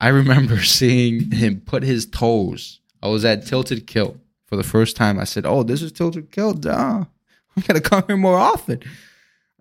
I 0.00 0.08
remember 0.08 0.62
seeing 0.62 1.30
him 1.32 1.60
put 1.60 1.82
his 1.82 2.06
toes. 2.06 2.80
I 3.02 3.08
was 3.08 3.24
at 3.24 3.46
Tilted 3.46 3.86
Kilt 3.86 4.16
for 4.46 4.56
the 4.56 4.64
first 4.64 4.96
time. 4.96 5.18
I 5.18 5.24
said, 5.24 5.46
"Oh, 5.46 5.62
this 5.62 5.82
is 5.82 5.92
Tilted 5.92 6.30
Kilt. 6.30 6.62
Duh. 6.62 7.04
I'm 7.56 7.62
gonna 7.66 7.80
come 7.80 8.04
here 8.06 8.16
more 8.16 8.38
often." 8.38 8.80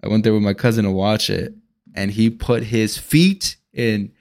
I 0.04 0.08
went 0.08 0.24
there 0.24 0.34
with 0.34 0.44
my 0.44 0.54
cousin 0.54 0.86
to 0.86 0.92
watch 0.92 1.30
it, 1.30 1.54
and 1.96 2.12
he 2.12 2.30
put 2.30 2.64
his 2.64 2.98
feet 2.98 3.58
in 3.74 4.12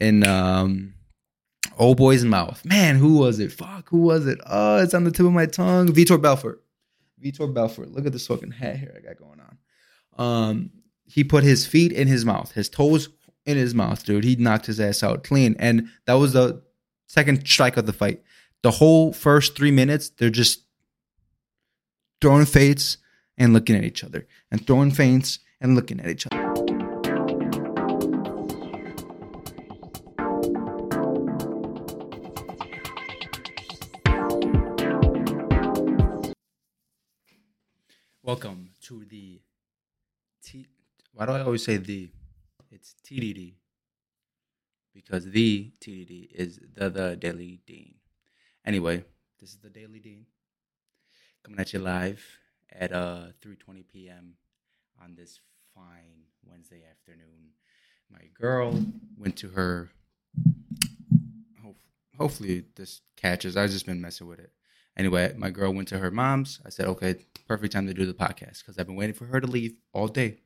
in 0.00 0.26
um 0.26 0.94
old 1.78 1.96
boy's 1.96 2.24
mouth. 2.24 2.64
Man, 2.64 2.96
who 2.96 3.18
was 3.18 3.38
it? 3.38 3.52
Fuck, 3.52 3.88
who 3.88 3.98
was 3.98 4.26
it? 4.26 4.38
Oh, 4.46 4.78
it's 4.82 4.94
on 4.94 5.04
the 5.04 5.10
tip 5.10 5.26
of 5.26 5.32
my 5.32 5.46
tongue. 5.46 5.88
Vitor 5.88 6.20
Belfort. 6.20 6.62
Vitor 7.22 7.52
Belfort. 7.52 7.90
Look 7.90 8.06
at 8.06 8.12
this 8.12 8.26
fucking 8.26 8.52
hat 8.52 8.76
here 8.78 8.94
I 8.96 9.00
got 9.00 9.16
going 9.16 9.40
on. 9.40 9.58
Um, 10.24 10.70
he 11.04 11.24
put 11.24 11.44
his 11.44 11.66
feet 11.66 11.92
in 11.92 12.08
his 12.08 12.24
mouth, 12.24 12.52
his 12.52 12.68
toes 12.68 13.08
in 13.44 13.56
his 13.56 13.74
mouth, 13.74 14.04
dude. 14.04 14.24
He 14.24 14.36
knocked 14.36 14.66
his 14.66 14.80
ass 14.80 15.02
out 15.02 15.24
clean, 15.24 15.56
and 15.58 15.88
that 16.06 16.14
was 16.14 16.32
the 16.32 16.62
second 17.06 17.46
strike 17.46 17.76
of 17.76 17.86
the 17.86 17.92
fight. 17.92 18.22
The 18.62 18.72
whole 18.72 19.12
first 19.12 19.56
three 19.56 19.72
minutes, 19.72 20.10
they're 20.10 20.30
just 20.30 20.64
throwing 22.20 22.46
feints 22.46 22.98
and 23.36 23.52
looking 23.52 23.76
at 23.76 23.84
each 23.84 24.04
other, 24.04 24.26
and 24.50 24.64
throwing 24.66 24.92
feints 24.92 25.40
and 25.60 25.74
looking 25.74 26.00
at 26.00 26.08
each 26.08 26.26
other. 26.30 26.38
Welcome 38.22 38.70
to 38.82 39.04
the 39.04 39.40
T. 40.44 40.66
Why 41.12 41.26
do 41.26 41.32
I 41.32 41.42
always 41.42 41.64
say 41.64 41.76
the? 41.76 42.08
It's 42.74 42.94
TDD 43.04 43.52
because 44.94 45.30
the 45.30 45.72
TDD 45.78 46.32
is 46.32 46.58
the 46.74 46.88
the 46.88 47.16
Daily 47.16 47.60
Dean. 47.66 47.96
Anyway, 48.64 49.04
this 49.38 49.50
is 49.50 49.58
the 49.58 49.68
Daily 49.68 49.98
Dean 49.98 50.24
coming 51.44 51.60
at 51.60 51.74
you 51.74 51.80
live 51.80 52.24
at 52.72 52.90
uh 52.94 53.26
3:20 53.44 53.86
p.m. 53.86 54.36
on 55.02 55.14
this 55.14 55.40
fine 55.74 56.24
Wednesday 56.46 56.82
afternoon. 56.90 57.50
My 58.10 58.30
girl 58.32 58.82
went 59.18 59.36
to 59.36 59.50
her. 59.50 59.90
Hope, 61.62 61.76
hopefully 62.18 62.64
this 62.74 63.02
catches. 63.16 63.54
I've 63.54 63.70
just 63.70 63.84
been 63.84 64.00
messing 64.00 64.28
with 64.28 64.38
it. 64.38 64.52
Anyway, 64.96 65.34
my 65.36 65.50
girl 65.50 65.74
went 65.74 65.88
to 65.88 65.98
her 65.98 66.10
mom's. 66.10 66.58
I 66.64 66.70
said, 66.70 66.86
okay, 66.86 67.16
perfect 67.46 67.74
time 67.74 67.86
to 67.86 67.94
do 67.94 68.06
the 68.06 68.14
podcast 68.14 68.60
because 68.60 68.78
I've 68.78 68.86
been 68.86 68.96
waiting 68.96 69.14
for 69.14 69.26
her 69.26 69.40
to 69.40 69.46
leave 69.46 69.74
all 69.92 70.08
day, 70.08 70.40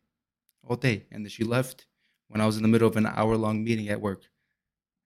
all 0.64 0.76
day. 0.76 1.06
And 1.12 1.24
then 1.24 1.30
she 1.30 1.44
left 1.44 1.86
when 2.28 2.40
I 2.40 2.46
was 2.46 2.56
in 2.56 2.62
the 2.62 2.68
middle 2.68 2.88
of 2.88 2.96
an 2.96 3.06
hour 3.06 3.36
long 3.36 3.64
meeting 3.64 3.88
at 3.88 4.00
work. 4.00 4.22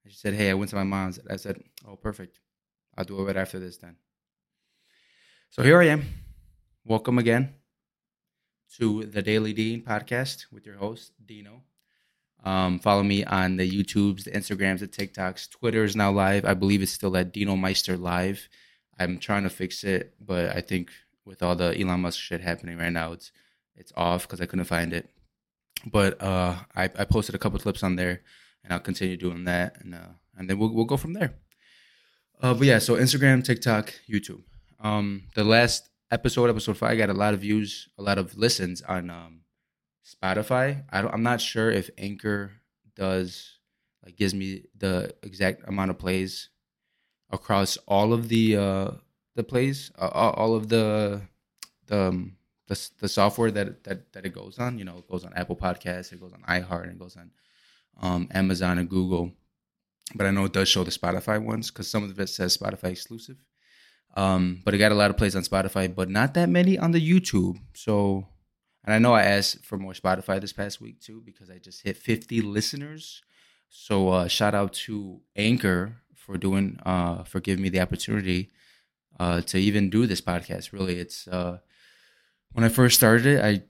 She 0.07 0.15
said, 0.15 0.33
hey, 0.33 0.49
I 0.49 0.53
went 0.53 0.69
to 0.71 0.75
my 0.75 0.83
mom's. 0.83 1.19
I 1.29 1.35
said, 1.35 1.61
oh, 1.87 1.95
perfect. 1.95 2.39
I'll 2.97 3.05
do 3.05 3.19
it 3.19 3.23
right 3.23 3.37
after 3.37 3.59
this 3.59 3.77
then. 3.77 3.95
So 5.49 5.63
here 5.63 5.79
I 5.81 5.87
am. 5.87 6.05
Welcome 6.83 7.19
again 7.19 7.53
to 8.77 9.03
the 9.03 9.21
Daily 9.21 9.53
Dean 9.53 9.83
podcast 9.83 10.45
with 10.51 10.65
your 10.65 10.77
host, 10.77 11.11
Dino. 11.23 11.61
Um, 12.43 12.79
follow 12.79 13.03
me 13.03 13.23
on 13.23 13.57
the 13.57 13.69
YouTubes, 13.69 14.23
the 14.23 14.31
Instagrams, 14.31 14.79
the 14.79 14.87
TikToks. 14.87 15.51
Twitter 15.51 15.83
is 15.83 15.95
now 15.95 16.11
live. 16.11 16.45
I 16.45 16.55
believe 16.55 16.81
it's 16.81 16.91
still 16.91 17.15
at 17.15 17.31
Dino 17.31 17.55
Meister 17.55 17.97
Live. 17.97 18.49
I'm 18.97 19.19
trying 19.19 19.43
to 19.43 19.49
fix 19.49 19.83
it, 19.83 20.15
but 20.19 20.55
I 20.55 20.61
think 20.61 20.89
with 21.25 21.43
all 21.43 21.55
the 21.55 21.79
Elon 21.79 22.01
Musk 22.01 22.19
shit 22.19 22.41
happening 22.41 22.77
right 22.77 22.91
now, 22.91 23.11
it's 23.11 23.31
it's 23.75 23.93
off 23.95 24.23
because 24.23 24.41
I 24.41 24.45
couldn't 24.47 24.65
find 24.65 24.93
it. 24.93 25.09
But 25.85 26.21
uh, 26.21 26.55
I, 26.75 26.83
I 26.83 27.05
posted 27.05 27.35
a 27.35 27.39
couple 27.39 27.59
clips 27.59 27.83
on 27.83 27.95
there, 27.95 28.21
and 28.63 28.73
I'll 28.73 28.79
continue 28.79 29.17
doing 29.17 29.45
that, 29.45 29.77
and 29.81 29.95
uh, 29.95 30.13
and 30.37 30.49
then 30.49 30.59
we'll 30.59 30.73
we'll 30.73 30.85
go 30.85 30.97
from 30.97 31.13
there. 31.13 31.33
Uh, 32.41 32.53
but 32.53 32.67
yeah, 32.67 32.79
so 32.79 32.95
Instagram, 32.95 33.43
TikTok, 33.43 33.93
YouTube. 34.09 34.43
Um, 34.79 35.23
the 35.35 35.43
last 35.43 35.89
episode, 36.11 36.49
episode 36.49 36.77
five, 36.77 36.97
got 36.97 37.09
a 37.09 37.13
lot 37.13 37.33
of 37.33 37.41
views, 37.41 37.87
a 37.97 38.01
lot 38.01 38.17
of 38.17 38.35
listens 38.35 38.81
on 38.81 39.09
um, 39.09 39.41
Spotify. 40.05 40.83
I 40.89 41.01
don't, 41.01 41.13
I'm 41.13 41.23
not 41.23 41.41
sure 41.41 41.71
if 41.71 41.89
Anchor 41.97 42.51
does 42.95 43.59
like 44.03 44.15
gives 44.15 44.33
me 44.33 44.63
the 44.77 45.13
exact 45.23 45.67
amount 45.67 45.91
of 45.91 45.99
plays 45.99 46.49
across 47.29 47.77
all 47.87 48.13
of 48.13 48.27
the 48.29 48.57
uh, 48.57 48.91
the 49.35 49.43
plays, 49.43 49.91
uh, 49.97 50.07
all 50.07 50.55
of 50.55 50.69
the 50.69 51.21
the, 51.87 51.99
um, 51.99 52.37
the 52.71 52.89
the 52.99 53.09
software 53.09 53.51
that 53.51 53.83
that 53.83 54.13
that 54.13 54.25
it 54.25 54.33
goes 54.33 54.57
on. 54.57 54.79
You 54.79 54.85
know, 54.85 54.99
it 54.99 55.09
goes 55.09 55.25
on 55.25 55.33
Apple 55.35 55.57
Podcasts, 55.57 56.13
it 56.13 56.21
goes 56.21 56.33
on 56.33 56.41
iHeart, 56.43 56.83
and 56.83 56.91
it 56.91 56.99
goes 56.99 57.17
on 57.17 57.31
um, 58.01 58.29
Amazon 58.31 58.77
and 58.77 58.89
Google. 58.89 59.31
But 60.15 60.25
I 60.25 60.31
know 60.31 60.45
it 60.45 60.53
does 60.53 60.69
show 60.69 60.83
the 60.83 60.91
Spotify 60.91 61.43
ones 61.43 61.69
because 61.69 61.89
some 61.89 62.03
of 62.03 62.19
it 62.19 62.29
says 62.29 62.57
Spotify 62.57 62.91
exclusive. 62.91 63.37
Um, 64.15 64.61
but 64.65 64.73
it 64.73 64.77
got 64.77 64.91
a 64.91 64.95
lot 64.95 65.09
of 65.09 65.17
plays 65.17 65.35
on 65.35 65.43
Spotify, 65.43 65.93
but 65.93 66.09
not 66.09 66.33
that 66.33 66.49
many 66.49 66.77
on 66.77 66.91
the 66.91 66.99
YouTube. 66.99 67.57
So, 67.73 68.27
and 68.83 68.93
I 68.93 68.99
know 68.99 69.13
I 69.13 69.23
asked 69.23 69.63
for 69.65 69.77
more 69.77 69.93
Spotify 69.93 70.39
this 70.41 70.51
past 70.53 70.81
week 70.81 70.99
too 70.99 71.21
because 71.25 71.49
I 71.49 71.59
just 71.59 71.83
hit 71.83 71.97
50 71.97 72.41
listeners. 72.41 73.21
So, 73.69 74.09
uh, 74.09 74.27
shout 74.27 74.53
out 74.53 74.73
to 74.85 75.21
Anchor 75.35 75.97
for 76.13 76.37
doing, 76.37 76.79
uh, 76.85 77.23
for 77.23 77.39
giving 77.39 77.63
me 77.63 77.69
the 77.69 77.79
opportunity 77.79 78.49
uh, 79.17 79.41
to 79.41 79.57
even 79.57 79.89
do 79.89 80.05
this 80.07 80.19
podcast. 80.19 80.73
Really, 80.73 80.99
it's 80.99 81.27
uh, 81.29 81.59
when 82.53 82.63
I 82.63 82.69
first 82.69 82.95
started 82.95 83.25
it, 83.25 83.43
I 83.43 83.63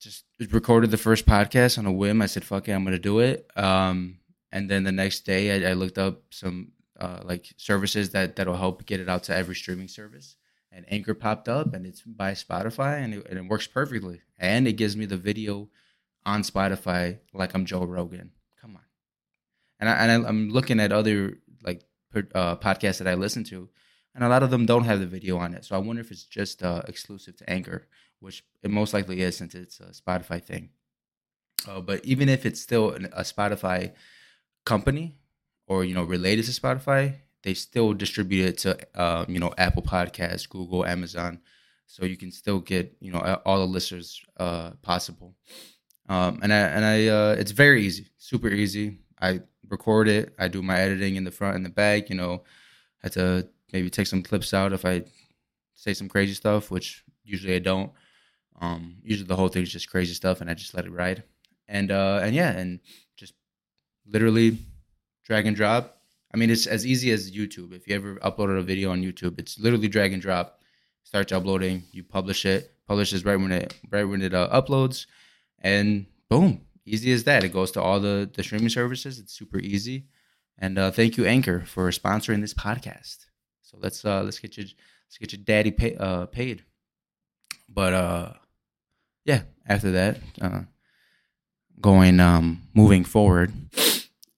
just 0.00 0.24
recorded 0.50 0.90
the 0.90 0.96
first 0.96 1.26
podcast 1.26 1.78
on 1.78 1.86
a 1.86 1.92
whim. 1.92 2.22
I 2.22 2.26
said, 2.26 2.44
"Fuck 2.44 2.68
it, 2.68 2.72
I'm 2.72 2.84
gonna 2.84 2.98
do 2.98 3.18
it." 3.20 3.48
Um, 3.56 4.18
and 4.52 4.70
then 4.70 4.84
the 4.84 4.92
next 4.92 5.20
day, 5.20 5.66
I, 5.66 5.70
I 5.70 5.72
looked 5.74 5.98
up 5.98 6.22
some 6.30 6.72
uh, 6.98 7.20
like 7.24 7.52
services 7.56 8.10
that 8.10 8.36
that'll 8.36 8.56
help 8.56 8.86
get 8.86 9.00
it 9.00 9.08
out 9.08 9.24
to 9.24 9.36
every 9.36 9.54
streaming 9.54 9.88
service. 9.88 10.36
And 10.70 10.84
Anchor 10.88 11.14
popped 11.14 11.48
up, 11.48 11.74
and 11.74 11.86
it's 11.86 12.02
by 12.02 12.32
Spotify, 12.32 13.02
and 13.02 13.14
it, 13.14 13.26
and 13.28 13.38
it 13.38 13.48
works 13.48 13.66
perfectly. 13.66 14.20
And 14.38 14.68
it 14.68 14.74
gives 14.74 14.96
me 14.96 15.06
the 15.06 15.16
video 15.16 15.70
on 16.26 16.42
Spotify 16.42 17.18
like 17.32 17.54
I'm 17.54 17.64
Joe 17.64 17.84
Rogan. 17.84 18.32
Come 18.60 18.76
on. 18.76 18.82
And 19.80 19.88
I, 19.88 19.92
and 19.94 20.26
I, 20.26 20.28
am 20.28 20.50
looking 20.50 20.78
at 20.78 20.92
other 20.92 21.38
like 21.62 21.82
uh, 22.34 22.56
podcasts 22.56 22.98
that 22.98 23.08
I 23.08 23.14
listen 23.14 23.44
to, 23.44 23.68
and 24.14 24.24
a 24.24 24.28
lot 24.28 24.42
of 24.42 24.50
them 24.50 24.66
don't 24.66 24.84
have 24.84 25.00
the 25.00 25.06
video 25.06 25.38
on 25.38 25.54
it. 25.54 25.64
So 25.64 25.76
I 25.76 25.78
wonder 25.78 26.00
if 26.00 26.10
it's 26.10 26.24
just 26.24 26.62
uh, 26.62 26.82
exclusive 26.88 27.36
to 27.36 27.50
Anchor, 27.50 27.86
which 28.20 28.44
it 28.62 28.70
most 28.70 28.92
likely 28.94 29.20
is 29.20 29.36
since 29.36 29.54
it's 29.54 29.80
a 29.80 29.90
Spotify 29.90 30.42
thing. 30.42 30.70
Uh, 31.68 31.80
but 31.80 32.04
even 32.04 32.28
if 32.28 32.46
it's 32.46 32.60
still 32.60 32.90
a 32.90 33.22
Spotify 33.22 33.92
company 34.64 35.16
or 35.66 35.84
you 35.84 35.94
know 35.94 36.04
related 36.04 36.44
to 36.44 36.52
Spotify, 36.52 37.16
they 37.42 37.54
still 37.54 37.94
distribute 37.94 38.46
it 38.46 38.58
to 38.58 38.78
uh, 38.94 39.24
you 39.28 39.38
know 39.38 39.52
Apple 39.58 39.82
Podcasts, 39.82 40.48
Google, 40.48 40.84
Amazon, 40.84 41.40
so 41.86 42.04
you 42.04 42.16
can 42.16 42.30
still 42.30 42.60
get 42.60 42.96
you 43.00 43.12
know 43.12 43.20
all 43.44 43.58
the 43.58 43.66
listeners 43.66 44.20
uh, 44.38 44.70
possible. 44.82 45.34
Um, 46.08 46.40
and 46.42 46.52
I 46.52 46.58
and 46.58 46.84
I 46.84 47.06
uh, 47.08 47.36
it's 47.38 47.50
very 47.50 47.82
easy, 47.82 48.08
super 48.18 48.48
easy. 48.48 48.98
I 49.20 49.40
record 49.68 50.08
it, 50.08 50.34
I 50.38 50.48
do 50.48 50.62
my 50.62 50.78
editing 50.78 51.16
in 51.16 51.24
the 51.24 51.30
front 51.30 51.56
and 51.56 51.64
the 51.64 51.70
back. 51.70 52.08
You 52.08 52.16
know, 52.16 52.44
I 53.02 53.06
had 53.06 53.12
to 53.12 53.48
maybe 53.72 53.90
take 53.90 54.06
some 54.06 54.22
clips 54.22 54.54
out 54.54 54.72
if 54.72 54.84
I 54.84 55.04
say 55.74 55.94
some 55.94 56.08
crazy 56.08 56.34
stuff, 56.34 56.70
which 56.70 57.04
usually 57.24 57.54
I 57.54 57.60
don't. 57.60 57.92
Um, 58.60 58.96
usually 59.02 59.26
the 59.28 59.36
whole 59.36 59.48
thing 59.48 59.62
is 59.62 59.72
just 59.72 59.90
crazy 59.90 60.14
stuff, 60.14 60.40
and 60.40 60.50
I 60.50 60.54
just 60.54 60.74
let 60.74 60.84
it 60.84 60.92
ride. 60.92 61.22
And 61.68 61.90
uh, 61.92 62.20
and 62.22 62.34
yeah, 62.34 62.50
and 62.50 62.80
just 63.16 63.34
literally 64.06 64.58
drag 65.24 65.46
and 65.46 65.56
drop. 65.56 66.00
I 66.32 66.36
mean, 66.36 66.50
it's 66.50 66.66
as 66.66 66.86
easy 66.86 67.10
as 67.12 67.30
YouTube. 67.30 67.72
If 67.72 67.86
you 67.86 67.94
ever 67.94 68.16
uploaded 68.16 68.58
a 68.58 68.62
video 68.62 68.90
on 68.90 69.02
YouTube, 69.02 69.38
it's 69.38 69.58
literally 69.58 69.88
drag 69.88 70.12
and 70.12 70.20
drop. 70.20 70.60
Starts 71.04 71.32
uploading, 71.32 71.84
you 71.90 72.04
publish 72.04 72.44
it, 72.44 72.74
publishes 72.86 73.24
right 73.24 73.36
when 73.36 73.52
it 73.52 73.74
right 73.90 74.04
when 74.04 74.20
it 74.20 74.34
uh, 74.34 74.48
uploads, 74.50 75.06
and 75.60 76.06
boom, 76.28 76.62
easy 76.84 77.12
as 77.12 77.24
that. 77.24 77.44
It 77.44 77.52
goes 77.52 77.70
to 77.72 77.82
all 77.82 78.00
the 78.00 78.28
the 78.32 78.42
streaming 78.42 78.68
services. 78.68 79.18
It's 79.18 79.32
super 79.32 79.58
easy. 79.58 80.06
And 80.58 80.76
uh, 80.76 80.90
thank 80.90 81.16
you, 81.16 81.24
Anchor, 81.24 81.64
for 81.66 81.88
sponsoring 81.90 82.40
this 82.40 82.52
podcast. 82.52 83.27
So 83.68 83.76
let's 83.78 84.02
uh 84.02 84.22
let's 84.22 84.38
get 84.38 84.56
your 84.56 84.64
let's 84.64 85.18
get 85.18 85.32
your 85.32 85.42
daddy 85.44 85.70
pay, 85.70 85.94
uh 85.96 86.24
paid. 86.24 86.64
But 87.68 87.92
uh 87.92 88.32
yeah, 89.26 89.42
after 89.66 89.90
that, 89.90 90.20
uh 90.40 90.62
going 91.78 92.18
um 92.18 92.62
moving 92.72 93.04
forward. 93.04 93.52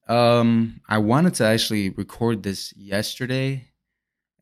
Um 0.09 0.81
I 0.89 0.99
wanted 0.99 1.35
to 1.35 1.45
actually 1.45 1.91
record 1.91 2.43
this 2.43 2.75
yesterday 2.77 3.69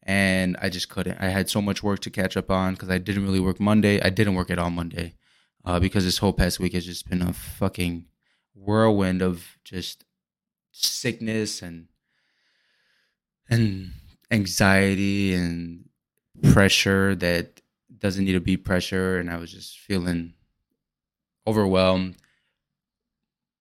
and 0.04 0.56
I 0.62 0.70
just 0.70 0.88
couldn't. 0.88 1.18
I 1.20 1.28
had 1.28 1.50
so 1.50 1.60
much 1.60 1.82
work 1.82 2.00
to 2.00 2.10
catch 2.10 2.34
up 2.34 2.50
on 2.50 2.72
because 2.72 2.88
I 2.88 2.96
didn't 2.96 3.24
really 3.24 3.40
work 3.40 3.60
Monday. 3.60 4.00
I 4.00 4.08
didn't 4.08 4.36
work 4.36 4.50
at 4.50 4.58
all 4.58 4.70
Monday. 4.70 5.16
Uh, 5.66 5.78
because 5.78 6.06
this 6.06 6.16
whole 6.16 6.32
past 6.32 6.58
week 6.58 6.72
has 6.72 6.86
just 6.86 7.10
been 7.10 7.20
a 7.20 7.34
fucking 7.34 8.06
whirlwind 8.54 9.20
of 9.20 9.58
just 9.64 10.06
sickness 10.72 11.60
and 11.60 11.88
and 13.50 13.90
anxiety 14.30 15.34
and 15.34 15.88
pressure 16.52 17.14
that 17.14 17.60
doesn't 17.96 18.24
need 18.24 18.32
to 18.32 18.40
be 18.40 18.56
pressure 18.56 19.18
and 19.18 19.30
i 19.30 19.36
was 19.36 19.50
just 19.52 19.78
feeling 19.78 20.34
overwhelmed 21.46 22.16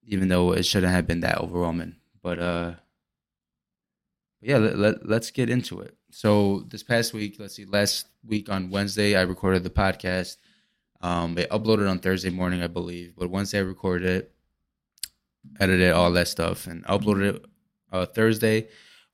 even 0.04 0.28
though 0.28 0.52
it 0.52 0.66
shouldn't 0.66 0.92
have 0.92 1.08
been 1.08 1.22
that 1.22 1.40
overwhelming 1.40 1.96
but 2.22 2.40
uh 2.40 2.74
yeah, 4.42 4.58
let, 4.58 4.78
let, 4.78 5.06
let's 5.06 5.32
get 5.32 5.50
into 5.50 5.80
it. 5.82 5.96
So 6.12 6.66
this 6.70 6.84
past 6.84 7.14
week, 7.14 7.38
let's 7.40 7.56
see, 7.56 7.66
last 7.66 8.08
week 8.26 8.50
on 8.50 8.70
Wednesday, 8.70 9.16
I 9.16 9.24
recorded 9.24 9.64
the 9.64 9.70
podcast. 9.70 10.38
Um, 11.02 11.36
they 11.36 11.46
uploaded 11.46 11.90
on 11.90 12.00
Thursday 12.00 12.30
morning, 12.30 12.64
I 12.64 12.68
believe, 12.68 13.14
but 13.18 13.30
Wednesday 13.30 13.60
I 13.60 13.64
recorded 13.64 14.10
it, 14.10 14.32
edited 15.60 15.92
all 15.92 16.12
that 16.14 16.28
stuff, 16.28 16.68
and 16.68 16.84
uploaded 16.86 17.36
it 17.36 17.46
uh, 17.92 18.06
Thursday. 18.06 18.68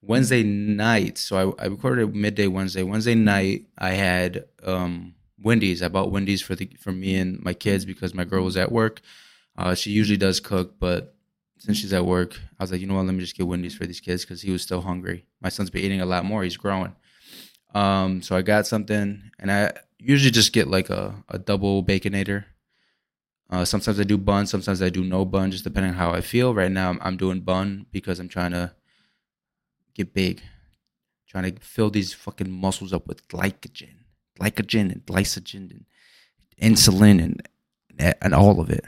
Wednesday 0.06 0.44
night, 0.44 1.18
so 1.18 1.56
I, 1.58 1.64
I 1.64 1.68
recorded 1.68 2.14
midday 2.14 2.48
Wednesday. 2.48 2.84
Wednesday 2.84 3.16
night, 3.16 3.68
I 3.78 3.92
had 3.92 4.46
um, 4.62 5.16
Wendy's. 5.42 5.82
I 5.82 5.88
bought 5.88 6.12
Wendy's 6.12 6.42
for 6.42 6.56
the 6.56 6.70
for 6.80 6.92
me 6.92 7.16
and 7.16 7.42
my 7.42 7.54
kids 7.54 7.86
because 7.86 8.14
my 8.14 8.26
girl 8.26 8.44
was 8.44 8.58
at 8.58 8.72
work. 8.72 9.02
Uh, 9.58 9.76
she 9.76 9.92
usually 9.92 10.18
does 10.18 10.42
cook, 10.42 10.78
but 10.78 11.16
since 11.58 11.78
she's 11.78 11.94
at 11.94 12.06
work, 12.06 12.38
I 12.60 12.64
was 12.64 12.72
like, 12.72 12.82
you 12.82 12.88
know 12.88 12.96
what? 12.96 13.06
Let 13.06 13.16
me 13.16 13.22
just 13.22 13.38
get 13.38 13.48
Wendy's 13.48 13.76
for 13.76 13.86
these 13.86 14.02
kids 14.02 14.26
because 14.26 14.42
he 14.42 14.52
was 14.52 14.62
still 14.62 14.82
hungry. 14.82 15.26
My 15.42 15.48
son's 15.48 15.70
been 15.70 15.84
eating 15.84 16.02
a 16.02 16.06
lot 16.06 16.26
more. 16.26 16.44
He's 16.44 16.58
growing. 16.58 16.96
Um, 17.74 18.22
so 18.22 18.36
I 18.36 18.42
got 18.42 18.68
something, 18.68 19.32
and 19.40 19.52
I 19.52 19.72
usually 19.98 20.32
just 20.32 20.52
get 20.52 20.68
like 20.68 20.90
a, 20.90 21.24
a 21.30 21.40
double 21.40 21.82
baconator. 21.82 22.44
Uh, 23.50 23.64
sometimes 23.64 24.00
I 24.00 24.04
do 24.04 24.18
bun, 24.18 24.48
sometimes 24.48 24.82
I 24.82 24.90
do 24.90 25.04
no 25.04 25.24
bun, 25.24 25.52
just 25.52 25.64
depending 25.64 25.92
on 25.92 25.98
how 25.98 26.12
I 26.12 26.20
feel. 26.20 26.54
Right 26.54 26.72
now, 26.72 26.90
I'm, 26.90 27.00
I'm 27.02 27.18
doing 27.18 27.40
bun 27.40 27.86
because 27.92 28.20
I'm 28.20 28.28
trying 28.28 28.52
to 28.52 28.74
get 29.94 30.14
big, 30.14 30.42
trying 31.28 31.54
to 31.54 31.60
fill 31.62 31.90
these 31.90 32.14
fucking 32.14 32.50
muscles 32.50 32.94
up 32.94 33.08
with 33.08 33.28
glycogen, 33.28 33.96
glycogen 34.40 34.92
and 34.92 35.06
glycogen 35.06 35.72
and 35.72 35.86
insulin 36.62 37.22
and 37.22 37.48
and 38.22 38.34
all 38.34 38.60
of 38.60 38.70
it, 38.70 38.86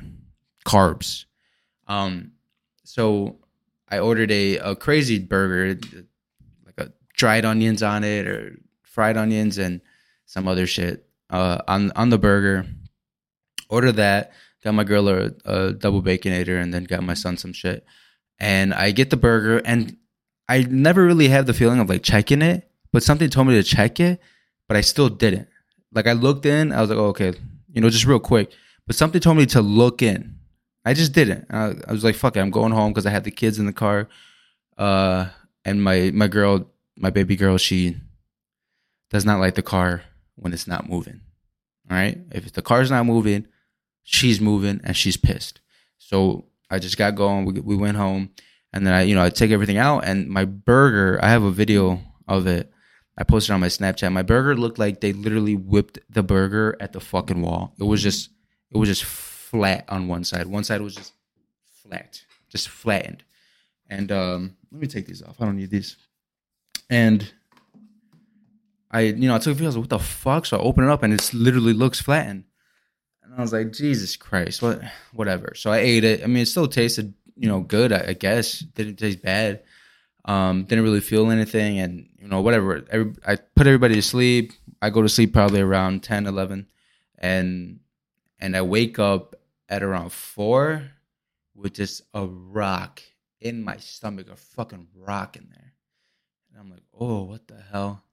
carbs. 0.66 1.26
Um, 1.88 2.32
so 2.84 3.38
I 3.90 4.00
ordered 4.00 4.32
a, 4.32 4.58
a 4.58 4.76
crazy 4.76 5.20
burger, 5.20 5.80
like 6.66 6.80
a 6.80 6.92
dried 7.14 7.46
onions 7.46 7.84
on 7.84 8.04
it 8.04 8.28
or 8.28 8.60
fried 8.84 9.18
onions 9.18 9.58
and 9.58 9.82
some 10.26 10.48
other 10.48 10.66
shit 10.66 11.08
uh, 11.30 11.60
on 11.68 11.92
on 11.92 12.10
the 12.10 12.18
burger. 12.18 12.66
Order 13.70 13.92
that. 13.94 14.34
Got 14.64 14.74
my 14.74 14.84
girl 14.84 15.08
a, 15.10 15.32
a 15.46 15.74
double 15.74 16.02
baconator 16.02 16.60
and 16.60 16.74
then 16.74 16.86
got 16.86 17.04
my 17.04 17.14
son 17.14 17.38
some 17.38 17.54
shit. 17.54 17.86
And 18.40 18.74
I 18.74 18.90
get 18.92 19.12
the 19.12 19.18
burger 19.18 19.60
and 19.60 19.98
I 20.48 20.62
never 20.64 21.04
really 21.04 21.28
had 21.28 21.48
the 21.48 21.54
feeling 21.54 21.80
of 21.80 21.90
like 21.90 22.04
checking 22.04 22.42
it, 22.42 22.70
but 22.92 23.04
something 23.04 23.30
told 23.30 23.48
me 23.48 23.56
to 23.56 23.64
check 23.64 24.00
it, 24.00 24.20
but 24.68 24.78
I 24.78 24.82
still 24.82 25.10
didn't. 25.10 25.48
Like 25.94 26.08
I 26.08 26.14
looked 26.14 26.46
in, 26.46 26.72
I 26.72 26.82
was 26.82 26.90
like, 26.90 27.00
oh, 27.00 27.08
okay, 27.08 27.34
you 27.72 27.82
know, 27.82 27.90
just 27.90 28.06
real 28.06 28.20
quick. 28.20 28.52
But 28.86 28.96
something 28.96 29.20
told 29.22 29.38
me 29.38 29.46
to 29.48 29.62
look 29.62 30.02
in. 30.02 30.36
I 30.86 30.94
just 30.94 31.14
didn't. 31.14 31.48
I, 31.50 31.74
I 31.88 31.92
was 31.92 32.04
like, 32.04 32.16
fuck 32.16 32.38
it, 32.38 32.42
I'm 32.42 32.52
going 32.52 32.72
home 32.72 32.92
because 32.92 33.06
I 33.08 33.10
had 33.10 33.24
the 33.24 33.32
kids 33.32 33.58
in 33.58 33.66
the 33.66 33.74
car. 33.74 34.08
Uh, 34.78 35.28
and 35.64 35.84
my 35.84 36.12
my 36.14 36.28
girl, 36.28 36.70
my 36.96 37.10
baby 37.10 37.36
girl, 37.36 37.58
she 37.58 37.98
does 39.10 39.26
not 39.26 39.40
like 39.40 39.56
the 39.56 39.64
car 39.64 40.04
when 40.36 40.54
it's 40.54 40.68
not 40.68 40.88
moving. 40.88 41.22
All 41.90 41.98
right, 41.98 42.20
if 42.32 42.52
the 42.52 42.62
car's 42.62 42.92
not 42.92 43.06
moving, 43.06 43.48
she's 44.04 44.40
moving 44.40 44.82
and 44.84 44.96
she's 44.96 45.18
pissed. 45.18 45.60
So 45.98 46.46
I 46.70 46.80
just 46.80 46.98
got 46.98 47.16
going. 47.16 47.46
We 47.46 47.60
we 47.62 47.76
went 47.76 47.98
home, 47.98 48.30
and 48.76 48.86
then 48.86 48.94
I 48.94 49.02
you 49.04 49.16
know 49.16 49.24
I 49.24 49.30
take 49.30 49.52
everything 49.52 49.78
out 49.78 50.06
and 50.06 50.28
my 50.28 50.46
burger. 50.46 51.18
I 51.24 51.30
have 51.30 51.44
a 51.44 51.52
video 51.52 52.02
of 52.28 52.46
it. 52.46 52.72
I 53.18 53.24
posted 53.24 53.54
on 53.54 53.62
my 53.62 53.68
Snapchat. 53.68 54.12
My 54.12 54.22
burger 54.22 54.56
looked 54.56 54.78
like 54.78 55.00
they 55.00 55.14
literally 55.14 55.56
whipped 55.56 56.00
the 56.10 56.22
burger 56.22 56.76
at 56.82 56.92
the 56.92 57.00
fucking 57.00 57.42
wall. 57.42 57.74
It 57.80 57.86
was 57.86 58.04
just 58.04 58.30
it 58.72 58.78
was 58.78 58.90
just 58.90 59.06
flat 59.06 59.86
on 59.88 60.10
one 60.10 60.26
side. 60.26 60.48
One 60.48 60.66
side 60.66 60.82
was 60.82 60.96
just 60.96 61.14
flat, 61.82 62.22
just 62.50 62.68
flattened. 62.68 63.24
And 63.90 64.12
um, 64.12 64.58
let 64.72 64.82
me 64.82 64.88
take 64.88 65.06
these 65.06 65.24
off. 65.24 65.38
I 65.40 65.46
don't 65.46 65.56
need 65.56 65.70
these. 65.70 65.96
And 66.90 67.32
I, 68.92 69.02
you 69.02 69.28
know, 69.28 69.36
I 69.36 69.40
took 69.40 69.52
a 69.52 69.54
video. 69.54 69.68
I 69.68 69.70
was 69.70 69.76
like, 69.78 69.84
"What 69.84 69.90
the 69.90 70.00
fuck?" 70.00 70.46
So 70.46 70.58
I 70.58 70.60
open 70.60 70.84
it 70.84 70.90
up, 70.90 71.02
and 71.02 71.14
it 71.14 71.34
literally 71.34 71.74
looks 71.74 72.02
flattened. 72.02 72.44
And 73.24 73.34
I 73.36 73.42
was 73.42 73.54
like, 73.54 73.72
"Jesus 73.72 74.18
Christ, 74.18 74.62
what? 74.62 74.82
Whatever." 75.14 75.54
So 75.56 75.72
I 75.72 75.78
ate 75.78 76.04
it. 76.04 76.24
I 76.24 76.28
mean, 76.28 76.44
it 76.44 76.48
still 76.48 76.68
tasted, 76.68 77.14
you 77.36 77.48
know, 77.48 77.62
good. 77.62 77.92
I, 77.92 78.06
I 78.10 78.14
guess 78.14 78.60
didn't 78.60 78.98
taste 78.98 79.22
bad. 79.22 79.62
Um, 80.26 80.64
didn't 80.64 80.84
really 80.84 81.02
feel 81.02 81.30
anything, 81.30 81.80
and 81.80 82.10
you 82.20 82.28
know, 82.28 82.42
whatever. 82.42 82.84
Every, 82.90 83.14
I 83.28 83.36
put 83.36 83.68
everybody 83.68 83.96
to 83.96 84.02
sleep. 84.02 84.54
I 84.82 84.90
go 84.90 85.02
to 85.02 85.10
sleep 85.10 85.34
probably 85.34 85.62
around 85.62 86.04
10, 86.04 86.26
11, 86.26 86.68
and 87.20 87.80
and 88.40 88.58
I 88.58 88.62
wake 88.62 89.00
up 89.00 89.36
at 89.70 89.84
around 89.84 90.12
four 90.12 90.92
with 91.56 91.74
just 91.74 92.02
a 92.14 92.26
rock 92.26 93.02
in 93.40 93.64
my 93.64 93.78
stomach, 93.78 94.28
a 94.30 94.36
fucking 94.36 94.88
rock 94.96 95.38
in 95.38 95.48
there. 95.50 95.74
And 96.52 96.60
I'm 96.60 96.70
like, 96.70 96.84
oh, 97.00 97.24
what 97.24 97.48
the 97.48 97.62
hell? 97.72 98.04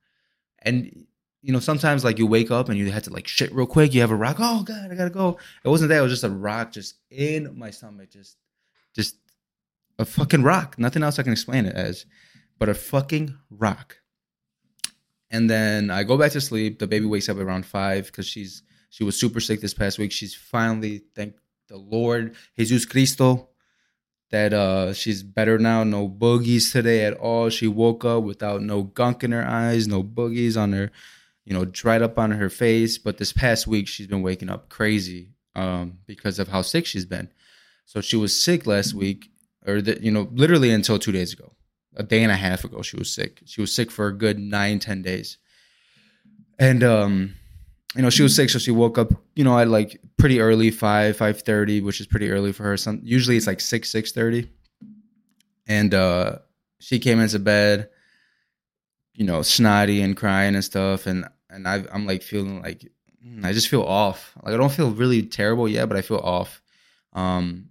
And 0.60 1.06
you 1.42 1.52
know, 1.52 1.58
sometimes 1.58 2.04
like 2.04 2.18
you 2.18 2.26
wake 2.26 2.50
up 2.50 2.68
and 2.68 2.78
you 2.78 2.90
had 2.92 3.04
to 3.04 3.12
like 3.12 3.26
shit 3.26 3.52
real 3.52 3.66
quick. 3.66 3.94
You 3.94 4.00
have 4.00 4.12
a 4.12 4.16
rock. 4.16 4.36
Oh 4.38 4.62
god, 4.62 4.90
I 4.90 4.94
gotta 4.94 5.10
go. 5.10 5.38
It 5.64 5.68
wasn't 5.68 5.88
that. 5.88 5.98
It 5.98 6.02
was 6.02 6.12
just 6.12 6.24
a 6.24 6.30
rock 6.30 6.72
just 6.72 6.96
in 7.10 7.58
my 7.58 7.70
stomach. 7.70 8.10
Just, 8.10 8.36
just 8.94 9.16
a 9.98 10.04
fucking 10.04 10.42
rock. 10.42 10.78
Nothing 10.78 11.02
else 11.02 11.18
I 11.18 11.22
can 11.22 11.32
explain 11.32 11.66
it 11.66 11.74
as, 11.74 12.06
but 12.58 12.68
a 12.68 12.74
fucking 12.74 13.36
rock. 13.50 13.98
And 15.30 15.48
then 15.48 15.90
I 15.90 16.02
go 16.02 16.18
back 16.18 16.32
to 16.32 16.40
sleep. 16.40 16.78
The 16.78 16.86
baby 16.86 17.06
wakes 17.06 17.28
up 17.28 17.38
around 17.38 17.64
five 17.64 18.06
because 18.06 18.26
she's 18.26 18.62
she 18.90 19.04
was 19.04 19.18
super 19.18 19.40
sick 19.40 19.62
this 19.62 19.72
past 19.72 19.98
week. 19.98 20.12
She's 20.12 20.34
finally, 20.34 21.00
thank 21.14 21.34
the 21.68 21.78
Lord, 21.78 22.36
Jesus 22.58 22.84
Cristo, 22.84 23.48
that 24.30 24.52
uh, 24.52 24.92
she's 24.92 25.22
better 25.22 25.58
now. 25.58 25.82
No 25.82 26.06
boogies 26.06 26.70
today 26.70 27.06
at 27.06 27.14
all. 27.14 27.48
She 27.48 27.66
woke 27.66 28.04
up 28.04 28.22
without 28.22 28.60
no 28.60 28.82
gunk 28.82 29.24
in 29.24 29.32
her 29.32 29.46
eyes, 29.46 29.88
no 29.88 30.02
boogies 30.02 30.60
on 30.60 30.74
her, 30.74 30.90
you 31.46 31.54
know, 31.54 31.64
dried 31.64 32.02
up 32.02 32.18
on 32.18 32.32
her 32.32 32.50
face. 32.50 32.98
But 32.98 33.16
this 33.16 33.32
past 33.32 33.66
week, 33.66 33.88
she's 33.88 34.06
been 34.06 34.20
waking 34.20 34.50
up 34.50 34.68
crazy 34.68 35.30
um, 35.54 35.98
because 36.04 36.38
of 36.38 36.48
how 36.48 36.60
sick 36.60 36.84
she's 36.84 37.06
been. 37.06 37.30
So 37.84 38.00
she 38.00 38.16
was 38.16 38.38
sick 38.38 38.66
last 38.66 38.94
week, 38.94 39.30
or 39.66 39.82
the, 39.82 40.02
you 40.02 40.10
know, 40.10 40.28
literally 40.32 40.70
until 40.70 40.98
two 40.98 41.12
days 41.12 41.32
ago, 41.32 41.52
a 41.96 42.02
day 42.02 42.22
and 42.22 42.32
a 42.32 42.36
half 42.36 42.64
ago, 42.64 42.82
she 42.82 42.96
was 42.96 43.12
sick. 43.12 43.42
She 43.44 43.60
was 43.60 43.74
sick 43.74 43.90
for 43.90 44.06
a 44.06 44.16
good 44.16 44.38
nine, 44.38 44.78
ten 44.78 45.02
days, 45.02 45.38
and 46.58 46.82
um, 46.82 47.34
you 47.94 48.02
know, 48.02 48.10
she 48.10 48.22
was 48.22 48.34
sick, 48.34 48.48
so 48.48 48.58
she 48.58 48.70
woke 48.70 48.96
up, 48.96 49.12
you 49.34 49.44
know, 49.44 49.58
at 49.58 49.68
like 49.68 50.00
pretty 50.16 50.40
early, 50.40 50.70
five, 50.70 51.16
five 51.16 51.42
thirty, 51.42 51.80
which 51.80 52.00
is 52.00 52.06
pretty 52.06 52.30
early 52.30 52.52
for 52.52 52.62
her. 52.62 52.76
Some 52.76 53.00
usually 53.02 53.36
it's 53.36 53.46
like 53.46 53.60
six, 53.60 53.90
six 53.90 54.12
thirty. 54.12 54.48
And 55.66 55.92
uh 55.94 56.38
she 56.80 56.98
came 56.98 57.20
into 57.20 57.38
bed, 57.38 57.88
you 59.14 59.24
know, 59.24 59.42
snotty 59.42 60.00
and 60.02 60.16
crying 60.16 60.54
and 60.54 60.64
stuff, 60.64 61.06
and 61.06 61.28
and 61.50 61.68
I 61.68 61.84
I'm 61.92 62.06
like 62.06 62.22
feeling 62.22 62.62
like 62.62 62.90
mm, 63.24 63.44
I 63.44 63.52
just 63.52 63.68
feel 63.68 63.82
off. 63.82 64.32
Like 64.42 64.54
I 64.54 64.56
don't 64.56 64.72
feel 64.72 64.90
really 64.90 65.22
terrible 65.22 65.68
yet, 65.68 65.88
but 65.88 65.98
I 65.98 66.02
feel 66.02 66.18
off. 66.18 66.62
Um 67.12 67.68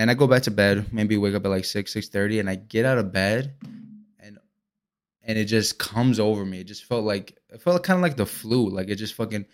and 0.00 0.10
I 0.10 0.14
go 0.14 0.26
back 0.26 0.44
to 0.44 0.50
bed, 0.50 0.94
maybe 0.94 1.18
wake 1.18 1.34
up 1.34 1.44
at 1.44 1.50
like 1.50 1.66
six, 1.66 1.92
six 1.92 2.08
thirty, 2.08 2.38
and 2.38 2.48
I 2.48 2.54
get 2.54 2.86
out 2.86 2.96
of 2.96 3.12
bed 3.12 3.54
and 4.18 4.38
and 5.22 5.38
it 5.38 5.44
just 5.44 5.78
comes 5.78 6.18
over 6.18 6.42
me. 6.46 6.60
It 6.60 6.68
just 6.68 6.86
felt 6.86 7.04
like 7.04 7.38
it 7.50 7.60
felt 7.60 7.82
kind 7.82 7.98
of 7.98 8.02
like 8.02 8.16
the 8.16 8.24
flu. 8.24 8.70
Like 8.70 8.88
it 8.88 8.96
just 8.96 9.12
fucking 9.12 9.44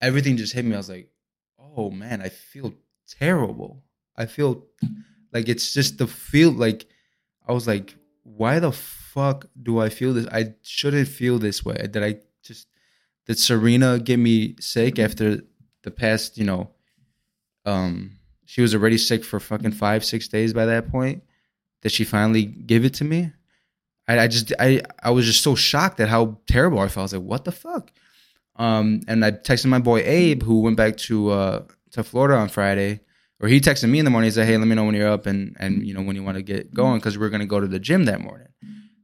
everything 0.00 0.36
just 0.36 0.52
hit 0.52 0.64
me. 0.64 0.74
I 0.74 0.78
was 0.78 0.88
like, 0.88 1.10
oh 1.58 1.90
man, 1.90 2.22
I 2.22 2.28
feel 2.28 2.74
terrible. 3.18 3.82
I 4.16 4.26
feel 4.26 4.66
like 5.32 5.48
it's 5.48 5.74
just 5.74 5.98
the 5.98 6.06
feel 6.06 6.52
like 6.52 6.86
I 7.48 7.52
was 7.52 7.66
like, 7.66 7.96
why 8.22 8.60
the 8.60 8.70
fuck 8.70 9.46
do 9.60 9.80
I 9.80 9.88
feel 9.88 10.14
this? 10.14 10.28
I 10.28 10.54
shouldn't 10.62 11.08
feel 11.08 11.40
this 11.40 11.64
way. 11.64 11.74
Did 11.90 12.04
I 12.04 12.20
just 12.44 12.68
did 13.26 13.36
Serena 13.36 13.98
get 13.98 14.18
me 14.18 14.54
sick 14.60 15.00
after 15.00 15.40
the 15.82 15.90
past, 15.90 16.38
you 16.38 16.44
know, 16.44 16.70
um 17.64 18.17
she 18.48 18.62
was 18.62 18.74
already 18.74 18.96
sick 18.96 19.24
for 19.24 19.38
fucking 19.38 19.72
five, 19.72 20.02
six 20.02 20.26
days 20.26 20.54
by 20.54 20.64
that 20.64 20.90
point. 20.90 21.22
That 21.82 21.92
she 21.92 22.02
finally 22.02 22.46
gave 22.46 22.82
it 22.86 22.94
to 22.94 23.04
me? 23.04 23.30
I, 24.08 24.20
I 24.20 24.26
just 24.26 24.54
I 24.58 24.80
I 25.02 25.10
was 25.10 25.26
just 25.26 25.42
so 25.42 25.54
shocked 25.54 26.00
at 26.00 26.08
how 26.08 26.38
terrible 26.46 26.78
I 26.78 26.88
felt. 26.88 27.02
I 27.02 27.02
was 27.02 27.12
like, 27.12 27.22
what 27.22 27.44
the 27.44 27.52
fuck? 27.52 27.92
Um, 28.56 29.02
and 29.06 29.22
I 29.22 29.32
texted 29.32 29.66
my 29.66 29.78
boy 29.78 30.00
Abe, 30.00 30.42
who 30.42 30.62
went 30.62 30.78
back 30.78 30.96
to 31.08 31.28
uh, 31.28 31.62
to 31.90 32.02
Florida 32.02 32.36
on 32.36 32.48
Friday, 32.48 33.00
or 33.38 33.48
he 33.48 33.60
texted 33.60 33.90
me 33.90 33.98
in 33.98 34.06
the 34.06 34.10
morning. 34.10 34.28
He 34.28 34.32
said, 34.32 34.46
"Hey, 34.46 34.56
let 34.56 34.66
me 34.66 34.74
know 34.74 34.84
when 34.84 34.94
you're 34.94 35.10
up 35.10 35.26
and 35.26 35.54
and 35.60 35.86
you 35.86 35.92
know 35.92 36.02
when 36.02 36.16
you 36.16 36.24
want 36.24 36.38
to 36.38 36.42
get 36.42 36.72
going 36.72 36.98
because 36.98 37.18
we're 37.18 37.28
gonna 37.28 37.44
go 37.44 37.60
to 37.60 37.68
the 37.68 37.78
gym 37.78 38.06
that 38.06 38.22
morning." 38.22 38.48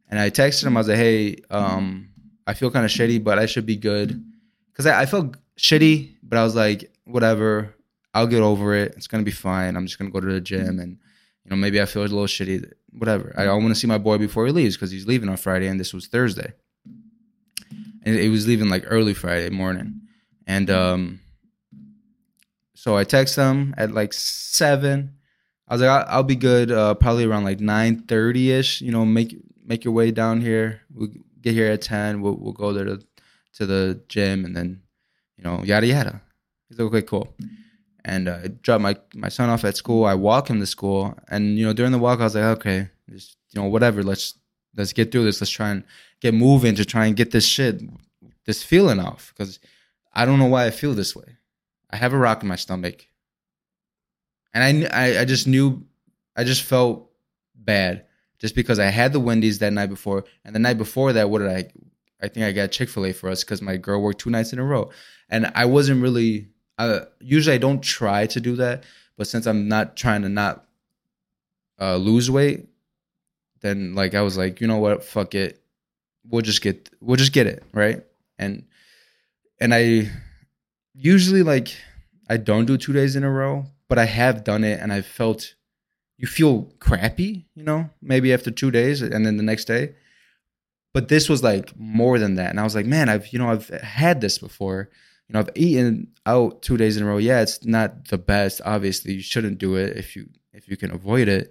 And 0.08 0.18
I 0.18 0.30
texted 0.30 0.64
him. 0.64 0.76
I 0.78 0.80
was 0.80 0.88
like, 0.88 0.96
"Hey, 0.96 1.36
um, 1.50 2.08
I 2.46 2.54
feel 2.54 2.70
kind 2.70 2.86
of 2.86 2.90
shitty, 2.90 3.22
but 3.22 3.38
I 3.38 3.44
should 3.44 3.66
be 3.66 3.76
good," 3.76 4.24
because 4.72 4.86
I, 4.86 5.02
I 5.02 5.06
felt 5.06 5.36
shitty, 5.58 6.16
but 6.22 6.38
I 6.38 6.44
was 6.44 6.56
like, 6.56 6.90
"Whatever, 7.04 7.74
I'll 8.14 8.26
get 8.26 8.42
over 8.42 8.74
it. 8.74 8.94
It's 8.96 9.06
gonna 9.08 9.24
be 9.24 9.30
fine. 9.30 9.76
I'm 9.76 9.86
just 9.86 9.98
gonna 9.98 10.10
go 10.10 10.20
to 10.20 10.32
the 10.32 10.40
gym 10.40 10.78
and 10.78 10.98
you 11.44 11.50
know 11.50 11.56
maybe 11.56 11.82
I 11.82 11.84
feel 11.84 12.02
a 12.02 12.04
little 12.04 12.26
shitty 12.26 12.72
whatever. 12.94 13.34
I, 13.36 13.44
I 13.44 13.52
want 13.54 13.68
to 13.68 13.74
see 13.74 13.86
my 13.86 13.98
boy 13.98 14.18
before 14.18 14.46
he 14.46 14.52
leaves 14.52 14.76
because 14.76 14.90
he's 14.90 15.06
leaving 15.06 15.28
on 15.28 15.36
Friday, 15.36 15.66
and 15.66 15.78
this 15.78 15.92
was 15.92 16.06
Thursday. 16.06 16.52
And 18.06 18.16
he 18.16 18.28
was 18.28 18.46
leaving 18.46 18.68
like 18.68 18.84
early 18.86 19.14
Friday 19.14 19.50
morning, 19.50 20.02
and 20.46 20.70
um, 20.70 21.20
so 22.74 22.96
I 22.96 23.04
text 23.04 23.34
him 23.36 23.74
at 23.78 23.92
like 23.92 24.12
seven. 24.12 25.14
I 25.66 25.74
was 25.74 25.80
like, 25.80 25.90
I'll, 25.90 26.16
I'll 26.16 26.22
be 26.22 26.36
good, 26.36 26.70
uh, 26.70 26.94
probably 26.94 27.24
around 27.24 27.44
like 27.44 27.60
nine 27.60 28.02
thirty 28.02 28.52
ish. 28.52 28.82
You 28.82 28.92
know, 28.92 29.06
make 29.06 29.36
make 29.64 29.84
your 29.84 29.94
way 29.94 30.10
down 30.10 30.42
here. 30.42 30.82
We'll 30.92 31.08
get 31.40 31.54
here 31.54 31.72
at 31.72 31.80
ten. 31.80 32.20
We'll 32.20 32.36
we'll 32.36 32.52
go 32.52 32.74
there 32.74 32.84
to, 32.84 33.00
to 33.54 33.66
the 33.66 34.02
gym, 34.08 34.44
and 34.44 34.54
then 34.54 34.82
you 35.38 35.44
know 35.44 35.62
yada 35.64 35.86
yada. 35.86 36.20
He's 36.68 36.78
like, 36.78 36.88
okay, 36.88 37.02
cool. 37.02 37.34
And 38.04 38.28
uh, 38.28 38.38
I 38.44 38.48
dropped 38.48 38.82
my 38.82 38.96
my 39.14 39.28
son 39.28 39.48
off 39.48 39.64
at 39.64 39.76
school. 39.76 40.04
I 40.04 40.14
walk 40.14 40.48
him 40.48 40.60
to 40.60 40.66
school, 40.66 41.16
and 41.28 41.58
you 41.58 41.64
know 41.64 41.72
during 41.72 41.92
the 41.92 41.98
walk, 41.98 42.20
I 42.20 42.24
was 42.24 42.34
like, 42.34 42.44
okay, 42.58 42.90
just 43.10 43.36
you 43.52 43.60
know 43.60 43.68
whatever. 43.68 44.02
Let's 44.02 44.34
let's 44.76 44.92
get 44.92 45.10
through 45.10 45.24
this. 45.24 45.40
Let's 45.40 45.50
try 45.50 45.70
and 45.70 45.84
get 46.20 46.34
moving 46.34 46.74
to 46.74 46.84
try 46.84 47.06
and 47.06 47.16
get 47.16 47.30
this 47.30 47.46
shit, 47.46 47.80
this 48.44 48.62
feeling 48.62 49.00
off. 49.00 49.32
Because 49.32 49.58
I 50.12 50.26
don't 50.26 50.38
know 50.38 50.46
why 50.46 50.66
I 50.66 50.70
feel 50.70 50.92
this 50.92 51.16
way. 51.16 51.36
I 51.90 51.96
have 51.96 52.12
a 52.12 52.18
rock 52.18 52.42
in 52.42 52.48
my 52.48 52.56
stomach, 52.56 53.06
and 54.52 54.86
I 54.92 55.04
I, 55.06 55.20
I 55.20 55.24
just 55.24 55.46
knew, 55.46 55.84
I 56.36 56.44
just 56.44 56.62
felt 56.62 57.10
bad 57.54 58.04
just 58.38 58.54
because 58.54 58.78
I 58.78 58.86
had 58.86 59.14
the 59.14 59.20
Wendy's 59.20 59.60
that 59.60 59.72
night 59.72 59.88
before, 59.88 60.24
and 60.44 60.54
the 60.54 60.58
night 60.58 60.76
before 60.76 61.14
that, 61.14 61.30
what 61.30 61.38
did 61.38 61.48
I? 61.48 61.70
I 62.20 62.28
think 62.28 62.44
I 62.44 62.52
got 62.52 62.70
Chick 62.70 62.88
Fil 62.90 63.06
A 63.06 63.12
for 63.12 63.30
us 63.30 63.44
because 63.44 63.62
my 63.62 63.76
girl 63.76 64.02
worked 64.02 64.20
two 64.20 64.30
nights 64.30 64.52
in 64.52 64.58
a 64.58 64.64
row, 64.64 64.90
and 65.30 65.50
I 65.54 65.64
wasn't 65.64 66.02
really. 66.02 66.48
Uh, 66.78 67.00
usually, 67.20 67.54
I 67.54 67.58
don't 67.58 67.82
try 67.82 68.26
to 68.26 68.40
do 68.40 68.56
that, 68.56 68.84
but 69.16 69.26
since 69.26 69.46
I'm 69.46 69.68
not 69.68 69.96
trying 69.96 70.22
to 70.22 70.28
not 70.28 70.66
uh, 71.80 71.96
lose 71.96 72.30
weight, 72.30 72.68
then 73.60 73.94
like 73.94 74.14
I 74.14 74.22
was 74.22 74.36
like, 74.36 74.60
you 74.60 74.66
know 74.66 74.78
what, 74.78 75.04
fuck 75.04 75.34
it, 75.34 75.62
we'll 76.28 76.42
just 76.42 76.62
get 76.62 76.90
we'll 77.00 77.16
just 77.16 77.32
get 77.32 77.46
it 77.46 77.62
right, 77.72 78.04
and 78.38 78.64
and 79.60 79.74
I 79.74 80.10
usually 80.94 81.42
like 81.42 81.74
I 82.28 82.36
don't 82.36 82.66
do 82.66 82.76
two 82.76 82.92
days 82.92 83.16
in 83.16 83.24
a 83.24 83.30
row, 83.30 83.66
but 83.88 83.98
I 83.98 84.04
have 84.04 84.44
done 84.44 84.64
it, 84.64 84.80
and 84.80 84.92
I 84.92 85.02
felt 85.02 85.54
you 86.16 86.26
feel 86.26 86.70
crappy, 86.78 87.46
you 87.54 87.64
know, 87.64 87.90
maybe 88.00 88.32
after 88.32 88.50
two 88.50 88.70
days 88.70 89.02
and 89.02 89.26
then 89.26 89.36
the 89.36 89.42
next 89.42 89.64
day. 89.66 89.94
But 90.92 91.08
this 91.08 91.28
was 91.28 91.42
like 91.42 91.76
more 91.76 92.18
than 92.18 92.36
that. 92.36 92.50
And 92.50 92.60
I 92.60 92.62
was 92.62 92.74
like, 92.74 92.86
man, 92.86 93.08
I've, 93.08 93.28
you 93.28 93.38
know, 93.38 93.50
I've 93.50 93.68
had 93.68 94.20
this 94.20 94.38
before. 94.38 94.90
You 95.28 95.34
know, 95.34 95.40
I've 95.40 95.50
eaten 95.54 96.12
out 96.26 96.62
two 96.62 96.76
days 96.76 96.96
in 96.96 97.02
a 97.02 97.06
row. 97.06 97.16
Yeah, 97.16 97.40
it's 97.40 97.64
not 97.64 98.08
the 98.08 98.18
best. 98.18 98.60
Obviously, 98.64 99.14
you 99.14 99.22
shouldn't 99.22 99.58
do 99.58 99.76
it 99.76 99.96
if 99.96 100.16
you 100.16 100.28
if 100.52 100.68
you 100.68 100.76
can 100.76 100.90
avoid 100.90 101.28
it. 101.28 101.50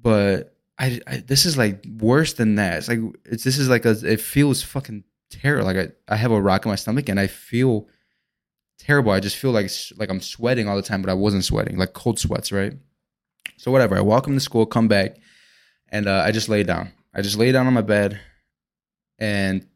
But 0.00 0.54
I, 0.78 1.00
I 1.06 1.16
this 1.18 1.44
is 1.44 1.58
like 1.58 1.84
worse 1.98 2.34
than 2.34 2.54
that. 2.54 2.78
It's 2.78 2.88
like 2.88 3.00
it's 3.24 3.44
this 3.44 3.58
is 3.58 3.68
like 3.68 3.84
a 3.84 3.90
it 3.90 4.20
feels 4.20 4.62
fucking 4.62 5.04
terrible. 5.30 5.66
Like 5.66 5.76
I, 5.76 6.14
I 6.14 6.16
have 6.16 6.32
a 6.32 6.40
rock 6.40 6.64
in 6.64 6.70
my 6.70 6.76
stomach 6.76 7.08
and 7.08 7.20
I 7.20 7.26
feel 7.26 7.88
terrible. 8.78 9.12
I 9.12 9.20
just 9.20 9.36
feel 9.36 9.52
like 9.52 9.70
like 9.96 10.10
I'm 10.10 10.20
sweating 10.20 10.68
all 10.68 10.76
the 10.76 10.82
time, 10.82 11.02
but 11.02 11.10
I 11.10 11.14
wasn't 11.14 11.44
sweating, 11.44 11.76
like 11.76 11.92
cold 11.92 12.18
sweats, 12.18 12.50
right? 12.50 12.72
So 13.58 13.70
whatever. 13.70 13.96
I 13.96 14.00
walk 14.00 14.26
him 14.26 14.34
to 14.34 14.40
school, 14.40 14.64
come 14.64 14.88
back, 14.88 15.18
and 15.90 16.08
uh, 16.08 16.22
I 16.24 16.32
just 16.32 16.48
lay 16.48 16.62
down. 16.62 16.92
I 17.14 17.20
just 17.20 17.36
lay 17.36 17.52
down 17.52 17.66
on 17.66 17.74
my 17.74 17.82
bed, 17.82 18.18
and 19.18 19.66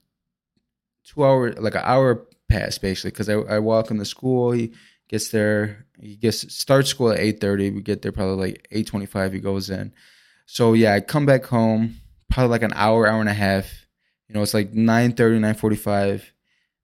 two 1.04 1.24
hour, 1.24 1.52
like 1.52 1.74
an 1.74 1.82
hour 1.84 2.26
passed 2.54 2.80
basically, 2.80 3.10
because 3.10 3.28
I, 3.28 3.34
I 3.34 3.58
walk 3.58 3.90
him 3.90 3.98
to 3.98 4.04
school. 4.04 4.52
He 4.52 4.72
gets 5.08 5.28
there. 5.30 5.86
He 6.00 6.16
gets 6.16 6.52
starts 6.54 6.90
school 6.90 7.10
at 7.10 7.18
eight 7.18 7.40
thirty. 7.40 7.70
We 7.70 7.82
get 7.82 8.02
there 8.02 8.12
probably 8.12 8.36
like 8.36 8.68
eight 8.70 8.86
twenty 8.86 9.06
five. 9.06 9.32
He 9.32 9.40
goes 9.40 9.70
in. 9.70 9.92
So 10.46 10.72
yeah, 10.72 10.94
I 10.94 11.00
come 11.00 11.26
back 11.26 11.44
home 11.46 11.96
probably 12.30 12.50
like 12.50 12.62
an 12.62 12.72
hour, 12.74 13.06
hour 13.06 13.20
and 13.20 13.28
a 13.28 13.34
half. 13.34 13.86
You 14.28 14.34
know, 14.34 14.42
it's 14.42 14.54
like 14.54 14.72
9.30, 14.72 15.14
9.45. 15.54 16.22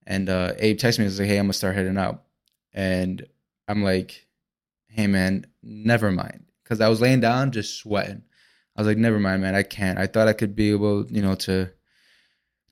And 0.06 0.28
uh, 0.28 0.52
Abe 0.58 0.78
texts 0.78 0.98
me 0.98 1.06
and 1.06 1.12
says, 1.14 1.26
hey, 1.26 1.38
I'm 1.38 1.44
going 1.44 1.52
to 1.52 1.58
start 1.58 1.74
heading 1.74 1.98
out. 1.98 2.22
And 2.72 3.26
I'm 3.66 3.82
like, 3.82 4.26
hey, 4.88 5.06
man, 5.06 5.46
never 5.62 6.12
mind 6.12 6.44
because 6.62 6.80
I 6.80 6.88
was 6.88 7.00
laying 7.00 7.20
down 7.20 7.50
just 7.50 7.78
sweating. 7.78 8.22
I 8.76 8.80
was 8.80 8.86
like, 8.86 8.96
never 8.96 9.18
mind, 9.18 9.42
man, 9.42 9.56
I 9.56 9.64
can't. 9.64 9.98
I 9.98 10.06
thought 10.06 10.28
I 10.28 10.32
could 10.32 10.54
be 10.54 10.70
able, 10.70 11.04
you 11.10 11.20
know, 11.20 11.34
to 11.34 11.70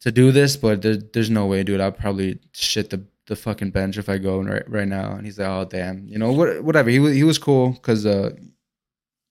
to 0.00 0.12
do 0.12 0.32
this, 0.32 0.56
but 0.56 0.82
there, 0.82 0.96
there's 0.96 1.30
no 1.30 1.46
way, 1.46 1.62
dude. 1.62 1.80
I'll 1.80 1.92
probably 1.92 2.38
shit 2.52 2.90
the 2.90 3.04
the 3.26 3.36
fucking 3.36 3.70
bench 3.70 3.98
if 3.98 4.08
I 4.08 4.18
go 4.18 4.40
right 4.40 4.68
right 4.68 4.88
now. 4.88 5.12
And 5.12 5.24
he's 5.24 5.38
like, 5.38 5.48
oh 5.48 5.64
damn, 5.64 6.06
you 6.06 6.18
know, 6.18 6.32
what, 6.32 6.62
whatever. 6.62 6.90
He 6.90 6.98
was 6.98 7.14
he 7.14 7.24
was 7.24 7.38
cool 7.38 7.72
because 7.72 8.06
uh, 8.06 8.30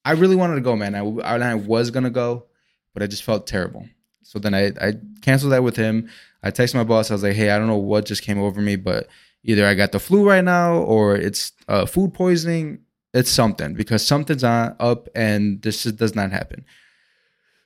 I 0.05 0.11
really 0.11 0.35
wanted 0.35 0.55
to 0.55 0.61
go, 0.61 0.75
man. 0.75 0.95
I 0.95 1.01
I 1.01 1.55
was 1.55 1.91
gonna 1.91 2.09
go, 2.09 2.45
but 2.93 3.03
I 3.03 3.07
just 3.07 3.23
felt 3.23 3.47
terrible. 3.47 3.87
So 4.23 4.39
then 4.39 4.53
I 4.53 4.71
I 4.81 4.93
canceled 5.21 5.53
that 5.53 5.63
with 5.63 5.75
him. 5.75 6.09
I 6.43 6.51
texted 6.51 6.75
my 6.75 6.83
boss. 6.83 7.09
I 7.09 7.15
was 7.15 7.23
like, 7.23 7.35
hey, 7.35 7.49
I 7.49 7.57
don't 7.57 7.67
know 7.67 7.77
what 7.77 8.05
just 8.05 8.21
came 8.21 8.39
over 8.39 8.61
me, 8.61 8.75
but 8.75 9.07
either 9.43 9.65
I 9.65 9.73
got 9.73 9.91
the 9.91 9.99
flu 9.99 10.27
right 10.27 10.43
now 10.43 10.75
or 10.75 11.15
it's 11.15 11.53
uh, 11.67 11.85
food 11.85 12.13
poisoning 12.13 12.79
it's 13.13 13.31
something 13.31 13.73
because 13.73 14.05
something's 14.05 14.43
on 14.43 14.75
up 14.79 15.09
and 15.15 15.61
this 15.61 15.83
does 15.83 16.15
not 16.15 16.31
happen. 16.31 16.65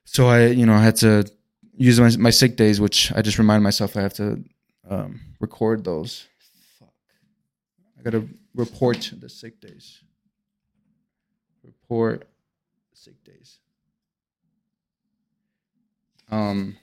So 0.05 0.27
I, 0.27 0.47
you 0.47 0.65
know, 0.65 0.73
I 0.73 0.81
had 0.81 0.95
to 0.97 1.25
use 1.81 1.99
my, 1.99 2.09
my 2.17 2.29
sick 2.29 2.55
days, 2.55 2.79
which 2.79 3.11
I 3.13 3.21
just 3.21 3.37
remind 3.37 3.63
myself 3.63 3.97
I 3.97 4.01
have 4.01 4.13
to 4.15 4.43
um, 4.89 5.19
record 5.39 5.83
those. 5.83 6.27
Fuck. 6.79 6.93
I 7.99 8.03
got 8.03 8.11
to 8.11 8.29
report 8.53 9.11
the 9.17 9.29
sick 9.29 9.59
days. 9.59 10.01
Report 11.63 12.27
sick 12.93 13.23
days. 13.23 13.57
Um, 16.29 16.77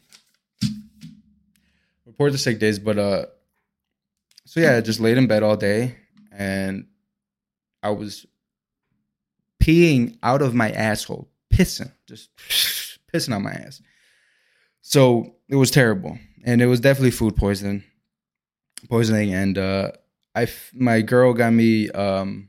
report 2.05 2.33
the 2.33 2.39
sick 2.39 2.59
days, 2.59 2.79
but 2.79 2.99
uh, 2.99 3.27
so 4.45 4.61
yeah, 4.61 4.77
I 4.77 4.81
just 4.81 5.01
laid 5.01 5.17
in 5.17 5.27
bed 5.27 5.43
all 5.43 5.57
day 5.57 5.97
and 6.33 6.87
I 7.83 7.91
was 7.91 8.27
peeing 9.63 10.19
out 10.23 10.43
of 10.43 10.55
my 10.55 10.71
asshole, 10.71 11.29
pissing, 11.53 11.93
just 12.07 12.31
pissing 13.13 13.35
on 13.35 13.43
my 13.43 13.53
ass. 13.53 13.81
So 14.89 15.35
it 15.51 15.57
was 15.57 15.71
terrible, 15.71 16.19
and 16.47 16.63
it 16.63 16.67
was 16.67 16.81
definitely 16.81 17.11
food 17.11 17.37
poisoning, 17.37 17.85
poisoning. 18.89 19.35
And 19.35 19.59
uh, 19.59 19.93
I, 20.35 20.49
my 20.73 21.03
girl 21.03 21.35
got 21.35 21.53
me, 21.53 21.91
um, 21.91 22.49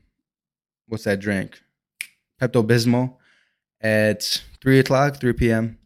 what's 0.86 1.04
that 1.04 1.20
drink? 1.20 1.60
Pepto 2.40 2.66
Bismol 2.66 3.16
at 3.82 4.42
three 4.62 4.78
o'clock, 4.78 5.20
three 5.20 5.34
p.m. 5.34 5.80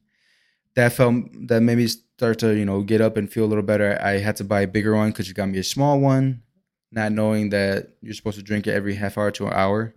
That 0.76 0.92
felt 0.92 1.24
that 1.48 1.60
made 1.60 1.78
me 1.78 1.88
start 1.88 2.38
to 2.38 2.54
you 2.54 2.64
know 2.64 2.82
get 2.82 3.00
up 3.00 3.16
and 3.16 3.28
feel 3.28 3.46
a 3.46 3.50
little 3.50 3.64
better. 3.64 3.98
I 4.00 4.18
had 4.18 4.36
to 4.36 4.44
buy 4.44 4.60
a 4.60 4.68
bigger 4.68 4.94
one 4.94 5.10
because 5.10 5.26
she 5.26 5.32
got 5.32 5.48
me 5.48 5.58
a 5.58 5.64
small 5.64 5.98
one, 5.98 6.44
not 6.92 7.10
knowing 7.10 7.50
that 7.50 7.96
you're 8.00 8.14
supposed 8.14 8.38
to 8.38 8.44
drink 8.44 8.68
it 8.68 8.74
every 8.74 8.94
half 8.94 9.18
hour 9.18 9.32
to 9.32 9.48
an 9.48 9.54
hour. 9.54 9.92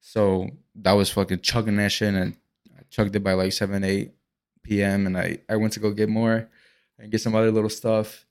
So 0.00 0.50
that 0.74 0.92
was 0.92 1.08
fucking 1.08 1.40
chugging 1.40 1.76
that 1.76 1.90
shit, 1.90 2.12
and 2.12 2.36
I 2.76 2.82
chugged 2.90 3.16
it 3.16 3.24
by 3.24 3.32
like 3.32 3.54
seven, 3.54 3.82
eight 3.82 4.12
p.m. 4.62 5.06
And 5.06 5.16
I 5.16 5.38
I 5.48 5.56
went 5.56 5.72
to 5.74 5.80
go 5.80 5.92
get 5.92 6.08
more 6.08 6.48
and 6.98 7.10
get 7.10 7.20
some 7.20 7.34
other 7.34 7.50
little 7.50 7.70
stuff, 7.70 8.26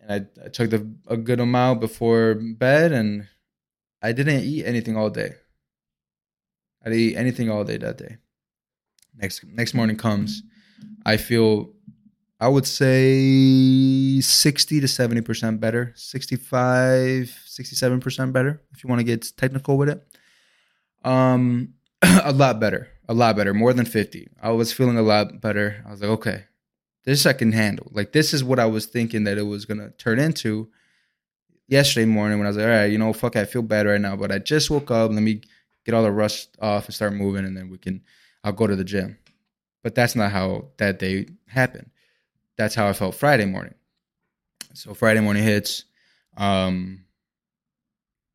and 0.00 0.28
I, 0.38 0.44
I 0.44 0.64
a, 0.64 1.14
a 1.14 1.16
good 1.16 1.40
amount 1.40 1.80
before 1.80 2.34
bed, 2.34 2.92
and 2.92 3.26
I 4.02 4.12
didn't 4.12 4.44
eat 4.44 4.64
anything 4.64 4.96
all 4.96 5.10
day. 5.10 5.34
I 6.84 6.90
didn't 6.90 7.00
eat 7.00 7.16
anything 7.16 7.50
all 7.50 7.64
day 7.64 7.78
that 7.78 7.98
day. 7.98 8.18
Next 9.16 9.44
next 9.46 9.74
morning 9.74 9.96
comes, 9.96 10.42
I 11.06 11.16
feel 11.16 11.74
I 12.40 12.48
would 12.48 12.66
say 12.66 14.20
60 14.20 14.80
to 14.80 14.86
70% 14.86 15.60
better, 15.60 15.92
65, 15.96 17.44
67% 17.48 18.32
better 18.32 18.60
if 18.72 18.82
you 18.82 18.88
want 18.88 19.00
to 19.00 19.04
get 19.04 19.32
technical 19.36 19.78
with 19.78 19.88
it. 19.88 20.02
Um, 21.04 21.74
a 22.02 22.32
lot 22.32 22.60
better, 22.60 22.88
a 23.08 23.14
lot 23.14 23.36
better, 23.36 23.54
more 23.54 23.72
than 23.72 23.84
50. 23.84 24.28
I 24.42 24.50
was 24.50 24.72
feeling 24.72 24.98
a 24.98 25.02
lot 25.02 25.40
better. 25.40 25.82
I 25.86 25.90
was 25.90 26.00
like, 26.00 26.10
okay, 26.10 26.44
this 27.04 27.26
I 27.26 27.32
can 27.32 27.52
handle. 27.52 27.88
Like, 27.92 28.12
this 28.12 28.32
is 28.32 28.42
what 28.42 28.58
I 28.58 28.66
was 28.66 28.86
thinking 28.86 29.24
that 29.24 29.38
it 29.38 29.42
was 29.42 29.64
going 29.64 29.78
to 29.78 29.90
turn 29.90 30.18
into 30.18 30.68
yesterday 31.68 32.06
morning 32.06 32.38
when 32.38 32.46
I 32.46 32.50
was 32.50 32.56
like, 32.56 32.66
all 32.66 32.72
right, 32.72 32.86
you 32.86 32.98
know, 32.98 33.12
fuck, 33.12 33.36
I 33.36 33.44
feel 33.44 33.62
bad 33.62 33.86
right 33.86 34.00
now, 34.00 34.16
but 34.16 34.32
I 34.32 34.38
just 34.38 34.70
woke 34.70 34.90
up. 34.90 35.10
Let 35.10 35.22
me 35.22 35.42
get 35.84 35.94
all 35.94 36.02
the 36.02 36.12
rust 36.12 36.56
off 36.60 36.86
and 36.86 36.94
start 36.94 37.12
moving, 37.12 37.44
and 37.44 37.56
then 37.56 37.68
we 37.68 37.78
can, 37.78 38.02
I'll 38.42 38.52
go 38.52 38.66
to 38.66 38.76
the 38.76 38.84
gym. 38.84 39.18
But 39.82 39.94
that's 39.94 40.16
not 40.16 40.32
how 40.32 40.68
that 40.78 40.98
day 40.98 41.26
happened. 41.46 41.90
That's 42.56 42.74
how 42.74 42.88
I 42.88 42.94
felt 42.94 43.16
Friday 43.16 43.44
morning. 43.44 43.74
So 44.72 44.94
Friday 44.94 45.20
morning 45.20 45.42
hits. 45.42 45.84
Um, 46.36 47.04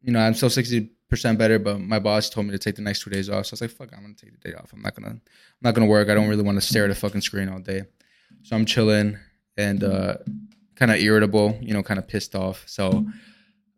you 0.01 0.11
know, 0.11 0.19
I'm 0.19 0.35
still 0.35 0.49
60 0.49 0.91
percent 1.09 1.37
better. 1.37 1.59
But 1.59 1.79
my 1.79 1.99
boss 1.99 2.29
told 2.29 2.47
me 2.47 2.51
to 2.51 2.59
take 2.59 2.75
the 2.75 2.81
next 2.81 3.01
two 3.01 3.09
days 3.09 3.29
off, 3.29 3.45
so 3.45 3.53
I 3.53 3.55
was 3.55 3.61
like, 3.61 3.71
"Fuck, 3.71 3.89
I'm 3.95 4.01
gonna 4.01 4.13
take 4.13 4.31
the 4.31 4.49
day 4.49 4.55
off. 4.55 4.71
I'm 4.73 4.81
not 4.81 4.95
gonna, 4.95 5.09
I'm 5.09 5.21
not 5.61 5.73
gonna 5.73 5.87
work. 5.87 6.09
I 6.09 6.13
don't 6.13 6.29
really 6.29 6.43
want 6.43 6.59
to 6.59 6.65
stare 6.65 6.85
at 6.85 6.91
a 6.91 6.95
fucking 6.95 7.21
screen 7.21 7.49
all 7.49 7.59
day." 7.59 7.83
So 8.43 8.55
I'm 8.55 8.65
chilling 8.65 9.17
and 9.57 9.83
uh, 9.83 10.17
kind 10.75 10.91
of 10.91 10.99
irritable, 10.99 11.57
you 11.61 11.73
know, 11.73 11.83
kind 11.83 11.97
of 11.97 12.07
pissed 12.07 12.35
off. 12.35 12.63
So 12.67 13.05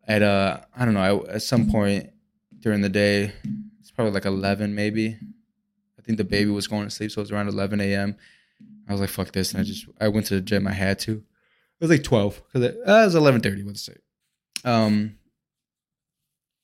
at 0.08 0.22
uh, 0.22 0.60
I 0.76 0.86
don't 0.86 0.94
know, 0.94 1.26
I, 1.28 1.36
at 1.36 1.42
some 1.42 1.70
point 1.72 2.10
during 2.60 2.82
the 2.82 2.90
day, 2.90 3.34
it's 3.80 3.92
probably 3.92 4.14
like 4.14 4.26
11 4.26 4.76
maybe. 4.76 5.18
I 5.98 6.02
think 6.04 6.18
the 6.18 6.24
baby 6.24 6.50
was 6.50 6.68
going 6.68 6.86
to 6.86 6.90
sleep, 6.90 7.12
so 7.12 7.20
it 7.20 7.24
was 7.24 7.32
around 7.32 7.48
11 7.48 7.80
a.m. 7.82 8.16
I 8.88 8.92
was 8.92 9.02
like, 9.02 9.10
"Fuck 9.10 9.32
this," 9.32 9.52
and 9.52 9.62
I 9.62 9.64
just 9.64 9.86
I 10.00 10.08
went 10.08 10.28
to 10.28 10.36
the 10.36 10.42
gym. 10.42 10.68
I 10.68 10.74
had 10.74 11.00
to. 11.00 11.12
It 11.14 11.24
was 11.80 11.90
like 11.90 12.04
12 12.04 12.42
because 12.46 12.70
it, 12.70 12.78
uh, 12.88 13.02
it 13.02 13.06
was 13.06 13.16
11:30. 13.16 13.66
Let's 13.66 13.82
say. 13.82 13.96
Um, 14.64 15.18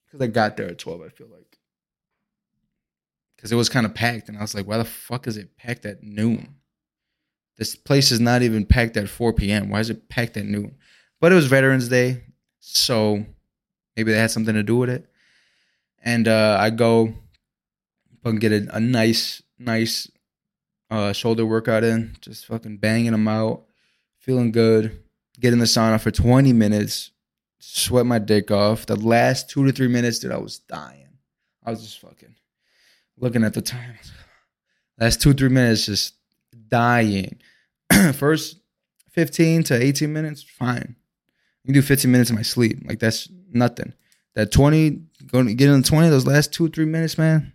because 0.08 0.24
I 0.24 0.28
got 0.28 0.58
there 0.58 0.68
at 0.68 0.80
twelve. 0.80 1.02
I 1.02 1.10
feel 1.10 1.28
like 1.28 1.58
because 3.36 3.52
it 3.52 3.56
was 3.56 3.70
kind 3.70 3.86
of 3.86 3.94
packed, 3.94 4.30
and 4.30 4.38
I 4.38 4.42
was 4.42 4.56
like, 4.56 4.68
"Why 4.68 4.78
the 4.78 4.86
fuck 4.86 5.28
is 5.28 5.38
it 5.38 5.58
packed 5.58 5.86
at 5.86 6.04
noon?" 6.04 6.56
this 7.58 7.76
place 7.76 8.12
is 8.12 8.20
not 8.20 8.44
even 8.44 8.66
packed 8.66 8.98
at 8.98 9.10
4 9.10 9.34
p.m. 9.34 9.70
Why 9.70 9.80
is 9.80 9.90
it 9.90 10.10
packed 10.10 10.38
at 10.38 10.46
noon? 10.46 10.76
But 11.20 11.32
it 11.32 11.36
was 11.36 11.48
Veterans 11.48 11.90
Day, 11.90 12.24
so 12.60 13.26
maybe 13.96 14.12
that 14.12 14.20
had 14.20 14.32
something 14.32 14.54
to 14.54 14.64
do 14.64 14.78
with 14.78 14.90
it. 14.90 15.10
And 16.04 16.28
uh, 16.28 16.58
I 16.60 16.70
go 16.70 17.14
fucking 18.24 18.40
get 18.40 18.52
a, 18.52 18.76
a 18.76 18.80
nice, 18.80 19.42
nice 19.58 20.10
uh, 20.92 21.14
shoulder 21.14 21.46
workout 21.46 21.84
in, 21.84 22.16
just 22.22 22.46
fucking 22.46 22.78
banging 22.78 23.12
them 23.12 23.28
out, 23.28 23.64
feeling 24.20 24.52
good. 24.52 25.04
Get 25.40 25.54
in 25.54 25.60
the 25.60 25.66
sauna 25.66 26.00
for 26.00 26.12
20 26.12 26.54
minutes, 26.54 27.12
sweat 27.60 28.06
my 28.06 28.20
dick 28.20 28.52
off. 28.52 28.86
The 28.86 28.96
last 28.96 29.50
two 29.50 29.66
to 29.66 29.72
three 29.72 29.88
minutes, 29.88 30.20
dude, 30.20 30.32
I 30.32 30.38
was 30.38 30.60
dying. 30.60 31.08
I 31.66 31.72
was 31.72 31.82
just 31.82 32.00
fucking 32.00 32.36
looking 33.18 33.44
at 33.44 33.54
the 33.54 33.62
time. 33.62 33.98
Last 35.00 35.22
two, 35.22 35.34
three 35.34 35.50
minutes, 35.50 35.86
just 35.86 36.16
dying. 36.70 37.40
First 38.14 38.58
15 39.12 39.64
to 39.64 39.82
18 39.82 40.12
minutes, 40.12 40.44
fine. 40.44 40.96
You 41.64 41.74
do 41.74 41.82
15 41.82 42.12
minutes 42.12 42.30
in 42.30 42.36
my 42.36 42.42
sleep. 42.42 42.80
Like 42.86 43.00
that's 43.00 43.30
nothing. 43.52 43.94
That 44.36 44.52
20, 44.52 45.02
going 45.28 45.48
to 45.48 45.54
get 45.54 45.70
in 45.70 45.82
the 45.82 45.88
20, 45.88 46.10
those 46.10 46.28
last 46.28 46.54
two, 46.54 46.70
three 46.70 46.86
minutes, 46.86 47.18
man. 47.18 47.54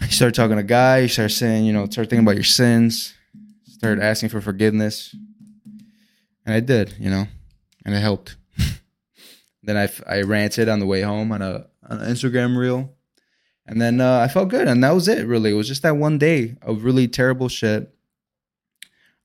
You 0.00 0.08
start 0.08 0.34
talking 0.34 0.56
to 0.56 0.62
guy, 0.64 0.98
you 0.98 1.08
start 1.08 1.30
saying, 1.30 1.64
you 1.64 1.72
know, 1.72 1.86
start 1.86 2.10
thinking 2.10 2.26
about 2.26 2.34
your 2.34 2.44
sins, 2.44 3.14
start 3.64 4.00
asking 4.00 4.30
for 4.30 4.40
forgiveness. 4.40 5.14
And 6.44 6.54
I 6.54 6.60
did, 6.60 6.94
you 6.98 7.08
know, 7.08 7.26
and 7.84 7.94
it 7.94 8.00
helped. 8.00 8.36
then 9.62 9.76
I, 9.76 9.88
I 10.08 10.22
ranted 10.22 10.68
on 10.68 10.80
the 10.80 10.86
way 10.86 11.02
home 11.02 11.32
on 11.32 11.42
a, 11.42 11.66
on 11.88 12.00
an 12.00 12.12
Instagram 12.12 12.56
reel 12.56 12.94
and 13.66 13.80
then 13.80 14.00
uh, 14.00 14.18
I 14.18 14.28
felt 14.28 14.48
good, 14.48 14.66
and 14.66 14.82
that 14.82 14.92
was 14.92 15.08
it. 15.08 15.26
Really, 15.26 15.50
it 15.50 15.54
was 15.54 15.68
just 15.68 15.82
that 15.82 15.96
one 15.96 16.18
day 16.18 16.56
of 16.62 16.84
really 16.84 17.08
terrible 17.08 17.48
shit. 17.48 17.94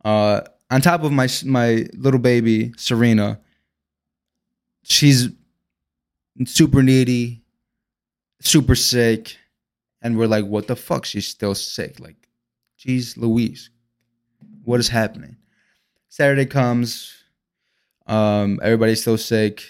Uh, 0.06 0.42
on 0.70 0.82
top 0.82 1.04
of 1.04 1.12
my 1.12 1.28
my 1.46 1.88
little 1.94 2.20
baby 2.20 2.74
Serena, 2.78 3.40
she's 4.84 5.30
super 6.46 6.84
needy, 6.84 7.42
super 8.42 8.76
sick, 8.76 9.38
and 10.02 10.18
we're 10.18 10.28
like, 10.28 10.46
"What 10.46 10.68
the 10.68 10.76
fuck? 10.76 11.06
She's 11.06 11.28
still 11.28 11.56
sick." 11.56 12.00
Like, 12.00 12.30
geez, 12.78 13.18
Louise, 13.18 13.72
what 14.64 14.80
is 14.80 14.88
happening? 14.88 15.38
Saturday 16.10 16.46
comes, 16.46 17.17
um, 18.08 18.60
everybody's 18.64 19.02
still 19.02 19.18
sick 19.18 19.64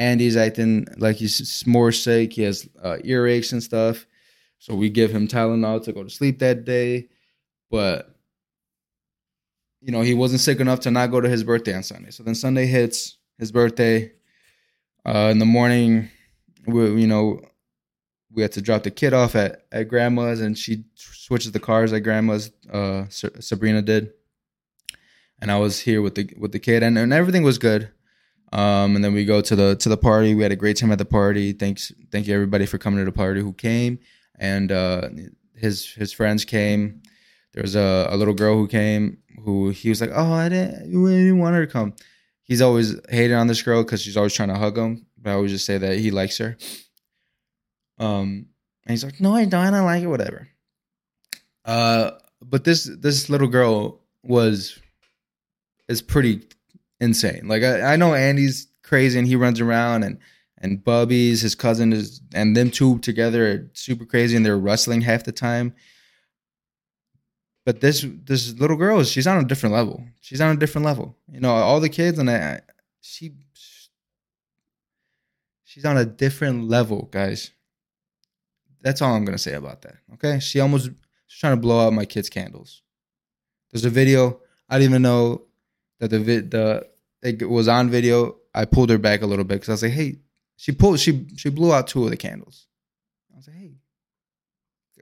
Andy's 0.00 0.34
acting 0.34 0.86
like 0.96 1.16
he's 1.16 1.62
more 1.66 1.92
sick. 1.92 2.32
He 2.32 2.42
has 2.42 2.66
uh, 2.82 2.96
earaches 3.04 3.52
and 3.52 3.62
stuff. 3.62 4.06
So 4.58 4.74
we 4.74 4.88
give 4.88 5.10
him 5.10 5.28
Tylenol 5.28 5.84
to 5.84 5.92
go 5.92 6.02
to 6.02 6.08
sleep 6.08 6.38
that 6.38 6.64
day. 6.64 7.08
But, 7.70 8.14
you 9.82 9.92
know, 9.92 10.00
he 10.00 10.14
wasn't 10.14 10.40
sick 10.40 10.58
enough 10.58 10.80
to 10.80 10.90
not 10.90 11.10
go 11.10 11.20
to 11.20 11.28
his 11.28 11.44
birthday 11.44 11.74
on 11.74 11.82
Sunday. 11.82 12.10
So 12.10 12.22
then 12.22 12.34
Sunday 12.34 12.64
hits 12.64 13.18
his 13.38 13.52
birthday. 13.52 14.10
Uh, 15.04 15.28
in 15.30 15.38
the 15.38 15.44
morning, 15.44 16.08
we, 16.66 17.02
you 17.02 17.06
know, 17.06 17.42
we 18.32 18.40
had 18.40 18.52
to 18.52 18.62
drop 18.62 18.84
the 18.84 18.90
kid 18.90 19.12
off 19.12 19.36
at, 19.36 19.66
at 19.70 19.88
grandma's 19.88 20.40
and 20.40 20.56
she 20.56 20.84
switches 20.94 21.52
the 21.52 21.60
cars 21.60 21.92
at 21.92 22.04
grandma's. 22.04 22.50
Uh, 22.72 23.04
Sabrina 23.10 23.82
did. 23.82 24.14
And 25.40 25.50
I 25.50 25.58
was 25.58 25.80
here 25.80 26.02
with 26.02 26.14
the 26.14 26.32
with 26.36 26.52
the 26.52 26.58
kid 26.58 26.82
and, 26.82 26.98
and 26.98 27.12
everything 27.12 27.42
was 27.42 27.58
good. 27.58 27.90
Um, 28.52 28.96
and 28.96 29.04
then 29.04 29.14
we 29.14 29.24
go 29.24 29.40
to 29.40 29.56
the 29.56 29.76
to 29.76 29.88
the 29.88 29.96
party. 29.96 30.34
We 30.34 30.42
had 30.42 30.52
a 30.52 30.56
great 30.56 30.76
time 30.76 30.92
at 30.92 30.98
the 30.98 31.04
party. 31.04 31.52
Thanks, 31.52 31.92
thank 32.10 32.26
you 32.26 32.34
everybody 32.34 32.66
for 32.66 32.78
coming 32.78 32.98
to 32.98 33.04
the 33.04 33.12
party 33.12 33.40
who 33.40 33.52
came, 33.52 34.00
and 34.38 34.72
uh, 34.72 35.08
his 35.54 35.86
his 35.92 36.12
friends 36.12 36.44
came. 36.44 37.02
There 37.52 37.62
was 37.62 37.76
a, 37.76 38.08
a 38.10 38.16
little 38.16 38.34
girl 38.34 38.56
who 38.56 38.66
came 38.66 39.18
who 39.44 39.70
he 39.70 39.88
was 39.88 40.00
like, 40.00 40.10
oh, 40.12 40.32
I 40.32 40.48
didn't, 40.48 40.74
I 40.74 40.82
didn't 40.82 41.38
want 41.38 41.54
her 41.54 41.66
to 41.66 41.72
come. 41.72 41.94
He's 42.42 42.60
always 42.60 42.96
hated 43.08 43.34
on 43.34 43.46
this 43.46 43.62
girl 43.62 43.82
because 43.82 44.02
she's 44.02 44.16
always 44.16 44.34
trying 44.34 44.48
to 44.48 44.58
hug 44.58 44.76
him. 44.76 45.06
But 45.16 45.30
I 45.30 45.34
always 45.34 45.52
just 45.52 45.64
say 45.64 45.78
that 45.78 45.98
he 45.98 46.10
likes 46.10 46.38
her. 46.38 46.56
Um, 47.98 48.46
and 48.84 48.90
he's 48.90 49.04
like, 49.04 49.20
no, 49.20 49.34
I 49.34 49.44
don't. 49.44 49.74
I 49.74 49.80
like 49.82 50.02
it. 50.02 50.08
Whatever. 50.08 50.48
Uh, 51.64 52.12
but 52.42 52.64
this 52.64 52.84
this 52.84 53.28
little 53.28 53.48
girl 53.48 54.00
was 54.22 54.79
is 55.90 56.00
pretty 56.00 56.40
insane. 57.00 57.48
Like 57.48 57.62
I, 57.62 57.92
I 57.92 57.96
know 57.96 58.14
Andy's 58.14 58.68
crazy 58.82 59.18
and 59.18 59.26
he 59.26 59.36
runs 59.36 59.60
around 59.60 60.04
and 60.04 60.18
and 60.62 60.82
Bubby's 60.84 61.40
his 61.40 61.54
cousin 61.54 61.92
is 61.92 62.20
and 62.32 62.56
them 62.56 62.70
two 62.70 62.98
together 63.00 63.50
are 63.50 63.70
super 63.74 64.04
crazy 64.04 64.36
and 64.36 64.46
they're 64.46 64.58
wrestling 64.58 65.00
half 65.00 65.24
the 65.24 65.32
time. 65.32 65.74
But 67.66 67.80
this 67.80 68.06
this 68.24 68.54
little 68.54 68.76
girl, 68.76 69.02
she's 69.02 69.26
on 69.26 69.38
a 69.38 69.46
different 69.46 69.74
level. 69.74 70.04
She's 70.20 70.40
on 70.40 70.54
a 70.54 70.58
different 70.58 70.84
level. 70.84 71.16
You 71.30 71.40
know, 71.40 71.50
all 71.50 71.80
the 71.80 71.88
kids 71.88 72.18
and 72.18 72.30
I, 72.30 72.60
she 73.00 73.32
she's 75.64 75.84
on 75.84 75.96
a 75.96 76.04
different 76.04 76.68
level, 76.68 77.08
guys. 77.10 77.50
That's 78.80 79.02
all 79.02 79.14
I'm 79.14 79.24
gonna 79.24 79.38
say 79.38 79.54
about 79.54 79.82
that. 79.82 79.96
Okay, 80.14 80.38
she 80.38 80.60
almost 80.60 80.90
she's 81.26 81.40
trying 81.40 81.56
to 81.56 81.60
blow 81.60 81.86
out 81.86 81.92
my 81.92 82.06
kids' 82.06 82.30
candles. 82.30 82.82
There's 83.72 83.84
a 83.84 83.90
video. 83.90 84.40
I 84.68 84.78
don't 84.78 84.84
even 84.84 85.02
know 85.02 85.42
that 86.00 86.10
the 86.10 86.18
vid 86.18 86.50
the 86.50 86.88
it 87.22 87.48
was 87.48 87.68
on 87.68 87.90
video. 87.90 88.36
I 88.54 88.64
pulled 88.64 88.90
her 88.90 88.98
back 88.98 89.22
a 89.22 89.26
little 89.26 89.44
bit 89.44 89.54
because 89.56 89.68
I 89.68 89.72
was 89.72 89.82
like, 89.82 89.92
hey, 89.92 90.16
she 90.56 90.72
pulled 90.72 90.98
she 90.98 91.26
she 91.36 91.50
blew 91.50 91.72
out 91.72 91.86
two 91.86 92.04
of 92.04 92.10
the 92.10 92.16
candles. 92.16 92.66
I 93.32 93.36
was 93.36 93.46
like, 93.46 93.56
hey, 93.56 93.74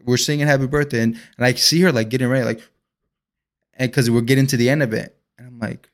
we're 0.05 0.17
singing 0.17 0.47
happy 0.47 0.67
birthday, 0.67 1.03
and, 1.03 1.19
and 1.37 1.47
I 1.47 1.55
see 1.55 1.81
her 1.81 1.93
like 1.93 2.09
getting 2.11 2.29
ready, 2.29 2.45
like, 2.45 2.61
and 3.75 3.91
because 3.91 4.11
we're 4.11 4.21
getting 4.21 4.47
to 4.49 4.57
the 4.57 4.69
end 4.69 4.83
of 4.83 4.93
it, 4.93 5.17
and 5.39 5.47
I'm 5.47 5.59
like, 5.59 5.89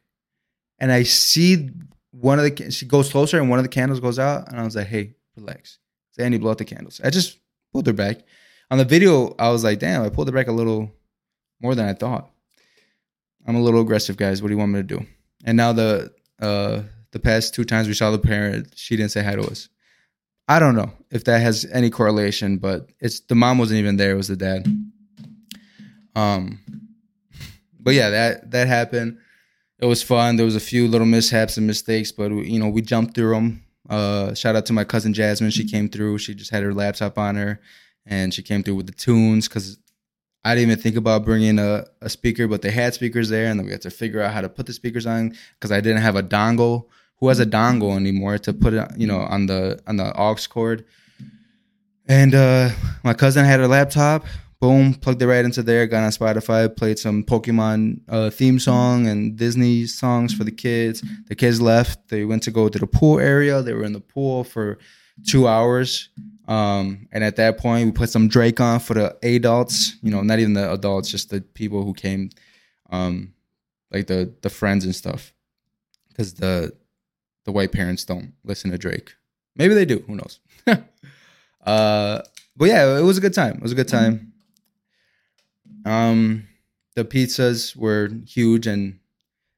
and 0.79 0.90
I 0.90 1.05
see 1.05 1.71
one 2.11 2.38
of 2.38 2.45
the 2.45 2.71
she 2.71 2.87
goes 2.87 3.11
closer, 3.11 3.38
and 3.38 3.49
one 3.49 3.59
of 3.59 3.64
the 3.64 3.71
candles 3.71 4.01
goes 4.01 4.19
out, 4.19 4.49
and 4.49 4.61
I 4.61 4.64
was 4.64 4.77
like, 4.77 4.88
hey, 4.88 5.14
relax, 5.37 5.79
Sandy, 6.11 6.38
blow 6.38 6.51
out 6.51 6.59
the 6.59 6.64
candles. 6.64 7.01
I 7.05 7.11
just 7.11 7.38
pulled 7.73 7.87
her 7.87 7.93
back. 7.93 8.19
On 8.71 8.79
the 8.79 8.85
video, 8.85 9.35
I 9.38 9.51
was 9.51 9.62
like, 9.62 9.79
damn, 9.79 10.03
I 10.03 10.09
pulled 10.09 10.29
her 10.29 10.35
back 10.35 10.49
a 10.49 10.53
little 10.53 10.90
more 11.61 11.75
than 11.75 11.87
I 11.87 11.93
thought. 11.93 12.31
I'm 13.46 13.57
a 13.57 13.62
little 13.62 13.80
aggressive, 13.80 14.16
guys. 14.16 14.40
What 14.42 14.48
do 14.48 14.54
you 14.54 14.59
want 14.59 14.72
me 14.72 14.80
to 14.80 14.83
do? 14.83 15.07
And 15.44 15.57
now 15.57 15.72
the 15.72 16.12
uh 16.40 16.83
the 17.12 17.20
past 17.20 17.54
two 17.54 17.64
times 17.64 17.87
we 17.87 17.94
saw 17.94 18.11
the 18.11 18.18
parent, 18.18 18.72
she 18.74 18.96
didn't 18.96 19.12
say 19.12 19.22
hi 19.22 19.37
to 19.37 19.42
us. 19.42 19.68
I 20.48 20.59
don't 20.59 20.74
know 20.74 20.90
if 21.11 21.24
that 21.24 21.40
has 21.40 21.64
any 21.72 21.88
correlation, 21.88 22.59
but 22.59 22.90
it's 23.00 23.20
the 23.20 23.35
mom 23.35 23.59
wasn't 23.59 23.80
even 23.80 23.96
there; 23.96 24.12
it 24.12 24.16
was 24.16 24.28
the 24.28 24.37
dad. 24.37 24.66
Um, 26.14 26.61
but 27.80 27.94
yeah, 27.94 28.11
that 28.11 28.50
that 28.50 28.66
happened. 28.66 29.18
It 29.78 29.87
was 29.87 30.02
fun. 30.02 30.37
There 30.37 30.44
was 30.44 30.57
a 30.57 30.61
few 30.61 30.87
little 30.88 31.07
mishaps 31.07 31.57
and 31.57 31.66
mistakes, 31.66 32.12
but 32.12 32.30
you 32.30 32.59
know 32.59 32.68
we 32.68 32.83
jumped 32.83 33.14
through 33.14 33.35
them. 33.35 33.64
Uh, 33.88 34.35
shout 34.35 34.57
out 34.57 34.66
to 34.66 34.72
my 34.72 34.85
cousin 34.85 35.12
Jasmine. 35.12 35.50
She 35.50 35.68
came 35.68 35.88
through. 35.88 36.18
She 36.18 36.35
just 36.35 36.50
had 36.50 36.62
her 36.62 36.74
laptop 36.74 37.18
on 37.18 37.37
her, 37.37 37.61
and 38.07 38.33
she 38.33 38.42
came 38.42 38.62
through 38.62 38.76
with 38.76 38.87
the 38.87 38.92
tunes 38.92 39.48
because 39.48 39.78
I 40.44 40.54
didn't 40.54 40.70
even 40.70 40.83
think 40.83 40.96
about 40.96 41.24
bringing 41.24 41.59
a, 41.59 41.87
a 42.02 42.11
speaker, 42.11 42.46
but 42.46 42.61
they 42.61 42.70
had 42.70 42.92
speakers 42.92 43.30
there, 43.30 43.46
and 43.46 43.59
then 43.59 43.66
we 43.66 43.72
had 43.72 43.80
to 43.83 43.90
figure 43.90 44.20
out 44.20 44.33
how 44.33 44.42
to 44.42 44.48
put 44.48 44.66
the 44.66 44.74
speakers 44.74 45.07
on 45.07 45.35
because 45.54 45.72
I 45.72 45.80
didn't 45.80 46.02
have 46.02 46.16
a 46.16 46.22
dongle. 46.22 46.87
Who 47.20 47.28
has 47.28 47.40
a 47.40 47.46
dongle 47.46 47.96
anymore 47.96 48.38
to 48.38 48.52
put 48.52 48.74
it, 48.74 48.90
you 48.98 49.07
know, 49.07 49.20
on 49.20 49.46
the 49.46 49.80
on 49.87 49.96
the 49.96 50.12
aux 50.14 50.37
cord? 50.48 50.85
And 52.07 52.35
uh, 52.35 52.70
my 53.02 53.14
cousin 53.14 53.46
had 53.46 53.61
a 53.61 53.68
laptop. 53.68 54.26
Boom, 54.61 54.94
plugged 54.94 55.22
it 55.22 55.26
right 55.26 55.44
into 55.44 55.62
there. 55.62 55.87
Got 55.87 56.04
on 56.04 56.11
Spotify, 56.11 56.74
played 56.74 56.98
some 56.98 57.22
Pokemon 57.22 58.00
uh, 58.09 58.30
theme 58.30 58.59
song 58.59 59.07
and 59.07 59.37
Disney 59.37 59.87
songs 59.87 60.35
for 60.35 60.44
the 60.44 60.52
kids. 60.52 61.02
The 61.28 61.35
kids 61.35 61.61
left. 61.61 62.09
They 62.09 62.24
went 62.24 62.42
to 62.44 62.50
go 62.50 62.68
to 62.68 62.78
the 62.78 62.87
pool 62.87 63.18
area. 63.18 63.62
They 63.62 63.72
were 63.72 63.85
in 63.85 63.92
the 63.92 64.00
pool 64.00 64.44
for 64.44 64.78
two 65.26 65.48
hours. 65.48 66.11
Um, 66.46 67.09
and 67.11 67.24
at 67.24 67.37
that 67.37 67.59
point, 67.59 67.87
we 67.87 67.92
put 67.92 68.11
some 68.11 68.28
Drake 68.28 68.61
on 68.61 68.80
for 68.80 68.94
the 68.94 69.16
adults. 69.22 69.96
You 70.02 70.11
know, 70.11 70.22
not 70.22 70.38
even 70.38 70.52
the 70.52 70.72
adults, 70.72 71.11
just 71.11 71.30
the 71.30 71.40
people 71.40 71.85
who 71.85 71.94
came, 71.94 72.30
um, 72.90 73.33
like 73.90 74.07
the 74.07 74.33
the 74.42 74.50
friends 74.50 74.85
and 74.85 74.94
stuff, 74.94 75.33
because 76.09 76.35
the 76.35 76.74
the 77.44 77.52
white 77.52 77.72
parents 77.72 78.04
don't 78.04 78.33
listen 78.44 78.70
to 78.70 78.78
Drake. 78.78 79.14
Maybe 79.57 79.74
they 79.74 79.85
do. 79.85 80.04
Who 80.07 80.16
knows? 80.16 80.40
uh, 80.66 82.20
but 82.57 82.64
yeah, 82.64 82.98
it 82.98 83.02
was 83.02 83.18
a 83.18 83.22
good 83.22 83.35
time. 83.35 83.57
It 83.57 83.62
was 83.62 83.72
a 83.72 83.76
good 83.76 83.88
time. 83.88 84.33
Um, 85.85 86.48
the 86.94 87.04
pizzas 87.04 87.76
were 87.76 88.11
huge 88.26 88.66
and 88.66 88.98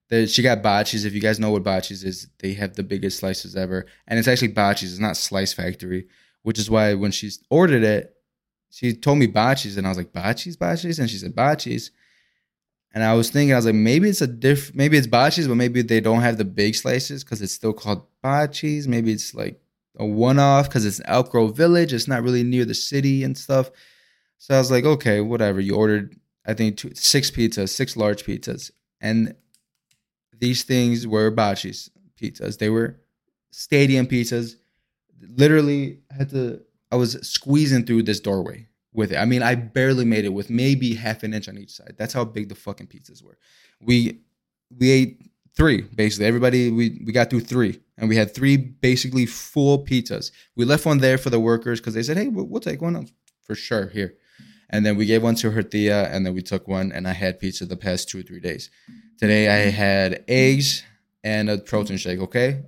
the, 0.09 0.27
she 0.27 0.43
got 0.43 0.63
Bacci's. 0.63 1.05
If 1.05 1.15
you 1.15 1.21
guys 1.21 1.41
know 1.41 1.51
what 1.51 1.65
Bacci's 1.65 2.05
is, 2.05 2.29
they 2.39 2.55
have 2.55 2.75
the 2.75 2.83
biggest 2.83 3.19
slices 3.19 3.57
ever, 3.57 3.87
and 4.07 4.19
it's 4.19 4.29
actually 4.29 4.53
Bacci's. 4.53 4.93
It's 4.93 5.01
not 5.01 5.17
Slice 5.17 5.53
Factory, 5.53 6.07
which 6.47 6.61
is 6.61 6.71
why 6.71 6.95
when 6.95 7.11
she 7.11 7.29
ordered 7.51 7.83
it, 7.83 8.15
she 8.71 8.95
told 8.95 9.19
me 9.19 9.27
Bacci's, 9.27 9.77
and 9.77 9.85
I 9.85 9.91
was 9.91 9.99
like 9.99 10.13
Bacci's, 10.13 10.57
Bacci's, 10.57 11.01
and 11.01 11.11
she 11.11 11.17
said 11.17 11.35
Bacci's, 11.35 11.91
and 12.95 13.03
I 13.03 13.15
was 13.15 13.31
thinking, 13.31 13.53
I 13.53 13.57
was 13.57 13.67
like, 13.67 13.75
maybe 13.75 14.09
it's 14.09 14.21
a 14.21 14.29
diff, 14.29 14.73
maybe 14.73 14.97
it's 14.97 15.09
Bacci's, 15.09 15.49
but 15.49 15.57
maybe 15.57 15.83
they 15.83 15.99
don't 16.01 16.21
have 16.21 16.39
the 16.39 16.45
big 16.45 16.77
slices 16.77 17.25
because 17.25 17.43
it's 17.43 17.53
still 17.53 17.73
called 17.73 18.07
Bacci's. 18.23 18.87
Maybe 18.87 19.11
it's 19.11 19.35
like 19.35 19.61
a 19.99 20.07
one-off 20.07 20.69
because 20.69 20.87
it's 20.87 21.01
Elk 21.07 21.31
Grove 21.33 21.57
Village. 21.57 21.93
It's 21.93 22.07
not 22.07 22.23
really 22.23 22.45
near 22.45 22.65
the 22.65 22.75
city 22.75 23.25
and 23.25 23.37
stuff. 23.37 23.73
So 24.39 24.55
I 24.55 24.59
was 24.59 24.71
like, 24.71 24.85
okay, 24.85 25.21
whatever. 25.21 25.61
You 25.61 25.75
ordered 25.75 26.15
I 26.47 26.55
think 26.55 26.77
two, 26.77 26.95
six 26.95 27.29
pizzas, 27.29 27.71
six 27.71 27.97
large 27.97 28.25
pizzas, 28.25 28.71
and 29.01 29.35
these 30.33 30.63
things 30.63 31.09
were 31.09 31.33
Bacci's 31.33 31.91
pizzas. 32.23 32.59
They 32.59 32.71
were 32.71 33.01
stadium 33.51 34.07
pizzas. 34.07 34.55
Literally 35.21 36.01
had 36.11 36.31
to. 36.31 36.61
I 36.93 36.97
was 36.97 37.13
squeezing 37.27 37.85
through 37.85 38.05
this 38.05 38.21
doorway 38.21 38.69
with 38.93 39.13
it. 39.13 39.17
I 39.17 39.25
mean, 39.25 39.43
I 39.43 39.55
barely 39.55 40.05
made 40.05 40.25
it 40.25 40.31
with 40.31 40.51
maybe 40.51 40.95
half 40.95 41.23
an 41.23 41.35
inch 41.35 41.49
on 41.49 41.59
each 41.59 41.71
side. 41.71 41.95
That's 41.99 42.15
how 42.15 42.25
big 42.25 42.49
the 42.49 42.55
fucking 42.55 42.87
pizzas 42.87 43.23
were. 43.23 43.39
We 43.81 44.21
we 44.77 44.91
ate 44.91 45.31
three 45.57 45.83
basically. 45.83 46.27
Everybody 46.27 46.71
we 46.71 47.03
we 47.05 47.13
got 47.13 47.31
through 47.31 47.41
three, 47.41 47.81
and 47.99 48.09
we 48.09 48.17
had 48.17 48.35
three 48.35 48.57
basically 48.57 49.27
full 49.27 49.85
pizzas. 49.85 50.31
We 50.57 50.65
left 50.65 50.87
one 50.87 50.99
there 50.99 51.19
for 51.19 51.31
the 51.31 51.41
workers 51.41 51.81
because 51.81 51.95
they 51.95 52.03
said, 52.03 52.17
"Hey, 52.17 52.29
we'll, 52.29 52.47
we'll 52.47 52.61
take 52.61 52.83
one 52.83 53.09
for 53.43 53.55
sure 53.55 53.89
here." 53.89 54.15
And 54.69 54.85
then 54.85 54.97
we 54.97 55.07
gave 55.07 55.23
one 55.23 55.37
to 55.37 55.51
her 55.53 55.63
tia, 55.63 56.09
and 56.09 56.27
then 56.27 56.35
we 56.35 56.43
took 56.43 56.67
one, 56.67 56.91
and 56.91 57.07
I 57.07 57.13
had 57.13 57.39
pizza 57.39 57.67
the 57.67 57.77
past 57.77 58.09
two 58.09 58.21
or 58.21 58.23
three 58.23 58.41
days. 58.41 58.71
Today 59.19 59.49
I 59.49 59.71
had 59.71 60.25
eggs 60.27 60.83
and 61.23 61.49
a 61.49 61.59
protein 61.59 61.99
shake. 61.99 62.19
Okay, 62.19 62.63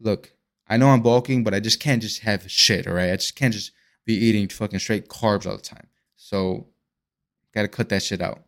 look, 0.00 0.33
I 0.66 0.76
know 0.76 0.88
I'm 0.88 1.02
bulking, 1.02 1.44
but 1.44 1.54
I 1.54 1.60
just 1.60 1.80
can't 1.80 2.00
just 2.00 2.20
have 2.22 2.50
shit. 2.50 2.86
All 2.86 2.94
right, 2.94 3.10
I 3.12 3.16
just 3.16 3.36
can't 3.36 3.52
just 3.52 3.72
be 4.04 4.14
eating 4.14 4.48
fucking 4.48 4.78
straight 4.78 5.08
carbs 5.08 5.46
all 5.46 5.56
the 5.56 5.62
time. 5.62 5.88
So, 6.16 6.66
gotta 7.54 7.68
cut 7.68 7.88
that 7.90 8.02
shit 8.02 8.22
out. 8.22 8.42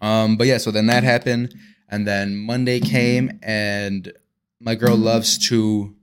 Um, 0.00 0.36
but 0.36 0.46
yeah, 0.46 0.58
so 0.58 0.70
then 0.70 0.86
that 0.86 1.02
happened, 1.04 1.54
and 1.88 2.06
then 2.06 2.36
Monday 2.36 2.80
came, 2.80 3.38
and 3.42 4.12
my 4.60 4.74
girl 4.74 4.96
loves 4.96 5.38
to 5.48 5.94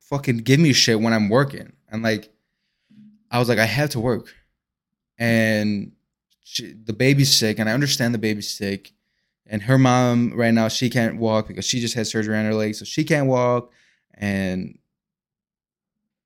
fucking 0.00 0.38
give 0.38 0.58
me 0.58 0.72
shit 0.72 1.00
when 1.00 1.12
I'm 1.12 1.28
working, 1.28 1.72
and 1.88 2.02
like, 2.02 2.32
I 3.30 3.38
was 3.38 3.48
like, 3.48 3.58
I 3.58 3.66
have 3.66 3.90
to 3.90 4.00
work, 4.00 4.34
and 5.18 5.92
she, 6.42 6.72
the 6.72 6.94
baby's 6.94 7.32
sick, 7.32 7.58
and 7.58 7.68
I 7.68 7.72
understand 7.72 8.14
the 8.14 8.18
baby's 8.18 8.48
sick, 8.48 8.92
and 9.50 9.62
her 9.62 9.76
mom 9.76 10.32
right 10.34 10.54
now 10.54 10.68
she 10.68 10.88
can't 10.88 11.18
walk 11.18 11.48
because 11.48 11.64
she 11.64 11.80
just 11.80 11.94
had 11.94 12.06
surgery 12.06 12.38
on 12.38 12.44
her 12.44 12.54
leg, 12.54 12.76
so 12.76 12.84
she 12.84 13.02
can't 13.04 13.26
walk, 13.26 13.72
and 14.14 14.78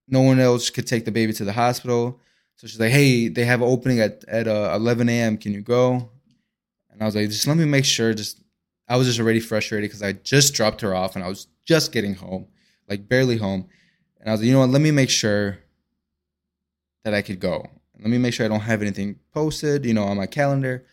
no 0.06 0.20
one 0.20 0.38
else 0.38 0.68
could 0.68 0.86
take 0.86 1.06
the 1.06 1.10
baby 1.10 1.32
to 1.32 1.44
the 1.44 1.54
hospital. 1.54 2.20
So 2.56 2.66
she's 2.66 2.78
like, 2.78 2.92
"Hey, 2.92 3.28
they 3.28 3.46
have 3.46 3.62
an 3.62 3.68
opening 3.68 3.98
at 4.00 4.22
at 4.28 4.46
uh, 4.46 4.72
11 4.76 5.08
a.m. 5.08 5.38
Can 5.38 5.52
you 5.52 5.62
go?" 5.62 6.10
And 6.90 7.02
I 7.02 7.06
was 7.06 7.16
like, 7.16 7.30
"Just 7.30 7.46
let 7.46 7.56
me 7.56 7.64
make 7.64 7.86
sure." 7.86 8.12
Just 8.12 8.42
I 8.88 8.96
was 8.96 9.06
just 9.06 9.18
already 9.18 9.40
frustrated 9.40 9.88
because 9.88 10.02
I 10.02 10.12
just 10.12 10.52
dropped 10.52 10.82
her 10.82 10.94
off 10.94 11.16
and 11.16 11.24
I 11.24 11.28
was 11.28 11.48
just 11.64 11.92
getting 11.92 12.14
home, 12.14 12.46
like 12.88 13.08
barely 13.08 13.38
home. 13.38 13.66
And 14.20 14.28
I 14.28 14.32
was 14.32 14.40
like, 14.40 14.48
"You 14.48 14.52
know 14.52 14.60
what? 14.60 14.70
Let 14.70 14.82
me 14.82 14.90
make 14.90 15.10
sure 15.10 15.58
that 17.04 17.14
I 17.14 17.22
could 17.22 17.40
go. 17.40 17.66
Let 17.98 18.10
me 18.10 18.18
make 18.18 18.34
sure 18.34 18.44
I 18.44 18.50
don't 18.50 18.60
have 18.60 18.82
anything 18.82 19.18
posted, 19.32 19.86
you 19.86 19.94
know, 19.94 20.04
on 20.04 20.18
my 20.18 20.26
calendar. 20.26 20.84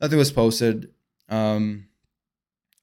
Nothing 0.00 0.18
was 0.18 0.32
posted. 0.32 0.90
Um, 1.30 1.86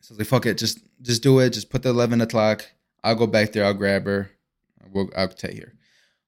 so 0.01 0.11
I 0.11 0.13
was 0.13 0.19
like, 0.19 0.27
"Fuck 0.27 0.45
it, 0.45 0.57
just 0.57 0.79
just 1.01 1.21
do 1.21 1.39
it. 1.39 1.51
Just 1.51 1.69
put 1.69 1.83
the 1.83 1.89
11 1.89 2.21
o'clock. 2.21 2.65
I'll 3.03 3.15
go 3.15 3.27
back 3.27 3.51
there. 3.51 3.65
I'll 3.65 3.73
grab 3.73 4.05
her." 4.05 4.31
we'll, 4.91 5.09
I'll 5.15 5.27
take 5.27 5.59
her. 5.59 5.73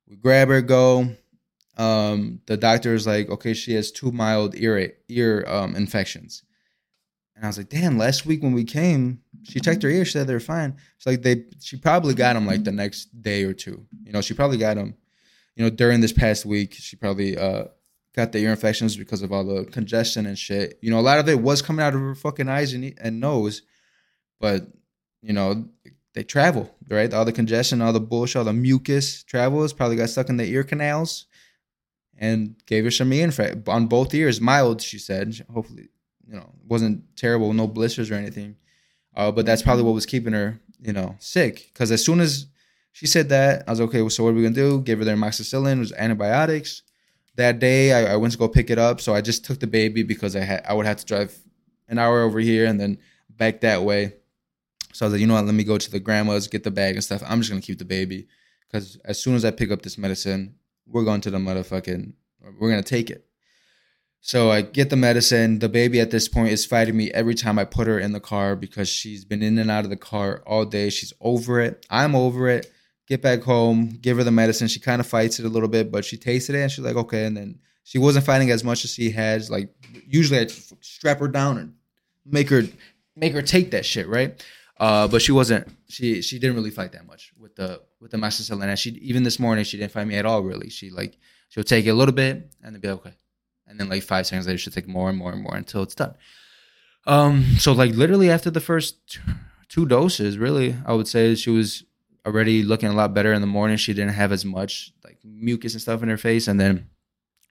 We 0.08 0.16
grab 0.16 0.50
her, 0.50 0.62
go. 0.62 1.16
Um, 1.78 2.42
the 2.46 2.58
doctor 2.58 2.94
is 2.94 3.08
like, 3.08 3.30
okay, 3.30 3.54
she 3.54 3.74
has 3.74 3.92
two 3.92 4.12
mild 4.12 4.56
ear 4.56 4.94
ear 5.08 5.46
um, 5.48 5.76
infections. 5.76 6.44
And 7.36 7.46
I 7.46 7.48
was 7.48 7.58
like, 7.58 7.70
damn, 7.70 7.98
last 7.98 8.26
week 8.26 8.44
when 8.44 8.52
we 8.54 8.66
came, 8.66 9.22
she 9.44 9.62
checked 9.62 9.84
her 9.84 9.90
ears, 9.90 10.10
she 10.10 10.14
said 10.14 10.28
they're 10.28 10.42
fine. 10.42 10.76
It's 10.98 11.06
like 11.06 11.22
they 11.22 11.46
she 11.62 11.78
probably 11.78 12.14
got 12.14 12.34
them 12.34 12.46
like 12.46 12.66
the 12.66 12.72
next 12.74 13.22
day 13.22 13.46
or 13.46 13.54
two. 13.54 13.86
You 14.04 14.12
know, 14.12 14.20
she 14.20 14.34
probably 14.34 14.58
got 14.58 14.76
them, 14.76 14.96
you 15.56 15.64
know, 15.64 15.70
during 15.70 16.02
this 16.02 16.12
past 16.12 16.46
week. 16.46 16.74
She 16.74 16.98
probably 16.98 17.38
uh 17.38 17.66
got 18.20 18.32
the 18.32 18.40
ear 18.40 18.52
infections 18.52 18.98
because 18.98 19.22
of 19.22 19.32
all 19.32 19.44
the 19.44 19.66
congestion 19.66 20.26
and 20.26 20.38
shit. 20.38 20.78
You 20.82 20.92
know, 20.92 21.00
a 21.00 21.02
lot 21.02 21.20
of 21.20 21.30
it 21.30 21.40
was 21.40 21.62
coming 21.62 21.84
out 21.84 21.96
of 21.96 22.02
her 22.02 22.16
fucking 22.16 22.50
eyes 22.50 22.74
and, 22.74 22.94
and 23.00 23.20
nose, 23.20 23.62
but 24.40 24.68
you 25.22 25.34
know, 25.34 25.66
they 26.14 26.24
travel, 26.24 26.76
right? 26.90 27.14
All 27.14 27.26
the 27.26 27.32
congestion, 27.32 27.82
all 27.82 27.94
the 27.94 28.00
bullshit, 28.00 28.38
all 28.38 28.44
the 28.44 28.54
mucus 28.54 29.24
travels, 29.24 29.74
probably 29.74 29.96
got 29.96 30.10
stuck 30.10 30.30
in 30.30 30.38
the 30.38 30.46
ear 30.46 30.64
canals 30.64 31.26
and 32.18 32.56
gave 32.66 32.84
her 32.84 32.92
some 32.92 33.14
ear 33.14 33.24
infection 33.24 33.64
on 33.68 33.88
both 33.88 34.14
ears. 34.14 34.42
Mild, 34.42 34.82
she 34.82 35.00
said. 35.00 35.34
Hopefully, 35.54 35.90
you 36.28 36.36
know, 36.36 36.50
wasn't 36.68 37.04
terrible, 37.16 37.54
no 37.54 37.68
blisters 37.68 38.12
or 38.12 38.16
anything. 38.16 38.56
Uh, 39.16 39.32
but 39.32 39.46
that's 39.46 39.62
probably 39.62 39.84
what 39.84 39.94
was 39.94 40.06
keeping 40.06 40.34
her, 40.34 40.60
you 40.82 40.94
know, 40.94 41.16
sick. 41.20 41.70
Because 41.74 41.92
as 41.92 42.04
soon 42.04 42.20
as 42.20 42.48
she 42.92 43.08
said 43.08 43.30
that, 43.30 43.64
I 43.68 43.72
was 43.72 43.82
okay. 43.82 44.02
Well, 44.02 44.10
so 44.10 44.24
what 44.24 44.32
are 44.32 44.34
we 44.34 44.44
gonna 44.44 44.56
do? 44.56 44.82
Give 44.82 45.00
her 45.00 45.06
their 45.06 45.16
amoxicillin, 45.16 45.80
was 45.80 45.94
antibiotics. 45.94 46.84
That 47.40 47.60
day, 47.60 47.94
I, 47.94 48.14
I, 48.14 48.16
went 48.18 48.34
to 48.34 48.38
go 48.38 48.50
pick 48.50 48.70
it 48.70 48.78
up, 48.78 49.00
so 49.00 49.16
I 49.16 49.22
just 49.22 49.46
took 49.46 49.62
the 49.62 49.66
baby 49.66 50.04
because 50.04 50.36
I 50.36 50.42
had 50.42 50.62
I 50.68 50.74
would 50.74 50.86
have 50.86 50.98
to 50.98 51.06
drive 51.06 51.38
an 51.88 51.98
hour 51.98 52.22
over 52.22 52.38
here 52.40 52.66
and 52.66 52.78
then 52.78 52.98
back 53.30 53.62
that 53.62 53.84
way. 53.84 54.14
So 54.92 55.06
I 55.06 55.08
was 55.08 55.14
like, 55.14 55.22
you 55.22 55.28
know 55.28 55.36
what? 55.36 55.46
Let 55.46 55.56
me 55.56 55.64
go 55.64 55.78
to 55.78 55.90
the 55.90 56.02
grandma's, 56.02 56.50
get 56.50 56.66
the 56.66 56.72
bag 56.72 56.96
and 56.96 57.04
stuff. 57.04 57.24
I'm 57.26 57.40
just 57.40 57.50
gonna 57.50 57.62
keep 57.62 57.80
the 57.80 57.86
baby 57.86 58.28
because 58.68 58.98
as 59.06 59.24
soon 59.24 59.36
as 59.36 59.46
I 59.46 59.52
pick 59.52 59.72
up 59.72 59.84
this 59.84 59.98
medicine, 59.98 60.56
we're 60.86 61.06
going 61.06 61.22
to 61.22 61.32
the 61.32 61.38
motherfucking. 61.38 62.12
We're 62.60 62.70
gonna 62.70 62.84
take 62.84 63.10
it. 63.10 63.26
So 64.20 64.52
I 64.52 64.62
get 64.62 64.90
the 64.90 64.98
medicine. 64.98 65.60
The 65.60 65.70
baby 65.70 66.02
at 66.02 66.12
this 66.12 66.28
point 66.28 66.52
is 66.52 66.66
fighting 66.66 66.98
me 66.98 67.10
every 67.12 67.36
time 67.36 67.58
I 67.58 67.64
put 67.64 67.88
her 67.88 67.98
in 67.98 68.12
the 68.12 68.20
car 68.20 68.58
because 68.58 68.90
she's 68.90 69.24
been 69.24 69.42
in 69.42 69.58
and 69.58 69.72
out 69.72 69.86
of 69.86 69.90
the 69.90 69.96
car 69.96 70.44
all 70.46 70.66
day. 70.66 70.90
She's 70.90 71.14
over 71.22 71.62
it. 71.62 71.86
I'm 71.90 72.16
over 72.16 72.50
it. 72.50 72.70
Get 73.10 73.22
back 73.22 73.42
home, 73.42 73.98
give 74.02 74.18
her 74.18 74.24
the 74.24 74.32
medicine. 74.32 74.68
She 74.68 74.80
kind 74.80 75.02
of 75.02 75.08
fights 75.08 75.40
it 75.40 75.46
a 75.46 75.50
little 75.50 75.68
bit, 75.68 75.92
but 75.92 76.06
she 76.06 76.16
tasted 76.16 76.56
it 76.56 76.62
and 76.62 76.72
she's 76.72 76.86
like, 76.86 76.96
okay. 76.96 77.26
And 77.26 77.36
then 77.36 77.60
she 77.84 77.98
wasn't 77.98 78.26
fighting 78.26 78.52
as 78.52 78.64
much 78.64 78.86
as 78.86 78.94
she 78.94 79.10
has. 79.10 79.50
Like 79.50 79.74
usually 80.06 80.40
I 80.40 80.48
strap 80.80 81.20
her 81.20 81.28
down 81.28 81.58
and 81.58 81.74
make 82.24 82.50
her 82.50 82.64
make 83.16 83.34
her 83.34 83.42
take 83.42 83.72
that 83.72 83.86
shit, 83.86 84.08
right? 84.08 84.42
Uh, 84.80 85.08
but 85.08 85.22
she 85.22 85.32
wasn't. 85.32 85.68
She 85.90 86.22
she 86.22 86.40
didn't 86.40 86.56
really 86.56 86.70
fight 86.70 86.92
that 86.94 87.08
much 87.08 87.34
with 87.38 87.56
the 87.56 87.82
with 88.00 88.12
the 88.12 88.18
amoxicillin. 88.18 88.78
She 88.78 88.92
even 88.92 89.24
this 89.24 89.40
morning 89.40 89.66
she 89.66 89.78
didn't 89.78 89.92
fight 89.92 90.08
me 90.08 90.16
at 90.16 90.26
all. 90.26 90.42
Really, 90.44 90.70
she 90.70 90.92
like 90.92 91.18
she'll 91.50 91.64
take 91.64 91.86
it 91.86 91.90
a 91.90 91.96
little 91.96 92.14
bit 92.14 92.54
and 92.64 92.76
then 92.76 92.80
be 92.80 92.88
like, 92.88 93.00
okay, 93.00 93.18
and 93.68 93.80
then 93.80 93.90
like 93.90 94.04
five 94.04 94.28
seconds 94.28 94.46
later 94.46 94.58
she'll 94.58 94.72
take 94.72 94.88
more 94.88 95.10
and 95.10 95.18
more 95.18 95.32
and 95.32 95.42
more 95.42 95.56
until 95.56 95.84
it's 95.84 95.96
done. 95.96 96.14
Um, 97.08 97.44
so 97.58 97.74
like 97.74 97.92
literally 97.96 98.30
after 98.30 98.52
the 98.52 98.62
first 98.62 99.20
two 99.68 99.86
doses, 99.86 100.38
really, 100.38 100.76
I 100.86 100.94
would 100.94 101.08
say 101.08 101.36
she 101.36 101.50
was 101.50 101.84
already 102.30 102.64
looking 102.64 102.90
a 102.90 102.94
lot 102.94 103.14
better 103.14 103.34
in 103.34 103.42
the 103.42 103.48
morning. 103.48 103.78
She 103.78 103.94
didn't 103.94 104.14
have 104.14 104.32
as 104.32 104.46
much 104.46 104.94
like 105.04 105.18
mucus 105.24 105.74
and 105.74 105.82
stuff 105.82 106.04
in 106.04 106.10
her 106.10 106.18
face, 106.18 106.48
and 106.48 106.60
then 106.60 106.90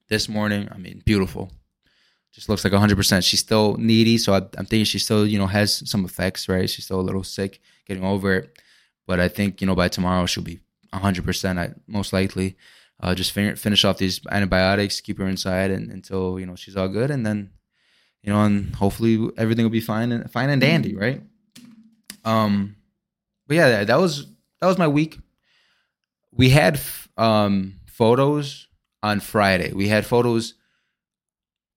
this 0.09 0.29
morning, 0.29 0.69
I 0.73 0.79
mean, 0.79 1.03
beautiful 1.05 1.51
just 2.39 2.49
looks 2.49 2.65
like 2.65 2.73
100%. 2.73 3.25
She's 3.25 3.41
still 3.41 3.77
needy, 3.79 4.17
so 4.19 4.33
I, 4.35 4.37
am 4.37 4.65
thinking 4.67 4.85
she 4.85 4.99
still, 4.99 5.27
you 5.27 5.39
know, 5.39 5.47
has 5.47 5.89
some 5.91 6.05
effects, 6.05 6.49
right? 6.49 6.69
She's 6.69 6.85
still 6.85 7.01
a 7.01 7.03
little 7.03 7.25
sick, 7.25 7.61
getting 7.87 8.05
over 8.05 8.35
it. 8.35 8.59
But 9.07 9.19
I 9.19 9.29
think, 9.29 9.61
you 9.61 9.67
know, 9.67 9.75
by 9.75 9.89
tomorrow 9.89 10.27
she'll 10.27 10.45
be 10.45 10.61
100%, 10.93 11.59
I, 11.59 11.75
most 11.87 12.13
likely. 12.13 12.57
Uh, 13.01 13.15
just 13.15 13.33
fin- 13.33 13.57
finish 13.57 13.85
off 13.85 13.99
these 13.99 14.21
antibiotics, 14.31 15.01
keep 15.01 15.19
her 15.19 15.27
inside 15.27 15.71
and, 15.71 15.91
until, 15.91 16.39
you 16.39 16.47
know, 16.47 16.55
she's 16.55 16.77
all 16.77 16.89
good. 16.89 17.11
And 17.11 17.25
then, 17.25 17.51
you 18.23 18.33
know, 18.33 18.43
and 18.43 18.75
hopefully 18.75 19.31
everything 19.37 19.65
will 19.65 19.71
be 19.71 19.81
fine 19.81 20.13
and 20.13 20.31
fine 20.31 20.51
and 20.51 20.61
dandy, 20.61 20.95
right? 20.95 21.23
Um, 22.25 22.77
but 23.47 23.57
yeah, 23.57 23.85
that 23.85 23.99
was, 23.99 24.27
that 24.61 24.67
was 24.67 24.79
my 24.79 24.89
week. 24.89 25.19
We 26.33 26.51
had, 26.51 26.81
um, 27.17 27.81
photos 27.87 28.69
on 29.03 29.19
Friday. 29.19 29.73
We 29.73 29.89
had 29.89 30.07
photos 30.07 30.55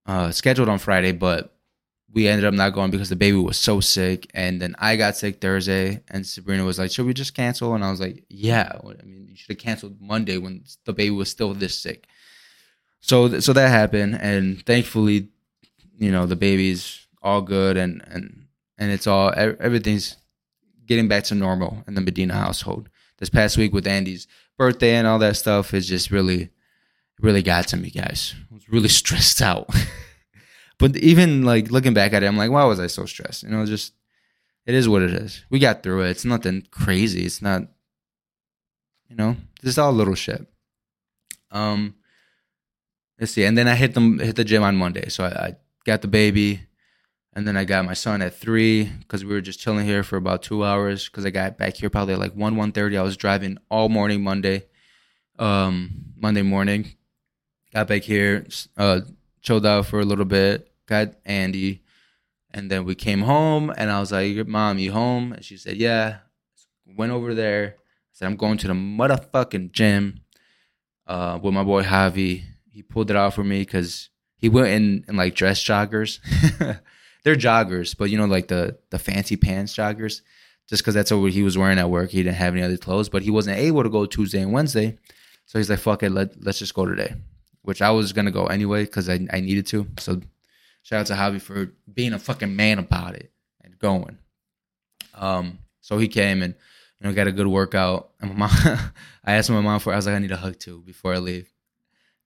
uh, 0.06 0.32
scheduled 0.32 0.70
on 0.70 0.78
Friday, 0.78 1.14
but 1.14 1.56
we 2.14 2.28
ended 2.28 2.46
up 2.46 2.54
not 2.54 2.74
going 2.74 2.92
because 2.92 3.10
the 3.10 3.16
baby 3.16 3.38
was 3.38 3.58
so 3.58 3.80
sick. 3.80 4.30
And 4.34 4.62
then 4.62 4.76
I 4.78 4.98
got 4.98 5.16
sick 5.16 5.42
Thursday, 5.42 6.04
and 6.10 6.26
Sabrina 6.26 6.64
was 6.64 6.78
like, 6.78 6.92
"Should 6.92 7.06
we 7.06 7.14
just 7.14 7.34
cancel?" 7.34 7.74
And 7.74 7.84
I 7.84 7.90
was 7.90 8.00
like, 8.00 8.24
"Yeah." 8.30 8.72
I 8.84 9.04
mean, 9.04 9.28
you 9.30 9.36
should 9.36 9.50
have 9.50 9.58
canceled 9.58 9.98
Monday 10.00 10.38
when 10.38 10.64
the 10.86 10.94
baby 10.94 11.12
was 11.12 11.30
still 11.30 11.54
this 11.54 11.76
sick. 11.78 12.08
So, 13.00 13.40
so 13.40 13.54
that 13.54 13.70
happened, 13.70 14.20
and 14.22 14.64
thankfully, 14.66 15.30
you 15.98 16.12
know, 16.12 16.26
the 16.26 16.36
baby's 16.36 17.08
all 17.24 17.42
good, 17.42 17.78
and 17.78 18.04
and 18.08 18.46
and 18.78 18.92
it's 18.92 19.08
all 19.08 19.34
everything's 19.36 20.18
getting 20.92 21.08
back 21.08 21.24
to 21.24 21.34
normal 21.34 21.86
in 21.88 21.94
the 21.96 22.02
Medina 22.02 22.34
household. 22.34 22.90
This 23.18 23.30
past 23.30 23.58
week 23.58 23.72
with 23.72 23.88
Andy's 23.88 24.28
birthday 24.58 24.96
and 24.96 25.08
all 25.08 25.20
that 25.20 25.38
stuff 25.38 25.74
is 25.74 25.88
just 25.88 26.12
really 26.12 26.50
really 27.22 27.42
got 27.42 27.68
to 27.68 27.78
me, 27.78 27.90
guys. 27.90 28.36
I 28.52 28.54
was 28.54 28.68
really 28.68 28.90
stressed 29.02 29.42
out. 29.42 29.70
but 30.78 30.98
even 30.98 31.44
like 31.44 31.72
looking 31.72 31.94
back 31.94 32.12
at 32.12 32.24
it, 32.24 32.26
I'm 32.26 32.36
like, 32.36 32.52
why 32.52 32.66
was 32.66 32.80
I 32.80 32.88
so 32.88 33.06
stressed? 33.06 33.44
You 33.44 33.50
know, 33.50 33.66
just 33.66 33.94
it 34.66 34.76
is 34.76 34.90
what 34.90 35.02
it 35.02 35.12
is. 35.12 35.46
We 35.50 35.60
got 35.60 35.82
through 35.82 36.02
it. 36.02 36.10
It's 36.10 36.26
nothing 36.26 36.68
crazy. 36.72 37.26
It's 37.26 37.42
not, 37.42 37.62
you 39.08 39.16
know, 39.16 39.38
just 39.64 39.80
all 39.80 39.94
little 39.94 40.16
shit. 40.16 40.46
Um, 41.52 41.96
let's 43.18 43.32
see. 43.32 43.46
And 43.46 43.58
then 43.58 43.70
I 43.70 43.76
hit 43.76 43.94
them 43.94 44.20
hit 44.20 44.36
the 44.36 44.44
gym 44.44 44.64
on 44.64 44.76
Monday. 44.76 45.08
So 45.08 45.24
I, 45.24 45.30
I 45.30 45.56
got 45.86 46.02
the 46.02 46.10
baby, 46.10 46.64
and 47.34 47.48
then 47.48 47.56
I 47.56 47.64
got 47.64 47.86
my 47.86 47.94
son 47.94 48.22
at 48.22 48.36
three 48.36 48.84
because 48.84 49.24
we 49.24 49.34
were 49.34 49.42
just 49.42 49.60
chilling 49.60 49.86
here 49.86 50.04
for 50.04 50.18
about 50.18 50.44
two 50.44 50.64
hours. 50.66 51.08
Because 51.08 51.26
I 51.26 51.30
got 51.30 51.58
back 51.58 51.76
here 51.76 51.90
probably 51.90 52.16
like 52.16 52.34
one 52.34 52.56
one 52.56 52.72
thirty. 52.72 52.98
I 52.98 53.04
was 53.04 53.18
driving 53.18 53.58
all 53.70 53.90
morning 53.90 54.24
Monday, 54.24 54.66
um, 55.40 56.14
Monday 56.18 56.42
morning 56.42 56.96
got 57.74 57.88
back 57.88 58.04
here, 58.04 58.46
uh, 58.78 59.02
chilled 59.42 59.66
out 59.66 59.86
for 59.86 60.00
a 60.00 60.06
little 60.06 60.26
bit, 60.26 60.72
got 60.86 61.14
Andy, 61.26 61.82
and 62.52 62.70
then 62.70 62.86
we 62.86 62.96
came 62.96 63.22
home, 63.22 63.72
and 63.78 63.90
I 63.90 64.00
was 64.00 64.12
like, 64.12 64.48
"Mom, 64.48 64.78
you 64.78 64.92
home?" 64.92 65.34
And 65.34 65.44
she 65.44 65.58
said, 65.58 65.78
"Yeah." 65.78 66.20
Went 66.86 67.14
over 67.14 67.34
there. 67.34 67.76
I 67.78 68.12
said, 68.12 68.26
"I'm 68.26 68.36
going 68.36 68.58
to 68.58 68.68
the 68.68 68.74
motherfucking 68.74 69.72
gym 69.72 70.22
uh, 71.08 71.40
with 71.42 71.54
my 71.54 71.64
boy 71.64 71.84
Javi. 71.84 72.44
He 72.70 72.84
pulled 72.84 73.10
it 73.10 73.16
out 73.16 73.34
for 73.34 73.44
me 73.44 73.60
because 73.60 74.10
he 74.36 74.50
went 74.50 74.68
in, 74.68 75.06
in 75.08 75.16
like 75.16 75.36
dress 75.36 75.64
joggers. 75.64 76.20
They're 77.24 77.36
joggers, 77.36 77.96
but 77.98 78.10
you 78.10 78.18
know, 78.18 78.26
like 78.26 78.48
the 78.48 78.78
the 78.90 79.00
fancy 79.00 79.36
pants 79.38 79.76
joggers. 79.76 80.22
Just 80.68 80.84
because 80.84 80.94
that's 80.94 81.12
what 81.12 81.32
he 81.32 81.44
was 81.44 81.58
wearing 81.58 81.80
at 81.80 81.90
work, 81.90 82.12
he 82.12 82.24
didn't 82.24 82.38
have 82.38 82.54
any 82.54 82.64
other 82.64 82.78
clothes. 82.78 83.10
But 83.10 83.24
he 83.24 83.32
wasn't 83.32 83.58
able 83.58 83.84
to 83.84 83.90
go 83.90 84.06
Tuesday 84.06 84.42
and 84.42 84.54
Wednesday, 84.54 84.98
so 85.46 85.60
he's 85.60 85.70
like, 85.70 85.80
"Fuck 85.80 86.04
it, 86.04 86.12
let 86.12 86.44
let's 86.44 86.60
just 86.60 86.74
go 86.74 86.86
today." 86.86 87.14
Which 87.64 87.82
I 87.82 87.92
was 87.92 88.14
gonna 88.14 88.32
go 88.32 88.46
anyway 88.46 88.86
because 88.86 89.10
I 89.10 89.20
I 89.32 89.42
needed 89.42 89.68
to. 89.68 89.88
So 90.00 90.22
shout 90.84 91.02
out 91.02 91.06
to 91.08 91.14
Javi 91.14 91.42
for 91.42 91.72
being 91.94 92.14
a 92.14 92.20
fucking 92.20 92.56
man 92.56 92.80
about 92.80 93.16
it 93.16 93.32
and 93.64 93.78
going. 93.78 94.18
Um, 95.14 95.60
so 95.82 95.98
he 95.98 96.08
came 96.08 96.42
and 96.42 96.56
you 97.00 97.08
know 97.08 97.14
got 97.14 97.28
a 97.28 97.32
good 97.32 97.48
workout. 97.48 98.12
And 98.22 98.36
my 98.36 98.48
mom, 98.48 98.80
I 99.26 99.34
asked 99.34 99.50
my 99.50 99.62
mom 99.62 99.80
for. 99.80 99.94
I 99.94 99.98
was 99.98 100.06
like, 100.06 100.16
I 100.16 100.20
need 100.20 100.32
a 100.32 100.38
hug 100.38 100.58
too 100.58 100.82
before 100.86 101.14
I 101.14 101.18
leave, 101.18 101.52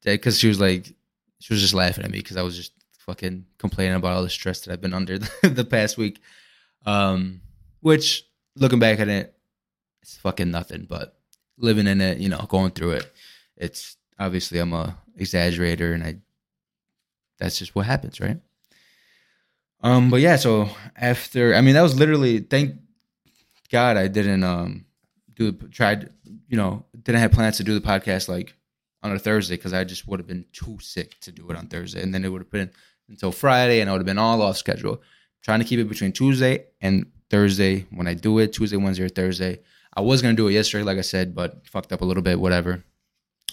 because 0.03 0.37
she 0.37 0.47
was 0.47 0.59
like, 0.59 0.93
she 1.39 1.53
was 1.53 1.61
just 1.61 1.73
laughing 1.73 2.05
at 2.05 2.11
me 2.11 2.19
because 2.19 2.37
I 2.37 2.43
was 2.43 2.55
just 2.55 2.73
fucking 3.05 3.45
complaining 3.57 3.95
about 3.95 4.13
all 4.13 4.23
the 4.23 4.29
stress 4.29 4.61
that 4.61 4.73
I've 4.73 4.81
been 4.81 4.93
under 4.93 5.17
the, 5.41 5.49
the 5.49 5.65
past 5.65 5.97
week. 5.97 6.21
Um, 6.85 7.41
which 7.81 8.25
looking 8.55 8.79
back 8.79 8.99
at 8.99 9.07
it, 9.07 9.35
it's 10.01 10.17
fucking 10.17 10.51
nothing. 10.51 10.85
But 10.89 11.17
living 11.57 11.87
in 11.87 12.01
it, 12.01 12.17
you 12.19 12.29
know, 12.29 12.45
going 12.49 12.71
through 12.71 12.91
it, 12.91 13.11
it's 13.57 13.97
obviously 14.19 14.59
I'm 14.59 14.73
a 14.73 14.97
exaggerator, 15.19 15.93
and 15.93 16.03
I 16.03 16.15
that's 17.39 17.59
just 17.59 17.75
what 17.75 17.85
happens, 17.85 18.19
right? 18.19 18.39
Um, 19.81 20.09
but 20.09 20.21
yeah, 20.21 20.35
so 20.35 20.69
after 20.95 21.53
I 21.53 21.61
mean 21.61 21.75
that 21.75 21.81
was 21.81 21.99
literally 21.99 22.39
thank 22.39 22.75
God 23.71 23.97
I 23.97 24.07
didn't 24.07 24.43
um 24.43 24.85
do 25.35 25.51
tried 25.51 26.09
you 26.47 26.57
know 26.57 26.85
didn't 27.03 27.21
have 27.21 27.31
plans 27.31 27.57
to 27.57 27.63
do 27.63 27.77
the 27.77 27.85
podcast 27.85 28.27
like 28.27 28.55
on 29.03 29.11
a 29.11 29.19
Thursday 29.19 29.55
because 29.55 29.73
I 29.73 29.83
just 29.83 30.07
would 30.07 30.19
have 30.19 30.27
been 30.27 30.45
too 30.51 30.77
sick 30.81 31.19
to 31.21 31.31
do 31.31 31.49
it 31.49 31.57
on 31.57 31.67
Thursday, 31.67 32.01
and 32.01 32.13
then 32.13 32.25
it 32.25 32.29
would 32.29 32.41
have 32.41 32.51
been 32.51 32.71
until 33.09 33.31
Friday, 33.31 33.81
and 33.81 33.89
I 33.89 33.93
would 33.93 33.99
have 33.99 34.05
been 34.05 34.17
all 34.17 34.41
off 34.41 34.57
schedule. 34.57 35.01
trying 35.41 35.59
to 35.59 35.65
keep 35.65 35.79
it 35.79 35.89
between 35.89 36.11
Tuesday 36.11 36.65
and 36.81 37.05
Thursday 37.29 37.85
when 37.91 38.07
I 38.07 38.13
do 38.13 38.39
it, 38.39 38.53
Tuesday, 38.53 38.77
Wednesday, 38.77 39.03
or 39.03 39.09
Thursday. 39.09 39.59
I 39.93 40.01
was 40.01 40.21
gonna 40.21 40.35
do 40.35 40.47
it 40.47 40.53
yesterday, 40.53 40.83
like 40.83 40.97
I 40.97 41.01
said, 41.01 41.35
but 41.35 41.67
fucked 41.67 41.93
up 41.93 42.01
a 42.01 42.05
little 42.05 42.23
bit. 42.23 42.39
Whatever, 42.39 42.83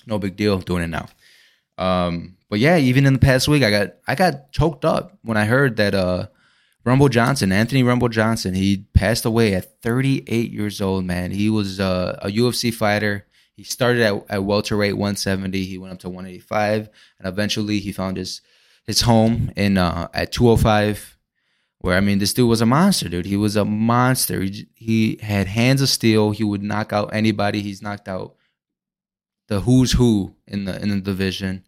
no 0.07 0.19
big 0.19 0.37
deal. 0.37 0.59
Doing 0.59 0.85
it 0.85 0.88
now. 0.88 1.09
Um, 1.79 2.37
but 2.49 2.59
yeah, 2.59 2.77
even 2.77 3.07
in 3.07 3.12
the 3.12 3.19
past 3.19 3.49
week, 3.49 3.62
I 3.62 3.71
got 3.71 3.95
I 4.07 4.15
got 4.15 4.53
choked 4.53 4.85
up 4.85 5.19
when 5.23 5.37
I 5.37 5.45
heard 5.45 5.77
that 5.77 5.95
uh, 5.95 6.27
Rumble 6.85 7.09
Johnson, 7.09 7.53
Anthony 7.53 7.83
Rumble 7.83 8.09
Johnson, 8.09 8.55
he 8.55 8.87
passed 8.93 9.25
away 9.25 9.55
at 9.55 9.81
38 9.83 10.51
years 10.51 10.81
old. 10.81 11.05
Man, 11.05 11.31
he 11.31 11.49
was 11.49 11.79
uh, 11.79 12.19
a 12.23 12.29
UFC 12.29 12.75
fighter. 12.75 13.27
He 13.55 13.62
started 13.62 14.03
at, 14.03 14.25
at 14.29 14.45
welterweight 14.45 14.95
170. 14.95 15.65
He 15.65 15.79
went 15.79 15.93
up 15.93 16.01
to 16.01 16.09
185, 16.09 16.88
and 17.19 17.29
eventually 17.29 17.79
he 17.79 17.93
found 17.93 18.17
his 18.17 18.41
his 18.85 19.03
home 19.03 19.53
in 19.57 19.79
uh, 19.79 20.09
at 20.12 20.33
205 20.33 21.12
where 21.83 21.97
I 21.97 22.01
mean, 22.01 22.21
this 22.21 22.33
dude 22.33 22.49
was 22.49 22.61
a 22.61 22.66
monster, 22.66 23.09
dude. 23.09 23.27
He 23.27 23.37
was 23.37 23.57
a 23.57 23.64
monster. 23.64 24.40
He, 24.40 24.68
he 24.75 25.18
had 25.21 25.49
hands 25.49 25.83
of 25.83 25.88
steel. 25.88 26.31
He 26.31 26.45
would 26.45 26.62
knock 26.62 26.92
out 26.92 27.12
anybody. 27.12 27.61
He's 27.61 27.83
knocked 27.83 28.09
out 28.09 28.37
the 29.49 29.61
who's 29.61 29.92
who 29.92 30.37
in 30.47 30.64
the 30.64 30.81
in 30.81 30.90
the 30.90 31.01
division, 31.01 31.64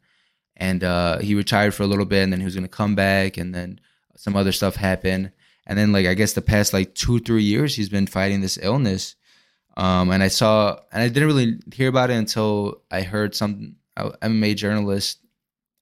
and 0.56 0.84
uh, 0.84 1.18
he 1.18 1.34
retired 1.34 1.74
for 1.74 1.82
a 1.82 1.88
little 1.88 2.04
bit, 2.04 2.22
and 2.22 2.32
then 2.32 2.38
he 2.38 2.44
was 2.44 2.54
gonna 2.54 2.68
come 2.68 2.94
back, 2.94 3.36
and 3.36 3.52
then 3.52 3.80
some 4.16 4.36
other 4.36 4.52
stuff 4.52 4.76
happened, 4.76 5.32
and 5.66 5.76
then 5.76 5.90
like 5.90 6.06
I 6.06 6.14
guess 6.14 6.32
the 6.32 6.42
past 6.42 6.72
like 6.72 6.94
two 6.94 7.18
three 7.18 7.42
years, 7.42 7.74
he's 7.74 7.88
been 7.88 8.06
fighting 8.06 8.40
this 8.40 8.56
illness, 8.62 9.16
um, 9.76 10.10
and 10.10 10.22
I 10.22 10.28
saw, 10.28 10.78
and 10.92 11.02
I 11.02 11.08
didn't 11.08 11.26
really 11.26 11.58
hear 11.74 11.88
about 11.88 12.10
it 12.10 12.14
until 12.14 12.82
I 12.88 13.02
heard 13.02 13.34
some 13.34 13.76
uh, 13.96 14.10
MMA 14.22 14.54
journalist 14.54 15.18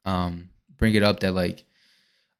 um, 0.07 0.49
bring 0.83 0.97
it 0.97 1.05
up 1.05 1.21
that 1.21 1.33
like 1.33 1.64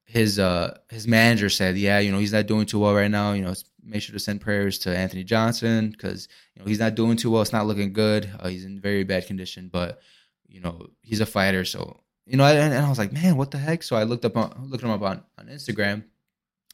his 0.05 0.41
uh 0.41 0.77
his 0.91 1.07
manager 1.07 1.49
said, 1.49 1.77
yeah, 1.77 2.01
you 2.01 2.11
know, 2.11 2.19
he's 2.19 2.33
not 2.33 2.49
doing 2.49 2.67
too 2.67 2.81
well 2.81 2.93
right 2.93 3.11
now. 3.11 3.35
You 3.35 3.43
know, 3.43 3.55
make 3.85 4.03
sure 4.03 4.13
to 4.13 4.19
send 4.19 4.41
prayers 4.41 4.81
to 4.81 4.97
Anthony 4.97 5.23
Johnson 5.23 5.91
because 5.91 6.27
you 6.55 6.61
know 6.61 6.67
he's 6.67 6.81
not 6.81 6.97
doing 6.97 7.17
too 7.17 7.31
well. 7.31 7.41
It's 7.41 7.53
not 7.53 7.69
looking 7.69 7.93
good. 7.93 8.29
Uh, 8.41 8.49
he's 8.49 8.65
in 8.65 8.81
very 8.81 9.05
bad 9.05 9.29
condition, 9.29 9.71
but 9.73 10.01
you 10.49 10.61
know 10.61 10.89
he's 11.03 11.21
a 11.21 11.27
fighter, 11.27 11.65
so 11.65 12.01
you 12.27 12.37
know. 12.37 12.45
And, 12.45 12.75
and 12.75 12.85
I 12.85 12.89
was 12.89 12.99
like, 12.99 13.13
man, 13.13 13.37
what 13.37 13.53
the 13.53 13.59
heck? 13.59 13.85
So 13.85 13.95
I 13.95 14.03
looked 14.03 14.25
up 14.25 14.37
on 14.37 14.53
looked 14.67 14.83
him 14.83 14.91
up 14.91 15.03
on 15.03 15.23
on 15.39 15.47
Instagram, 15.47 16.03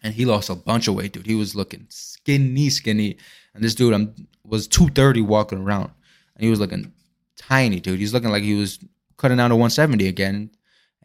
and 0.03 0.15
he 0.15 0.25
lost 0.25 0.49
a 0.49 0.55
bunch 0.55 0.89
of 0.89 0.95
weight, 0.95 1.13
dude. 1.13 1.27
He 1.27 1.35
was 1.35 1.55
looking 1.55 1.85
skinny, 1.91 2.71
skinny, 2.71 3.19
and 3.53 3.63
this 3.63 3.75
dude 3.75 3.93
um, 3.93 4.15
was 4.43 4.67
two 4.67 4.89
thirty 4.89 5.21
walking 5.21 5.59
around, 5.59 5.91
and 6.35 6.45
he 6.45 6.49
was 6.49 6.61
looking 6.61 6.95
tiny, 7.37 7.79
dude. 7.79 7.99
He's 7.99 8.15
looking 8.15 8.31
like 8.31 8.43
he 8.43 8.55
was 8.55 8.79
cutting 9.19 9.37
down 9.37 9.51
to 9.51 9.57
one 9.57 9.69
seventy 9.69 10.09
again, 10.09 10.49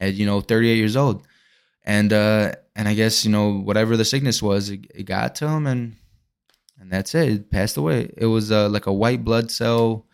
at 0.04 0.14
you 0.14 0.26
know 0.26 0.42
thirty 0.42 0.70
eight 0.70 0.78
years 0.78 0.96
old 0.96 1.26
and 1.84 2.14
uh, 2.14 2.54
and 2.76 2.88
I 2.88 2.94
guess 2.94 3.26
you 3.26 3.32
know 3.32 3.60
whatever 3.60 3.98
the 3.98 4.06
sickness 4.06 4.42
was, 4.42 4.70
it, 4.70 4.86
it 4.94 5.04
got 5.04 5.36
to 5.36 5.48
him, 5.48 5.68
and 5.68 5.96
and 6.80 6.92
that's 6.92 7.14
it. 7.16 7.30
It 7.30 7.52
passed 7.52 7.78
away. 7.78 8.12
It 8.18 8.26
was 8.26 8.52
uh, 8.52 8.70
like 8.70 8.86
a 8.86 8.94
white 8.94 9.24
blood 9.24 9.52
cell. 9.52 10.08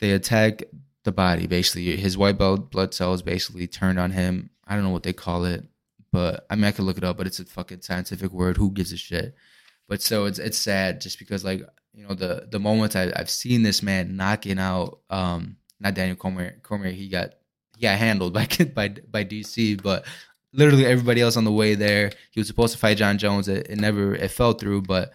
They 0.00 0.12
attack 0.12 0.62
the 1.04 1.12
body 1.12 1.46
basically. 1.46 1.96
His 1.96 2.18
white 2.18 2.38
blood 2.38 2.70
blood 2.70 2.94
cells 2.94 3.22
basically 3.22 3.66
turned 3.66 3.98
on 3.98 4.10
him. 4.10 4.50
I 4.66 4.74
don't 4.74 4.84
know 4.84 4.90
what 4.90 5.02
they 5.02 5.12
call 5.12 5.44
it, 5.44 5.64
but 6.12 6.46
I 6.50 6.54
mean 6.54 6.64
I 6.64 6.72
could 6.72 6.84
look 6.84 6.98
it 6.98 7.04
up, 7.04 7.16
but 7.16 7.26
it's 7.26 7.40
a 7.40 7.44
fucking 7.44 7.82
scientific 7.82 8.32
word. 8.32 8.56
Who 8.56 8.70
gives 8.70 8.92
a 8.92 8.96
shit? 8.96 9.34
But 9.88 10.02
so 10.02 10.26
it's 10.26 10.38
it's 10.38 10.58
sad 10.58 11.00
just 11.00 11.18
because 11.18 11.44
like 11.44 11.62
you 11.94 12.06
know 12.06 12.14
the 12.14 12.46
the 12.50 12.60
moments 12.60 12.94
I, 12.94 13.10
I've 13.16 13.30
seen 13.30 13.62
this 13.62 13.82
man 13.82 14.16
knocking 14.16 14.58
out 14.58 15.00
um 15.08 15.56
not 15.80 15.94
Daniel 15.94 16.16
Cormier 16.16 16.60
Cormier 16.62 16.92
he 16.92 17.08
got 17.08 17.34
got 17.80 17.98
handled 17.98 18.32
by 18.38 18.46
by 18.74 18.88
by 18.88 19.24
DC, 19.24 19.82
but 19.82 20.04
literally 20.52 20.86
everybody 20.86 21.20
else 21.20 21.36
on 21.36 21.44
the 21.44 21.52
way 21.52 21.74
there. 21.74 22.10
He 22.30 22.40
was 22.40 22.46
supposed 22.46 22.72
to 22.72 22.78
fight 22.78 22.98
Jon 22.98 23.18
Jones. 23.18 23.48
It, 23.48 23.68
it 23.68 23.78
never 23.78 24.14
it 24.14 24.30
fell 24.30 24.52
through, 24.52 24.82
but 24.82 25.12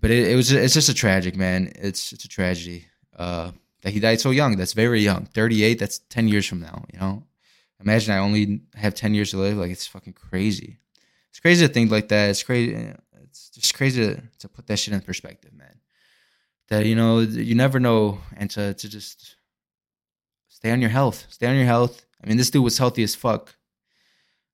but 0.00 0.10
it, 0.10 0.28
it 0.28 0.36
was 0.36 0.52
it's 0.52 0.74
just 0.74 0.88
a 0.88 0.94
tragic 0.94 1.36
man. 1.36 1.72
It's 1.76 2.12
it's 2.12 2.24
a 2.24 2.28
tragedy 2.28 2.86
uh, 3.16 3.52
that 3.82 3.92
he 3.92 4.00
died 4.00 4.20
so 4.20 4.30
young. 4.30 4.56
That's 4.56 4.72
very 4.72 5.00
young. 5.00 5.26
Thirty 5.26 5.64
eight. 5.64 5.78
That's 5.78 5.98
ten 5.98 6.28
years 6.28 6.46
from 6.46 6.60
now. 6.60 6.84
You 6.92 7.00
know, 7.00 7.24
imagine 7.80 8.14
I 8.14 8.18
only 8.18 8.62
have 8.74 8.94
ten 8.94 9.14
years 9.14 9.30
to 9.30 9.38
live. 9.38 9.56
Like 9.56 9.70
it's 9.70 9.86
fucking 9.86 10.14
crazy. 10.14 10.78
It's 11.30 11.40
crazy 11.40 11.66
to 11.66 11.72
think 11.72 11.90
like 11.90 12.08
that. 12.08 12.30
It's 12.30 12.42
crazy. 12.42 12.92
It's 13.22 13.50
just 13.50 13.74
crazy 13.74 14.06
to, 14.06 14.22
to 14.38 14.48
put 14.48 14.66
that 14.66 14.78
shit 14.78 14.94
in 14.94 15.00
perspective, 15.00 15.52
man. 15.52 15.80
That 16.68 16.86
you 16.86 16.96
know 16.96 17.20
you 17.20 17.54
never 17.54 17.78
know, 17.78 18.20
and 18.36 18.50
to 18.50 18.74
to 18.74 18.88
just 18.88 19.35
stay 20.66 20.72
on 20.72 20.80
your 20.80 20.90
health. 20.90 21.26
Stay 21.28 21.46
on 21.46 21.56
your 21.56 21.64
health. 21.64 22.04
I 22.22 22.26
mean, 22.26 22.36
this 22.36 22.50
dude 22.50 22.64
was 22.64 22.78
healthy 22.78 23.02
as 23.02 23.14
fuck 23.14 23.54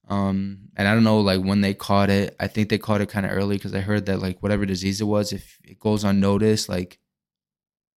um, 0.08 0.68
and 0.76 0.88
I 0.88 0.94
don't 0.94 1.04
know 1.04 1.20
like 1.20 1.40
when 1.42 1.60
they 1.60 1.74
caught 1.74 2.10
it. 2.10 2.34
I 2.40 2.48
think 2.48 2.68
they 2.68 2.78
caught 2.78 3.00
it 3.00 3.08
kind 3.08 3.24
of 3.24 3.32
early 3.32 3.56
because 3.56 3.74
I 3.74 3.80
heard 3.80 4.06
that 4.06 4.20
like 4.20 4.42
whatever 4.42 4.66
disease 4.66 5.00
it 5.00 5.04
was, 5.04 5.32
if 5.32 5.58
it 5.64 5.78
goes 5.78 6.04
unnoticed, 6.04 6.68
like 6.68 6.98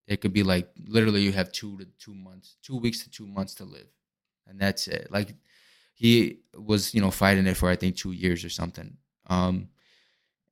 it 0.07 0.21
could 0.21 0.33
be 0.33 0.43
like 0.43 0.69
literally 0.87 1.21
you 1.21 1.31
have 1.31 1.51
two 1.51 1.77
to 1.77 1.85
two 1.99 2.13
months, 2.13 2.57
two 2.61 2.77
weeks 2.77 3.03
to 3.03 3.09
two 3.09 3.25
months 3.25 3.55
to 3.55 3.65
live, 3.65 3.87
and 4.47 4.59
that's 4.59 4.87
it. 4.87 5.07
Like 5.11 5.33
he 5.93 6.39
was, 6.55 6.93
you 6.93 7.01
know, 7.01 7.11
fighting 7.11 7.47
it 7.47 7.57
for 7.57 7.69
I 7.69 7.75
think 7.75 7.95
two 7.95 8.11
years 8.11 8.45
or 8.45 8.49
something. 8.49 8.97
Um, 9.27 9.69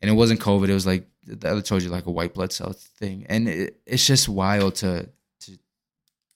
and 0.02 0.10
it 0.10 0.15
wasn't 0.15 0.41
COVID. 0.41 0.69
It 0.69 0.73
was 0.73 0.88
like 0.88 1.08
I 1.45 1.62
told 1.62 1.84
you, 1.84 1.89
like 1.89 2.08
a 2.08 2.12
white 2.12 2.34
blood 2.34 2.52
cell 2.52 2.73
thing, 2.73 3.26
and 3.30 3.47
it, 3.47 3.80
it's 3.86 4.06
just 4.06 4.28
wild 4.28 4.76
to 4.76 5.08
to 5.41 5.58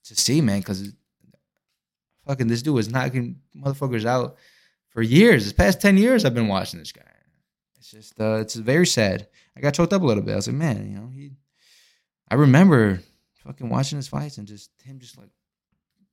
to 0.06 0.16
see, 0.16 0.42
man, 0.42 0.60
because 0.60 0.94
fucking 2.28 2.48
this 2.48 2.62
dude 2.62 2.76
was 2.76 2.90
knocking 2.90 3.40
motherfuckers 3.56 4.06
out 4.06 4.38
for 4.90 5.02
years. 5.02 5.46
This 5.46 5.54
past 5.54 5.82
ten 5.82 5.98
years, 5.98 6.26
I've 6.26 6.34
been 6.36 6.48
watching 6.48 6.80
this 6.80 6.92
guy. 6.92 7.04
It's 7.78 7.92
just, 7.92 8.20
uh, 8.20 8.36
it's 8.36 8.56
very 8.56 8.86
sad. 8.86 9.28
I 9.56 9.62
got 9.62 9.74
choked 9.74 9.94
up 9.94 10.02
a 10.02 10.06
little 10.06 10.24
bit. 10.24 10.34
I 10.34 10.36
was 10.36 10.48
like, 10.48 10.56
man, 10.56 10.92
you 10.92 11.00
know, 11.00 11.08
he. 11.08 11.32
I 12.30 12.36
remember 12.36 13.02
fucking 13.46 13.70
watching 13.70 13.98
his 13.98 14.10
fights 14.10 14.38
and 14.38 14.48
just 14.48 14.70
him 14.84 15.00
just 15.00 15.18
like 15.18 15.30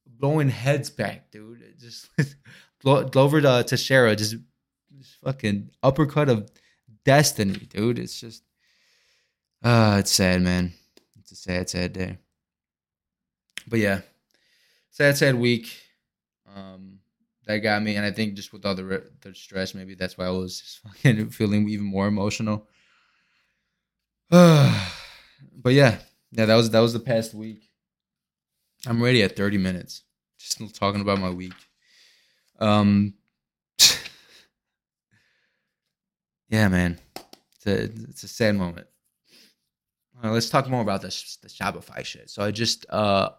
blowing 0.06 0.48
heads 0.48 0.90
back, 0.90 1.30
dude. 1.30 1.60
It 1.60 1.78
just 1.78 2.08
Glover 2.80 3.40
to 3.40 3.64
Teixeira, 3.66 4.14
just, 4.14 4.36
just 4.96 5.16
fucking 5.24 5.70
uppercut 5.82 6.28
of 6.28 6.50
destiny, 7.04 7.54
dude. 7.54 7.98
It's 7.98 8.20
just, 8.20 8.44
uh, 9.62 9.96
it's 10.00 10.12
sad, 10.12 10.42
man. 10.42 10.72
It's 11.20 11.32
a 11.32 11.36
sad, 11.36 11.68
sad 11.68 11.92
day. 11.92 12.18
But 13.66 13.80
yeah, 13.80 14.00
sad, 14.90 15.16
sad 15.16 15.34
week. 15.34 15.74
Um, 16.54 17.00
that 17.46 17.58
got 17.58 17.82
me, 17.82 17.96
and 17.96 18.06
I 18.06 18.10
think 18.10 18.34
just 18.34 18.52
with 18.52 18.64
all 18.64 18.74
the 18.74 19.04
the 19.20 19.34
stress, 19.34 19.74
maybe 19.74 19.94
that's 19.94 20.16
why 20.16 20.26
I 20.26 20.30
was 20.30 20.60
just 20.60 20.78
fucking 21.04 21.30
feeling 21.30 21.68
even 21.68 21.84
more 21.84 22.06
emotional. 22.06 22.68
but 24.30 24.82
yeah, 25.66 25.98
yeah, 26.30 26.46
that 26.46 26.54
was 26.54 26.70
that 26.70 26.80
was 26.80 26.92
the 26.92 27.00
past 27.00 27.34
week. 27.34 27.68
I'm 28.86 29.02
ready 29.02 29.22
at 29.22 29.36
30 29.36 29.58
minutes. 29.58 30.02
just 30.38 30.74
talking 30.74 31.00
about 31.00 31.18
my 31.18 31.30
week. 31.30 31.54
Um, 32.58 33.14
yeah, 36.48 36.68
man, 36.68 36.98
it's 37.56 37.66
a 37.66 37.82
it's 38.08 38.22
a 38.24 38.28
sad 38.28 38.56
moment. 38.56 38.86
Uh, 40.22 40.30
let's 40.30 40.48
talk 40.48 40.68
more 40.68 40.82
about 40.82 41.02
this 41.02 41.36
the 41.42 41.48
Shopify 41.48 42.04
shit. 42.04 42.30
So 42.30 42.42
I 42.42 42.50
just 42.50 42.86
uh 42.88 43.30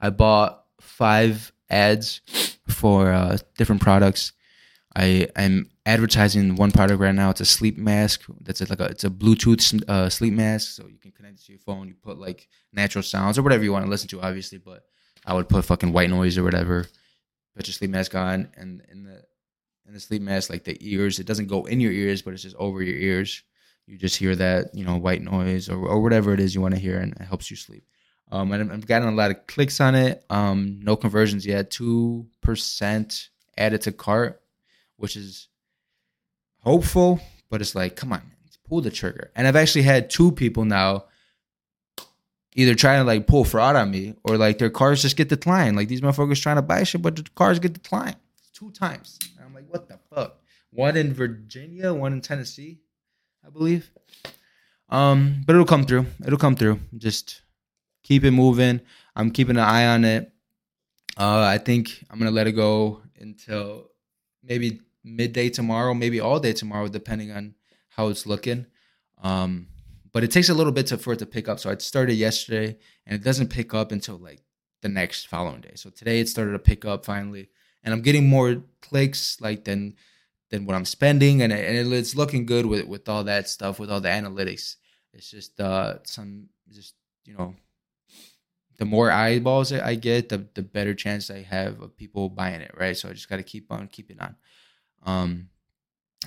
I 0.00 0.10
bought 0.10 0.64
five 0.80 1.52
ads 1.68 2.20
for 2.70 3.12
uh, 3.12 3.38
different 3.56 3.82
products. 3.82 4.32
I 4.96 5.28
am 5.36 5.70
advertising 5.86 6.56
one 6.56 6.72
product 6.72 7.00
right 7.00 7.14
now. 7.14 7.30
It's 7.30 7.40
a 7.40 7.44
sleep 7.44 7.78
mask. 7.78 8.24
That's 8.40 8.60
like 8.68 8.80
a 8.80 8.86
it's 8.86 9.04
a 9.04 9.10
Bluetooth 9.10 9.88
uh, 9.88 10.10
sleep 10.10 10.34
mask, 10.34 10.72
so 10.72 10.88
you 10.88 10.98
can 10.98 11.12
connect 11.12 11.40
it 11.40 11.44
to 11.46 11.52
your 11.52 11.60
phone. 11.60 11.86
You 11.86 11.94
put 11.94 12.18
like 12.18 12.48
natural 12.72 13.02
sounds 13.02 13.38
or 13.38 13.42
whatever 13.42 13.62
you 13.62 13.72
want 13.72 13.84
to 13.84 13.90
listen 13.90 14.08
to, 14.08 14.20
obviously. 14.20 14.58
But 14.58 14.82
I 15.24 15.34
would 15.34 15.48
put 15.48 15.64
fucking 15.64 15.92
white 15.92 16.10
noise 16.10 16.36
or 16.36 16.42
whatever. 16.42 16.86
Put 17.54 17.68
your 17.68 17.74
sleep 17.74 17.90
mask 17.90 18.14
on, 18.14 18.48
and 18.56 18.82
in 18.90 19.04
the 19.04 19.22
in 19.86 19.94
the 19.94 20.00
sleep 20.00 20.22
mask, 20.22 20.50
like 20.50 20.64
the 20.64 20.76
ears, 20.80 21.18
it 21.18 21.26
doesn't 21.26 21.48
go 21.48 21.64
in 21.66 21.80
your 21.80 21.92
ears, 21.92 22.22
but 22.22 22.32
it's 22.32 22.42
just 22.42 22.56
over 22.56 22.82
your 22.82 22.96
ears. 22.96 23.42
You 23.86 23.96
just 23.96 24.16
hear 24.16 24.34
that 24.36 24.74
you 24.74 24.84
know 24.84 24.96
white 24.96 25.22
noise 25.22 25.68
or 25.68 25.78
or 25.78 26.00
whatever 26.00 26.32
it 26.32 26.40
is 26.40 26.54
you 26.54 26.60
want 26.60 26.74
to 26.74 26.80
hear, 26.80 26.98
and 26.98 27.12
it 27.12 27.22
helps 27.22 27.50
you 27.50 27.56
sleep. 27.56 27.84
Um, 28.32 28.52
and 28.52 28.72
I've 28.72 28.86
gotten 28.86 29.08
a 29.08 29.12
lot 29.12 29.30
of 29.30 29.46
clicks 29.46 29.80
on 29.80 29.94
it. 29.94 30.24
Um, 30.30 30.80
no 30.82 30.96
conversions 30.96 31.44
yet. 31.44 31.70
Two 31.70 32.26
percent 32.40 33.28
added 33.58 33.82
to 33.82 33.92
cart, 33.92 34.40
which 34.96 35.16
is 35.16 35.48
hopeful, 36.60 37.20
but 37.48 37.60
it's 37.60 37.74
like, 37.74 37.96
come 37.96 38.12
on, 38.12 38.20
man, 38.20 38.36
pull 38.68 38.80
the 38.80 38.90
trigger. 38.90 39.30
And 39.34 39.46
I've 39.46 39.56
actually 39.56 39.82
had 39.82 40.10
two 40.10 40.32
people 40.32 40.64
now 40.64 41.06
either 42.54 42.74
trying 42.74 43.00
to 43.00 43.04
like 43.04 43.26
pull 43.26 43.44
fraud 43.44 43.76
on 43.76 43.90
me 43.90 44.14
or 44.24 44.36
like 44.36 44.58
their 44.58 44.70
cars 44.70 45.02
just 45.02 45.16
get 45.16 45.28
declined. 45.28 45.76
Like 45.76 45.88
these 45.88 46.00
motherfuckers 46.00 46.40
trying 46.40 46.56
to 46.56 46.62
buy 46.62 46.84
shit, 46.84 47.02
but 47.02 47.16
the 47.16 47.24
cars 47.34 47.58
get 47.58 47.74
declined 47.74 48.16
two 48.52 48.70
times. 48.70 49.18
And 49.36 49.46
I'm 49.46 49.54
like, 49.54 49.68
what 49.68 49.88
the 49.88 49.98
fuck? 50.14 50.36
One 50.70 50.96
in 50.96 51.12
Virginia, 51.12 51.92
one 51.92 52.12
in 52.12 52.20
Tennessee, 52.20 52.78
I 53.44 53.50
believe. 53.50 53.90
Um, 54.88 55.42
but 55.46 55.54
it'll 55.54 55.66
come 55.66 55.84
through. 55.84 56.06
It'll 56.24 56.38
come 56.38 56.56
through. 56.56 56.80
Just 56.96 57.42
keep 58.10 58.24
it 58.24 58.32
moving. 58.32 58.80
I'm 59.14 59.30
keeping 59.30 59.56
an 59.56 59.62
eye 59.62 59.86
on 59.86 60.04
it. 60.04 60.32
Uh, 61.16 61.42
I 61.42 61.58
think 61.58 62.04
I'm 62.10 62.18
gonna 62.18 62.32
let 62.32 62.48
it 62.48 62.52
go 62.52 63.02
until 63.20 63.88
maybe 64.42 64.80
midday 65.04 65.48
tomorrow, 65.48 65.94
maybe 65.94 66.18
all 66.18 66.40
day 66.40 66.52
tomorrow, 66.52 66.88
depending 66.88 67.30
on 67.30 67.54
how 67.90 68.08
it's 68.08 68.26
looking. 68.26 68.66
Um, 69.22 69.68
but 70.12 70.24
it 70.24 70.32
takes 70.32 70.48
a 70.48 70.54
little 70.54 70.72
bit 70.72 70.88
to, 70.88 70.98
for 70.98 71.12
it 71.12 71.20
to 71.20 71.26
pick 71.26 71.46
up. 71.48 71.60
So 71.60 71.70
I 71.70 71.76
started 71.76 72.14
yesterday, 72.14 72.76
and 73.06 73.14
it 73.14 73.22
doesn't 73.22 73.46
pick 73.46 73.74
up 73.74 73.92
until 73.92 74.18
like 74.18 74.42
the 74.82 74.88
next 74.88 75.28
following 75.28 75.60
day. 75.60 75.74
So 75.76 75.88
today 75.88 76.18
it 76.18 76.28
started 76.28 76.52
to 76.52 76.58
pick 76.58 76.84
up 76.84 77.04
finally, 77.04 77.48
and 77.84 77.94
I'm 77.94 78.02
getting 78.02 78.28
more 78.28 78.60
clicks 78.82 79.40
like 79.40 79.62
than 79.62 79.94
than 80.50 80.66
what 80.66 80.74
I'm 80.74 80.84
spending, 80.84 81.42
and, 81.42 81.52
it, 81.52 81.64
and 81.64 81.92
it's 81.92 82.16
looking 82.16 82.44
good 82.44 82.66
with 82.66 82.88
with 82.88 83.08
all 83.08 83.22
that 83.22 83.48
stuff, 83.48 83.78
with 83.78 83.88
all 83.88 84.00
the 84.00 84.08
analytics. 84.08 84.74
It's 85.12 85.30
just 85.30 85.60
uh 85.60 86.02
some 86.02 86.48
just 86.72 86.94
you 87.24 87.34
know 87.34 87.54
the 88.80 88.86
more 88.86 89.12
eyeballs 89.12 89.74
I 89.74 89.94
get, 89.94 90.30
the 90.30 90.46
the 90.54 90.62
better 90.62 90.94
chance 90.94 91.30
I 91.30 91.42
have 91.42 91.82
of 91.82 91.94
people 91.98 92.30
buying 92.30 92.62
it, 92.62 92.72
right? 92.74 92.96
So 92.96 93.10
I 93.10 93.12
just 93.12 93.28
got 93.28 93.36
to 93.36 93.42
keep 93.42 93.70
on 93.70 93.88
keeping 93.88 94.18
on. 94.18 94.36
Um, 95.04 95.50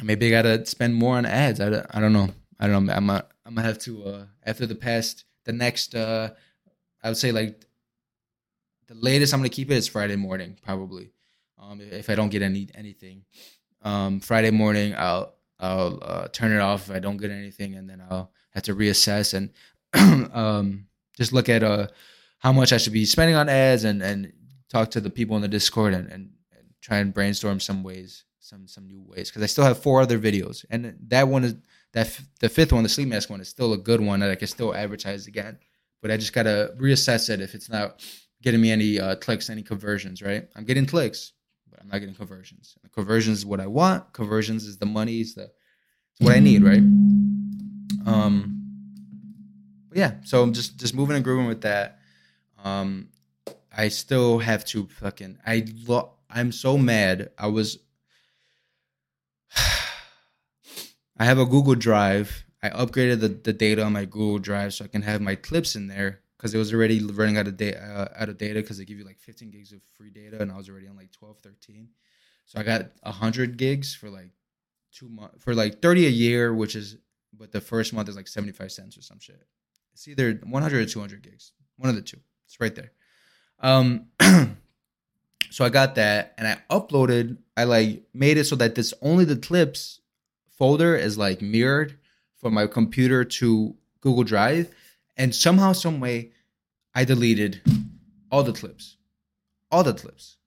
maybe 0.03 0.27
I 0.27 0.29
gotta 0.29 0.63
spend 0.67 0.93
more 0.93 1.17
on 1.17 1.25
ads. 1.25 1.59
I, 1.59 1.83
I 1.89 1.99
don't 1.99 2.13
know. 2.13 2.29
I 2.59 2.67
don't 2.67 2.85
know. 2.85 2.93
I'm 2.93 3.09
a, 3.09 3.25
I'm 3.43 3.55
gonna 3.55 3.67
have 3.67 3.79
to 3.79 4.03
uh, 4.05 4.25
after 4.45 4.67
the 4.67 4.75
past 4.75 5.25
the 5.45 5.51
next 5.51 5.95
uh, 5.95 6.29
I 7.03 7.09
would 7.09 7.17
say 7.17 7.31
like 7.31 7.65
the 8.85 8.93
latest 8.93 9.33
I'm 9.33 9.39
gonna 9.39 9.49
keep 9.49 9.71
it 9.71 9.75
is 9.75 9.87
Friday 9.87 10.15
morning 10.15 10.55
probably. 10.61 11.11
Um, 11.57 11.81
if 11.81 12.07
I 12.07 12.13
don't 12.13 12.29
get 12.29 12.43
any 12.43 12.69
anything, 12.75 13.23
um, 13.81 14.19
Friday 14.19 14.51
morning 14.51 14.93
I'll 14.95 15.33
I'll 15.59 15.97
uh, 16.03 16.27
turn 16.27 16.51
it 16.51 16.59
off 16.59 16.87
if 16.87 16.95
I 16.95 16.99
don't 16.99 17.17
get 17.17 17.31
anything, 17.31 17.73
and 17.73 17.89
then 17.89 18.03
I'll 18.07 18.31
have 18.51 18.61
to 18.63 18.75
reassess 18.75 19.33
and 19.33 19.49
um, 20.35 20.85
just 21.17 21.33
look 21.33 21.49
at 21.49 21.63
uh 21.63 21.87
how 22.43 22.51
much 22.51 22.73
I 22.73 22.77
should 22.77 22.93
be 22.93 23.05
spending 23.05 23.35
on 23.35 23.49
ads 23.49 23.85
and 23.85 24.03
and 24.03 24.31
talk 24.69 24.91
to 24.91 25.01
the 25.01 25.09
people 25.09 25.35
in 25.35 25.41
the 25.41 25.47
Discord 25.47 25.93
and, 25.93 26.11
and, 26.11 26.29
and 26.51 26.67
try 26.81 26.97
and 26.97 27.13
brainstorm 27.13 27.59
some 27.59 27.83
ways, 27.83 28.25
some 28.39 28.67
some 28.67 28.85
new 28.85 29.01
ways 29.01 29.29
because 29.29 29.41
I 29.41 29.47
still 29.47 29.63
have 29.63 29.81
four 29.81 30.01
other 30.01 30.19
videos 30.19 30.65
and 30.69 30.95
that 31.07 31.27
one 31.27 31.45
is 31.45 31.55
that 31.93 32.07
f- 32.07 32.27
the 32.39 32.49
fifth 32.49 32.73
one, 32.73 32.83
the 32.83 32.89
sleep 32.89 33.07
mask 33.07 33.29
one, 33.29 33.39
is 33.39 33.47
still 33.47 33.73
a 33.73 33.77
good 33.77 34.01
one 34.01 34.19
that 34.19 34.29
I 34.29 34.35
can 34.35 34.47
still 34.47 34.75
advertise 34.75 35.27
again. 35.27 35.57
But 36.01 36.11
I 36.11 36.17
just 36.17 36.33
gotta 36.33 36.73
reassess 36.77 37.29
it 37.29 37.39
if 37.39 37.55
it's 37.55 37.69
not 37.69 38.03
getting 38.41 38.59
me 38.59 38.71
any 38.71 38.99
uh, 38.99 39.15
clicks, 39.15 39.49
any 39.49 39.63
conversions. 39.63 40.21
Right? 40.21 40.47
I'm 40.55 40.65
getting 40.65 40.85
clicks, 40.85 41.31
but 41.69 41.79
I'm 41.79 41.87
not 41.87 41.99
getting 41.99 42.15
conversions. 42.15 42.75
And 42.83 42.91
conversions 42.91 43.39
is 43.39 43.45
what 43.45 43.61
I 43.61 43.67
want. 43.67 44.11
Conversions 44.11 44.65
is 44.65 44.77
the 44.77 44.85
money. 44.85 45.21
Is 45.21 45.35
the 45.35 45.43
it's 45.43 46.19
what 46.19 46.35
I 46.35 46.39
need. 46.39 46.63
Right? 46.63 46.83
Um. 48.05 48.59
Yeah. 49.93 50.15
So 50.25 50.43
I'm 50.43 50.51
just 50.51 50.77
just 50.77 50.93
moving 50.93 51.15
and 51.15 51.23
grooving 51.23 51.47
with 51.47 51.61
that. 51.61 51.99
Um, 52.63 53.09
I 53.75 53.89
still 53.89 54.39
have 54.39 54.65
to 54.65 54.87
fucking. 54.87 55.37
I 55.45 55.67
lo- 55.87 56.13
I'm 56.29 56.51
so 56.51 56.77
mad. 56.77 57.29
I 57.37 57.47
was. 57.47 57.77
I 61.17 61.25
have 61.25 61.37
a 61.37 61.45
Google 61.45 61.75
Drive. 61.75 62.45
I 62.63 62.69
upgraded 62.69 63.19
the, 63.19 63.27
the 63.27 63.53
data 63.53 63.83
on 63.83 63.93
my 63.93 64.05
Google 64.05 64.39
Drive 64.39 64.73
so 64.73 64.85
I 64.85 64.87
can 64.87 65.01
have 65.01 65.21
my 65.21 65.35
clips 65.35 65.75
in 65.75 65.87
there 65.87 66.21
because 66.37 66.55
it 66.55 66.57
was 66.57 66.73
already 66.73 67.03
running 67.03 67.37
out 67.37 67.47
of 67.47 67.57
data. 67.57 67.79
Uh, 67.79 68.21
out 68.21 68.29
of 68.29 68.37
data 68.37 68.61
because 68.61 68.77
they 68.77 68.85
give 68.85 68.97
you 68.97 69.05
like 69.05 69.19
15 69.19 69.51
gigs 69.51 69.73
of 69.73 69.83
free 69.97 70.09
data, 70.09 70.41
and 70.41 70.51
I 70.51 70.57
was 70.57 70.69
already 70.69 70.87
on 70.87 70.95
like 70.95 71.11
12, 71.11 71.39
13. 71.39 71.89
So 72.45 72.59
I 72.59 72.63
got 72.63 72.91
100 73.03 73.57
gigs 73.57 73.93
for 73.93 74.09
like 74.09 74.29
two 74.91 75.09
months 75.09 75.43
for 75.43 75.53
like 75.53 75.81
30 75.81 76.05
a 76.05 76.09
year, 76.09 76.53
which 76.53 76.75
is 76.75 76.97
but 77.37 77.51
the 77.51 77.61
first 77.61 77.93
month 77.93 78.09
is 78.09 78.15
like 78.15 78.27
75 78.27 78.71
cents 78.71 78.97
or 78.97 79.01
some 79.01 79.19
shit. 79.19 79.43
It's 79.93 80.07
either 80.07 80.33
100 80.33 80.81
or 80.81 80.85
200 80.85 81.21
gigs, 81.21 81.51
one 81.77 81.89
of 81.89 81.95
the 81.95 82.01
two. 82.01 82.19
It's 82.45 82.59
right 82.59 82.73
there. 82.73 82.91
Um, 83.59 84.07
so 85.49 85.65
I 85.65 85.69
got 85.69 85.95
that 85.95 86.33
and 86.37 86.47
I 86.47 86.57
uploaded. 86.69 87.37
I 87.55 87.63
like 87.63 88.03
made 88.13 88.37
it 88.37 88.45
so 88.45 88.55
that 88.57 88.75
this 88.75 88.93
only 89.01 89.25
the 89.25 89.37
clips 89.37 90.01
folder 90.57 90.95
is 90.95 91.17
like 91.17 91.41
mirrored 91.41 91.97
from 92.35 92.53
my 92.53 92.67
computer 92.67 93.23
to 93.23 93.75
Google 94.01 94.23
Drive, 94.23 94.69
and 95.15 95.33
somehow, 95.33 95.71
some 95.71 95.99
way, 95.99 96.31
I 96.93 97.05
deleted 97.05 97.61
all 98.31 98.43
the 98.43 98.51
clips, 98.51 98.97
all 99.71 99.83
the 99.83 99.93
clips, 99.93 100.37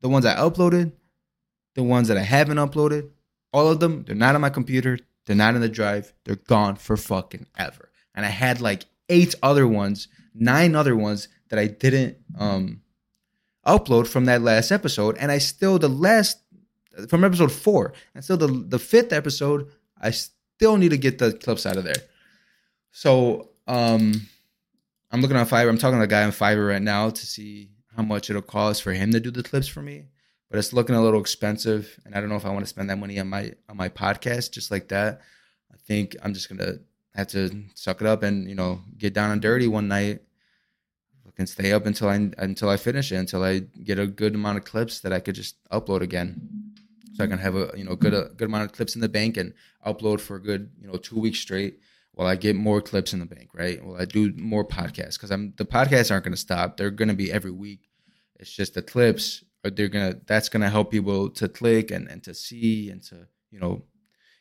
the 0.00 0.08
ones 0.08 0.24
I 0.24 0.34
uploaded, 0.36 0.92
the 1.74 1.82
ones 1.82 2.08
that 2.08 2.16
I 2.16 2.22
haven't 2.22 2.56
uploaded, 2.56 3.10
all 3.52 3.68
of 3.68 3.80
them. 3.80 4.04
They're 4.04 4.14
not 4.16 4.34
on 4.34 4.40
my 4.40 4.50
computer. 4.50 4.98
They're 5.26 5.36
not 5.36 5.54
in 5.54 5.60
the 5.60 5.68
drive. 5.68 6.12
They're 6.24 6.36
gone 6.36 6.76
for 6.76 6.96
fucking 6.96 7.46
ever. 7.56 7.90
And 8.14 8.24
I 8.24 8.30
had 8.30 8.60
like 8.60 8.86
eight 9.08 9.34
other 9.42 9.66
ones 9.66 10.08
nine 10.38 10.74
other 10.74 10.96
ones 10.96 11.28
that 11.50 11.58
I 11.58 11.66
didn't 11.66 12.18
um, 12.38 12.82
upload 13.66 14.06
from 14.06 14.26
that 14.26 14.42
last 14.42 14.70
episode, 14.70 15.16
and 15.18 15.30
I 15.30 15.38
still 15.38 15.78
the 15.78 15.88
last 15.88 16.38
from 17.08 17.24
episode 17.24 17.52
four, 17.52 17.92
and 18.14 18.24
still 18.24 18.36
the 18.36 18.46
the 18.46 18.78
fifth 18.78 19.12
episode, 19.12 19.70
I 20.00 20.10
still 20.10 20.76
need 20.76 20.90
to 20.90 20.98
get 20.98 21.18
the 21.18 21.32
clips 21.32 21.66
out 21.66 21.76
of 21.76 21.84
there. 21.84 22.02
So 22.90 23.50
um, 23.66 24.12
I'm 25.10 25.20
looking 25.20 25.36
on 25.36 25.46
Fiverr. 25.46 25.68
I'm 25.68 25.78
talking 25.78 25.98
to 25.98 26.04
a 26.04 26.08
guy 26.08 26.24
on 26.24 26.30
Fiverr 26.30 26.68
right 26.68 26.82
now 26.82 27.10
to 27.10 27.26
see 27.26 27.70
how 27.96 28.02
much 28.02 28.30
it'll 28.30 28.42
cost 28.42 28.82
for 28.82 28.92
him 28.92 29.10
to 29.12 29.20
do 29.20 29.30
the 29.30 29.42
clips 29.42 29.68
for 29.68 29.82
me. 29.82 30.06
But 30.50 30.58
it's 30.58 30.72
looking 30.72 30.96
a 30.96 31.02
little 31.02 31.20
expensive, 31.20 32.00
and 32.06 32.14
I 32.14 32.20
don't 32.20 32.30
know 32.30 32.36
if 32.36 32.46
I 32.46 32.50
want 32.50 32.64
to 32.64 32.68
spend 32.68 32.88
that 32.88 32.98
money 32.98 33.18
on 33.20 33.28
my 33.28 33.52
on 33.68 33.76
my 33.76 33.88
podcast 33.88 34.52
just 34.52 34.70
like 34.70 34.88
that. 34.88 35.20
I 35.72 35.76
think 35.86 36.16
I'm 36.22 36.32
just 36.32 36.48
gonna 36.48 36.78
have 37.18 37.28
to 37.28 37.64
suck 37.74 38.00
it 38.00 38.06
up 38.06 38.22
and 38.22 38.48
you 38.48 38.54
know 38.54 38.80
get 38.96 39.12
down 39.14 39.30
and 39.30 39.42
dirty 39.42 39.68
one 39.68 39.88
night 39.88 40.20
can 41.38 41.46
stay 41.46 41.72
up 41.72 41.86
until 41.86 42.08
I 42.08 42.30
until 42.36 42.68
I 42.68 42.76
finish 42.76 43.12
it, 43.12 43.14
until 43.14 43.44
I 43.44 43.60
get 43.60 43.98
a 43.98 44.08
good 44.08 44.34
amount 44.34 44.58
of 44.58 44.64
clips 44.64 45.00
that 45.00 45.12
I 45.12 45.20
could 45.20 45.36
just 45.36 45.56
upload 45.70 46.00
again. 46.00 46.74
So 47.14 47.24
I 47.24 47.28
can 47.28 47.38
have 47.38 47.54
a 47.54 47.70
you 47.76 47.84
know 47.84 47.94
good 47.94 48.12
a 48.12 48.30
good 48.36 48.48
amount 48.48 48.64
of 48.64 48.72
clips 48.72 48.96
in 48.96 49.00
the 49.00 49.08
bank 49.08 49.36
and 49.36 49.54
upload 49.86 50.20
for 50.20 50.34
a 50.34 50.42
good 50.42 50.70
you 50.80 50.88
know 50.88 50.96
two 50.96 51.18
weeks 51.18 51.38
straight 51.38 51.78
while 52.12 52.26
I 52.26 52.34
get 52.34 52.56
more 52.56 52.82
clips 52.82 53.12
in 53.12 53.20
the 53.20 53.26
bank, 53.26 53.50
right? 53.54 53.82
While 53.82 54.00
I 54.00 54.04
do 54.04 54.32
more 54.36 54.66
podcasts 54.66 55.14
because 55.14 55.30
I'm 55.30 55.54
the 55.56 55.64
podcasts 55.64 56.10
aren't 56.10 56.24
going 56.24 56.34
to 56.34 56.46
stop. 56.48 56.76
They're 56.76 56.90
going 56.90 57.08
to 57.08 57.14
be 57.14 57.30
every 57.30 57.52
week. 57.52 57.88
It's 58.40 58.50
just 58.50 58.74
the 58.74 58.82
clips 58.82 59.44
are 59.64 59.70
they're 59.70 59.88
gonna 59.88 60.16
that's 60.26 60.48
gonna 60.48 60.70
help 60.70 60.90
people 60.90 61.30
to 61.30 61.48
click 61.48 61.92
and 61.92 62.08
and 62.08 62.22
to 62.24 62.34
see 62.34 62.90
and 62.90 63.00
to 63.04 63.28
you 63.52 63.60
know 63.60 63.84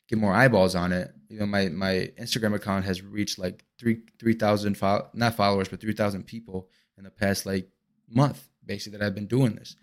get 0.08 0.20
more 0.20 0.34
eyeballs 0.34 0.76
on 0.76 0.92
it. 0.92 1.12
You 1.30 1.40
know, 1.40 1.46
my 1.46 1.70
my 1.70 2.12
Instagram 2.20 2.56
account 2.56 2.86
has 2.86 3.02
reached 3.02 3.38
like 3.38 3.64
three 3.78 4.02
three 4.20 4.34
thousand 4.34 4.78
fo- 4.78 5.10
not 5.14 5.36
followers, 5.36 5.68
but 5.68 5.82
three 5.82 5.94
thousand 5.94 6.24
people 6.24 6.70
in 6.98 7.04
the 7.04 7.12
past 7.12 7.46
like 7.46 7.70
month, 8.10 8.48
basically 8.66 8.98
that 8.98 9.06
I've 9.06 9.16
been 9.16 9.28
doing 9.28 9.56
this. 9.56 9.76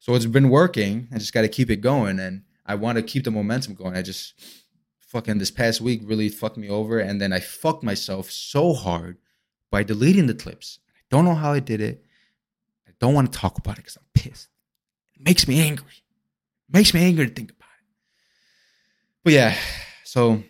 So 0.00 0.14
it's 0.14 0.26
been 0.26 0.50
working. 0.50 1.08
I 1.12 1.18
just 1.18 1.32
got 1.32 1.42
to 1.42 1.48
keep 1.48 1.70
it 1.70 1.76
going, 1.76 2.18
and 2.18 2.42
I 2.66 2.74
want 2.74 2.96
to 2.96 3.02
keep 3.02 3.24
the 3.24 3.30
momentum 3.30 3.74
going. 3.74 3.96
I 3.96 4.02
just 4.02 4.34
fucking 4.98 5.38
this 5.38 5.50
past 5.50 5.80
week 5.80 6.00
really 6.04 6.28
fucked 6.28 6.56
me 6.56 6.68
over, 6.68 6.98
and 6.98 7.20
then 7.20 7.32
I 7.32 7.40
fucked 7.40 7.82
myself 7.82 8.30
so 8.30 8.72
hard 8.72 9.18
by 9.70 9.82
deleting 9.82 10.26
the 10.26 10.34
clips. 10.34 10.78
I 10.98 11.02
don't 11.10 11.24
know 11.24 11.34
how 11.34 11.52
I 11.52 11.60
did 11.60 11.80
it. 11.80 12.04
I 12.88 12.92
don't 12.98 13.14
want 13.14 13.32
to 13.32 13.38
talk 13.38 13.58
about 13.58 13.78
it 13.78 13.82
because 13.82 13.96
I'm 13.96 14.06
pissed. 14.14 14.48
It 15.14 15.24
makes 15.24 15.46
me 15.46 15.60
angry. 15.60 15.92
It 16.68 16.74
makes 16.74 16.94
me 16.94 17.04
angry 17.04 17.26
to 17.28 17.34
think 17.34 17.50
about. 17.50 17.61
But 19.24 19.32
yeah, 19.32 19.56
so 20.04 20.42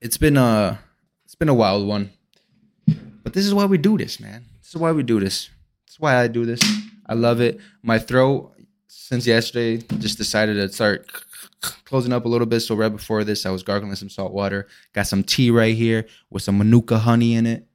it's 0.00 0.18
been 0.18 0.36
a 0.36 0.78
it's 1.24 1.34
been 1.34 1.48
a 1.48 1.54
wild 1.54 1.86
one. 1.86 2.10
But 3.22 3.32
this 3.32 3.46
is 3.46 3.54
why 3.54 3.64
we 3.64 3.78
do 3.78 3.96
this, 3.96 4.20
man. 4.20 4.44
This 4.60 4.70
is 4.70 4.76
why 4.76 4.92
we 4.92 5.02
do 5.02 5.20
this. 5.20 5.48
This 5.86 5.94
is 5.94 6.00
why 6.00 6.16
I 6.16 6.28
do 6.28 6.44
this. 6.44 6.60
I 7.06 7.14
love 7.14 7.40
it. 7.40 7.60
My 7.82 7.98
throat 7.98 8.52
since 8.88 9.26
yesterday 9.26 9.78
just 9.98 10.18
decided 10.18 10.54
to 10.54 10.68
start 10.70 11.10
closing 11.84 12.12
up 12.12 12.24
a 12.26 12.28
little 12.28 12.46
bit. 12.46 12.60
So 12.60 12.74
right 12.74 12.90
before 12.90 13.24
this, 13.24 13.46
I 13.46 13.50
was 13.50 13.62
gargling 13.62 13.94
some 13.94 14.10
salt 14.10 14.32
water. 14.32 14.66
Got 14.92 15.06
some 15.06 15.22
tea 15.22 15.50
right 15.50 15.74
here 15.74 16.06
with 16.30 16.42
some 16.42 16.58
manuka 16.58 16.98
honey 16.98 17.34
in 17.34 17.46
it. 17.46 17.66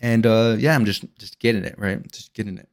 And 0.00 0.26
uh 0.26 0.56
yeah, 0.58 0.74
I'm 0.74 0.84
just 0.84 1.04
just 1.18 1.40
getting 1.40 1.64
it, 1.64 1.76
right? 1.76 2.00
Just 2.12 2.34
getting 2.34 2.58
it. 2.58 2.68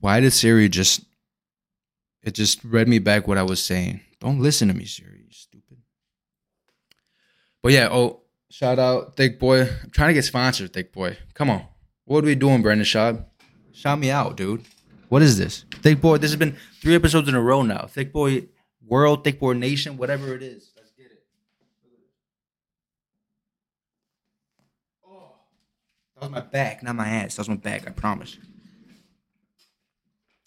Why 0.00 0.20
did 0.20 0.32
Siri 0.32 0.68
just 0.68 1.04
it 2.22 2.34
just 2.34 2.62
read 2.64 2.88
me 2.88 2.98
back 2.98 3.28
what 3.28 3.38
I 3.38 3.42
was 3.42 3.62
saying? 3.62 4.00
Don't 4.20 4.40
listen 4.40 4.68
to 4.68 4.74
me, 4.74 4.84
Siri, 4.84 5.22
you 5.26 5.32
stupid. 5.32 5.78
But 7.62 7.72
yeah, 7.72 7.88
oh, 7.90 8.22
shout 8.50 8.78
out 8.78 9.16
Thick 9.16 9.38
Boy. 9.38 9.62
I'm 9.62 9.90
trying 9.90 10.08
to 10.08 10.14
get 10.14 10.24
sponsored, 10.24 10.72
Thick 10.72 10.92
Boy. 10.92 11.18
Come 11.34 11.50
on. 11.50 11.64
What 12.04 12.24
are 12.24 12.26
we 12.26 12.34
doing, 12.34 12.62
Brandon 12.62 12.84
Schaub? 12.84 13.24
Shout 13.72 13.98
me 13.98 14.10
out, 14.10 14.36
dude. 14.36 14.64
What 15.08 15.22
is 15.22 15.38
this? 15.38 15.64
Thick 15.82 16.00
Boy, 16.00 16.18
this 16.18 16.30
has 16.30 16.38
been 16.38 16.56
three 16.80 16.94
episodes 16.94 17.28
in 17.28 17.34
a 17.34 17.40
row 17.40 17.62
now. 17.62 17.86
Thick 17.86 18.12
Boy 18.12 18.48
World, 18.84 19.22
Thick 19.22 19.38
Boy 19.38 19.52
Nation, 19.52 19.96
whatever 19.96 20.34
it 20.34 20.42
is. 20.42 20.72
Let's 20.76 20.90
get 20.92 21.06
it. 21.06 21.24
Oh, 25.06 25.34
that 26.14 26.22
was 26.22 26.30
my 26.30 26.40
back, 26.40 26.82
not 26.82 26.96
my 26.96 27.08
ass. 27.08 27.36
That 27.36 27.42
was 27.42 27.48
my 27.48 27.56
back, 27.56 27.86
I 27.86 27.90
promise. 27.90 28.36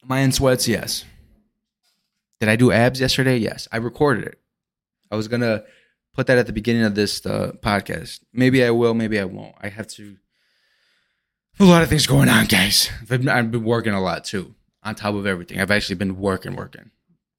Am 0.04 0.12
I 0.12 0.20
in 0.20 0.32
sweats? 0.32 0.68
Yes. 0.68 1.06
Did 2.40 2.50
I 2.50 2.56
do 2.56 2.72
abs 2.72 3.00
yesterday? 3.00 3.38
Yes. 3.38 3.68
I 3.72 3.78
recorded 3.78 4.26
it. 4.26 4.40
I 5.12 5.16
was 5.16 5.28
to 5.28 5.66
put 6.14 6.28
that 6.28 6.38
at 6.38 6.48
the 6.48 6.54
beginning 6.54 6.84
of 6.84 6.96
this 6.96 7.26
uh, 7.26 7.54
podcast. 7.62 8.22
Maybe 8.34 8.64
I 8.64 8.72
will, 8.72 8.94
maybe 8.94 9.20
I 9.20 9.26
won't. 9.26 9.56
I 9.60 9.70
have 9.70 9.88
to 9.88 10.18
a 11.60 11.66
lot 11.66 11.84
of 11.84 11.90
things 11.90 12.08
going 12.08 12.30
on, 12.30 12.46
guys. 12.46 12.90
I've 13.02 13.10
been, 13.10 13.28
I've 13.30 13.52
been 13.52 13.64
working 13.64 13.94
a 13.94 14.02
lot 14.02 14.24
too, 14.24 14.56
on 14.84 14.96
top 14.96 15.16
of 15.16 15.26
everything. 15.26 15.60
I've 15.60 15.72
actually 15.72 15.96
been 15.96 16.18
working, 16.18 16.56
working, 16.56 16.92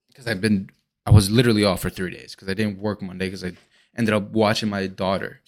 because 0.09 0.27
I've 0.27 0.41
been. 0.41 0.69
I 1.05 1.09
was 1.09 1.31
literally 1.31 1.65
off 1.65 1.81
for 1.81 1.89
three 1.89 2.11
days 2.11 2.35
because 2.35 2.47
I 2.47 2.53
didn't 2.53 2.77
work 2.77 3.01
Monday 3.01 3.25
because 3.25 3.43
I 3.43 3.53
ended 3.97 4.13
up 4.13 4.29
watching 4.31 4.69
my 4.69 4.85
daughter. 4.85 5.41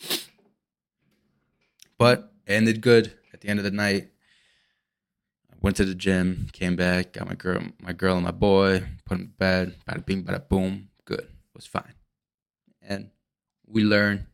But 1.99 2.33
ended 2.47 2.81
good 2.81 3.13
at 3.31 3.41
the 3.41 3.49
end 3.49 3.59
of 3.59 3.63
the 3.63 3.71
night. 3.71 4.09
Went 5.63 5.77
to 5.77 5.85
the 5.85 5.95
gym, 5.95 6.49
came 6.51 6.75
back, 6.75 7.13
got 7.13 7.25
my 7.25 7.35
girl, 7.35 7.63
my 7.81 7.93
girl 7.93 8.15
and 8.15 8.25
my 8.25 8.31
boy, 8.31 8.83
put 9.05 9.17
them 9.17 9.27
to 9.27 9.33
bed. 9.33 9.75
Bada 9.87 10.05
bing, 10.05 10.25
bada 10.25 10.45
boom. 10.47 10.89
Good, 11.05 11.25
was 11.55 11.65
fine. 11.65 11.93
And 12.81 13.09
we 13.65 13.85
learn, 13.85 14.27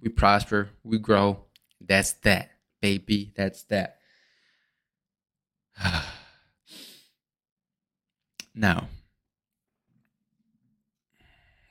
we 0.00 0.08
prosper, 0.08 0.70
we 0.84 0.98
grow. 0.98 1.40
That's 1.80 2.12
that 2.22 2.50
baby. 2.80 3.32
That's 3.36 3.64
that. 3.64 3.98
now, 8.54 8.88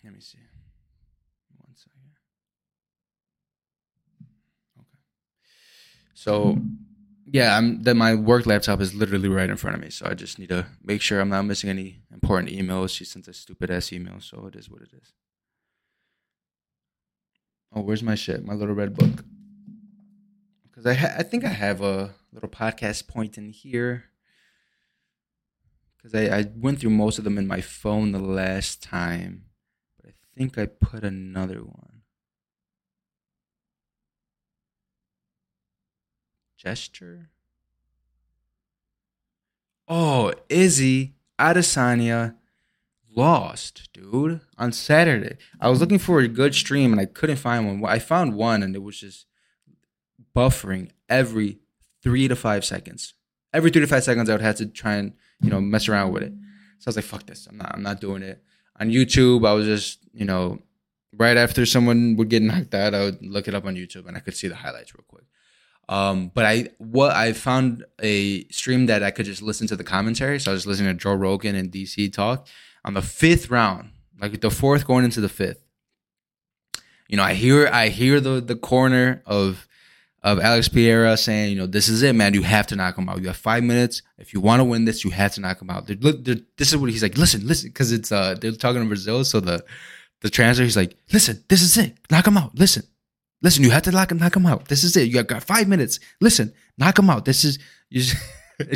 let 0.03 0.13
me 0.13 0.19
see. 0.19 0.39
One 1.57 1.73
second. 1.73 2.11
Okay. 4.77 4.99
So, 6.13 6.57
yeah, 7.25 7.57
I'm 7.57 7.83
that 7.83 7.95
my 7.95 8.15
work 8.15 8.45
laptop 8.45 8.81
is 8.81 8.93
literally 8.93 9.29
right 9.29 9.49
in 9.49 9.57
front 9.57 9.75
of 9.75 9.81
me, 9.81 9.89
so 9.89 10.05
I 10.07 10.13
just 10.13 10.37
need 10.39 10.49
to 10.49 10.67
make 10.83 11.01
sure 11.01 11.19
I'm 11.19 11.29
not 11.29 11.43
missing 11.43 11.69
any 11.69 12.01
important 12.13 12.51
emails. 12.51 12.89
She 12.89 13.05
sent 13.05 13.27
a 13.27 13.33
stupid 13.33 13.71
ass 13.71 13.91
email, 13.91 14.19
so 14.19 14.45
it 14.47 14.55
is 14.55 14.69
what 14.69 14.81
it 14.81 14.89
is. 14.93 15.13
Oh, 17.73 17.81
where's 17.81 18.03
my 18.03 18.15
shit? 18.15 18.45
My 18.45 18.53
little 18.53 18.75
red 18.75 18.95
book 18.95 19.25
because 20.75 20.85
I 20.85 20.93
ha- 20.93 21.15
I 21.17 21.23
think 21.23 21.45
I 21.45 21.49
have 21.49 21.81
a 21.81 22.13
little 22.31 22.49
podcast 22.49 23.07
point 23.07 23.37
in 23.37 23.51
here 23.51 24.05
because 25.97 26.13
I, 26.13 26.39
I 26.39 26.45
went 26.55 26.79
through 26.79 26.91
most 26.91 27.17
of 27.17 27.23
them 27.23 27.37
in 27.37 27.47
my 27.47 27.61
phone 27.61 28.11
the 28.11 28.19
last 28.19 28.83
time, 28.83 29.45
but 29.97 30.11
I 30.11 30.13
think 30.37 30.57
I 30.57 30.65
put 30.65 31.03
another 31.03 31.59
one. 31.59 31.94
Gesture. 36.65 37.29
Oh, 39.87 40.33
Izzy 40.49 41.13
Adesanya 41.37 42.37
lost, 43.15 43.87
dude, 43.93 44.41
on 44.57 44.71
Saturday. 44.71 45.37
I 45.61 45.69
was 45.69 45.79
looking 45.79 45.99
for 45.99 46.21
a 46.21 46.27
good 46.27 46.55
stream 46.55 46.91
and 46.91 46.99
I 46.99 47.05
couldn't 47.05 47.35
find 47.35 47.67
one. 47.67 47.87
I 47.87 47.99
found 47.99 48.33
one 48.33 48.63
and 48.63 48.75
it 48.75 48.81
was 48.81 48.99
just 48.99 49.27
buffering 50.35 50.89
every 51.07 51.59
three 52.01 52.27
to 52.27 52.35
five 52.35 52.65
seconds. 52.65 53.13
Every 53.53 53.69
three 53.69 53.81
to 53.81 53.87
five 53.87 54.03
seconds, 54.03 54.27
I 54.27 54.33
would 54.33 54.41
have 54.41 54.55
to 54.55 54.65
try 54.65 54.95
and 54.95 55.13
you 55.41 55.51
know 55.51 55.61
mess 55.61 55.87
around 55.87 56.13
with 56.13 56.23
it. 56.23 56.33
So 56.79 56.87
I 56.87 56.89
was 56.89 56.95
like, 56.95 57.05
"Fuck 57.05 57.27
this! 57.27 57.45
I'm 57.45 57.57
not. 57.57 57.75
I'm 57.75 57.83
not 57.83 58.01
doing 58.01 58.23
it." 58.23 58.41
On 58.79 58.89
YouTube, 58.89 59.47
I 59.47 59.53
was 59.53 59.67
just 59.67 59.99
you 60.13 60.25
know, 60.25 60.57
right 61.13 61.37
after 61.37 61.63
someone 61.67 62.15
would 62.15 62.29
get 62.29 62.41
knocked 62.41 62.73
out, 62.73 62.95
I 62.95 63.03
would 63.03 63.23
look 63.23 63.47
it 63.47 63.53
up 63.53 63.65
on 63.65 63.75
YouTube 63.75 64.07
and 64.07 64.17
I 64.17 64.19
could 64.19 64.35
see 64.35 64.47
the 64.47 64.55
highlights 64.55 64.95
real 64.95 65.05
quick. 65.07 65.25
Um, 65.87 66.31
but 66.33 66.45
I 66.45 66.69
what 66.77 67.11
I 67.11 67.33
found 67.33 67.85
a 68.01 68.45
stream 68.45 68.87
that 68.87 69.03
I 69.03 69.11
could 69.11 69.25
just 69.25 69.41
listen 69.41 69.67
to 69.67 69.75
the 69.75 69.83
commentary. 69.83 70.39
So 70.39 70.51
I 70.51 70.53
was 70.53 70.65
listening 70.65 70.93
to 70.93 70.99
Joe 70.99 71.13
Rogan 71.13 71.55
and 71.55 71.71
DC 71.71 72.11
talk 72.11 72.47
on 72.83 72.93
the 72.93 73.01
fifth 73.01 73.49
round, 73.49 73.91
like 74.19 74.41
the 74.41 74.51
fourth 74.51 74.87
going 74.87 75.05
into 75.05 75.21
the 75.21 75.29
fifth. 75.29 75.61
You 77.07 77.17
know, 77.17 77.23
I 77.23 77.33
hear 77.33 77.67
I 77.67 77.89
hear 77.89 78.19
the 78.19 78.41
the 78.41 78.55
corner 78.55 79.21
of 79.25 79.67
of 80.23 80.39
Alex 80.39 80.67
Pereira 80.67 81.15
saying, 81.17 81.51
you 81.51 81.55
know, 81.55 81.67
this 81.67 81.87
is 81.87 82.01
it, 82.01 82.13
man. 82.13 82.33
You 82.33 82.41
have 82.41 82.65
to 82.67 82.75
knock 82.75 82.97
him 82.97 83.07
out. 83.07 83.21
You 83.21 83.27
have 83.27 83.37
five 83.37 83.63
minutes. 83.63 84.01
If 84.17 84.33
you 84.33 84.39
want 84.39 84.59
to 84.59 84.63
win 84.63 84.85
this, 84.85 85.03
you 85.03 85.11
have 85.11 85.35
to 85.35 85.41
knock 85.41 85.61
him 85.61 85.69
out. 85.69 85.85
They're, 85.85 85.95
they're, 85.95 86.37
this 86.57 86.73
is 86.73 86.77
what 86.77 86.89
he's 86.89 87.03
like. 87.03 87.15
Listen, 87.15 87.45
listen, 87.45 87.69
because 87.69 87.91
it's 87.91 88.11
uh 88.11 88.33
they're 88.33 88.51
talking 88.53 88.81
in 88.81 88.87
Brazil, 88.87 89.23
so 89.23 89.39
the 89.39 89.63
the 90.21 90.31
translator 90.31 90.65
he's 90.65 90.77
like, 90.77 90.97
listen, 91.13 91.43
this 91.47 91.61
is 91.61 91.77
it. 91.77 91.95
Knock 92.09 92.25
him 92.25 92.37
out. 92.37 92.57
Listen, 92.57 92.83
listen. 93.45 93.63
You 93.63 93.71
have 93.71 93.83
to 93.83 93.91
knock 93.91 94.11
him, 94.11 94.17
knock 94.17 94.35
him 94.35 94.45
out. 94.45 94.67
This 94.67 94.83
is 94.83 94.97
it. 94.97 95.07
You 95.07 95.23
got 95.23 95.43
five 95.43 95.67
minutes. 95.67 95.99
Listen, 96.19 96.53
knock 96.77 96.99
him 96.99 97.09
out. 97.09 97.23
This 97.23 97.45
is 97.45 97.59
you. 97.89 98.01
Just, 98.01 98.17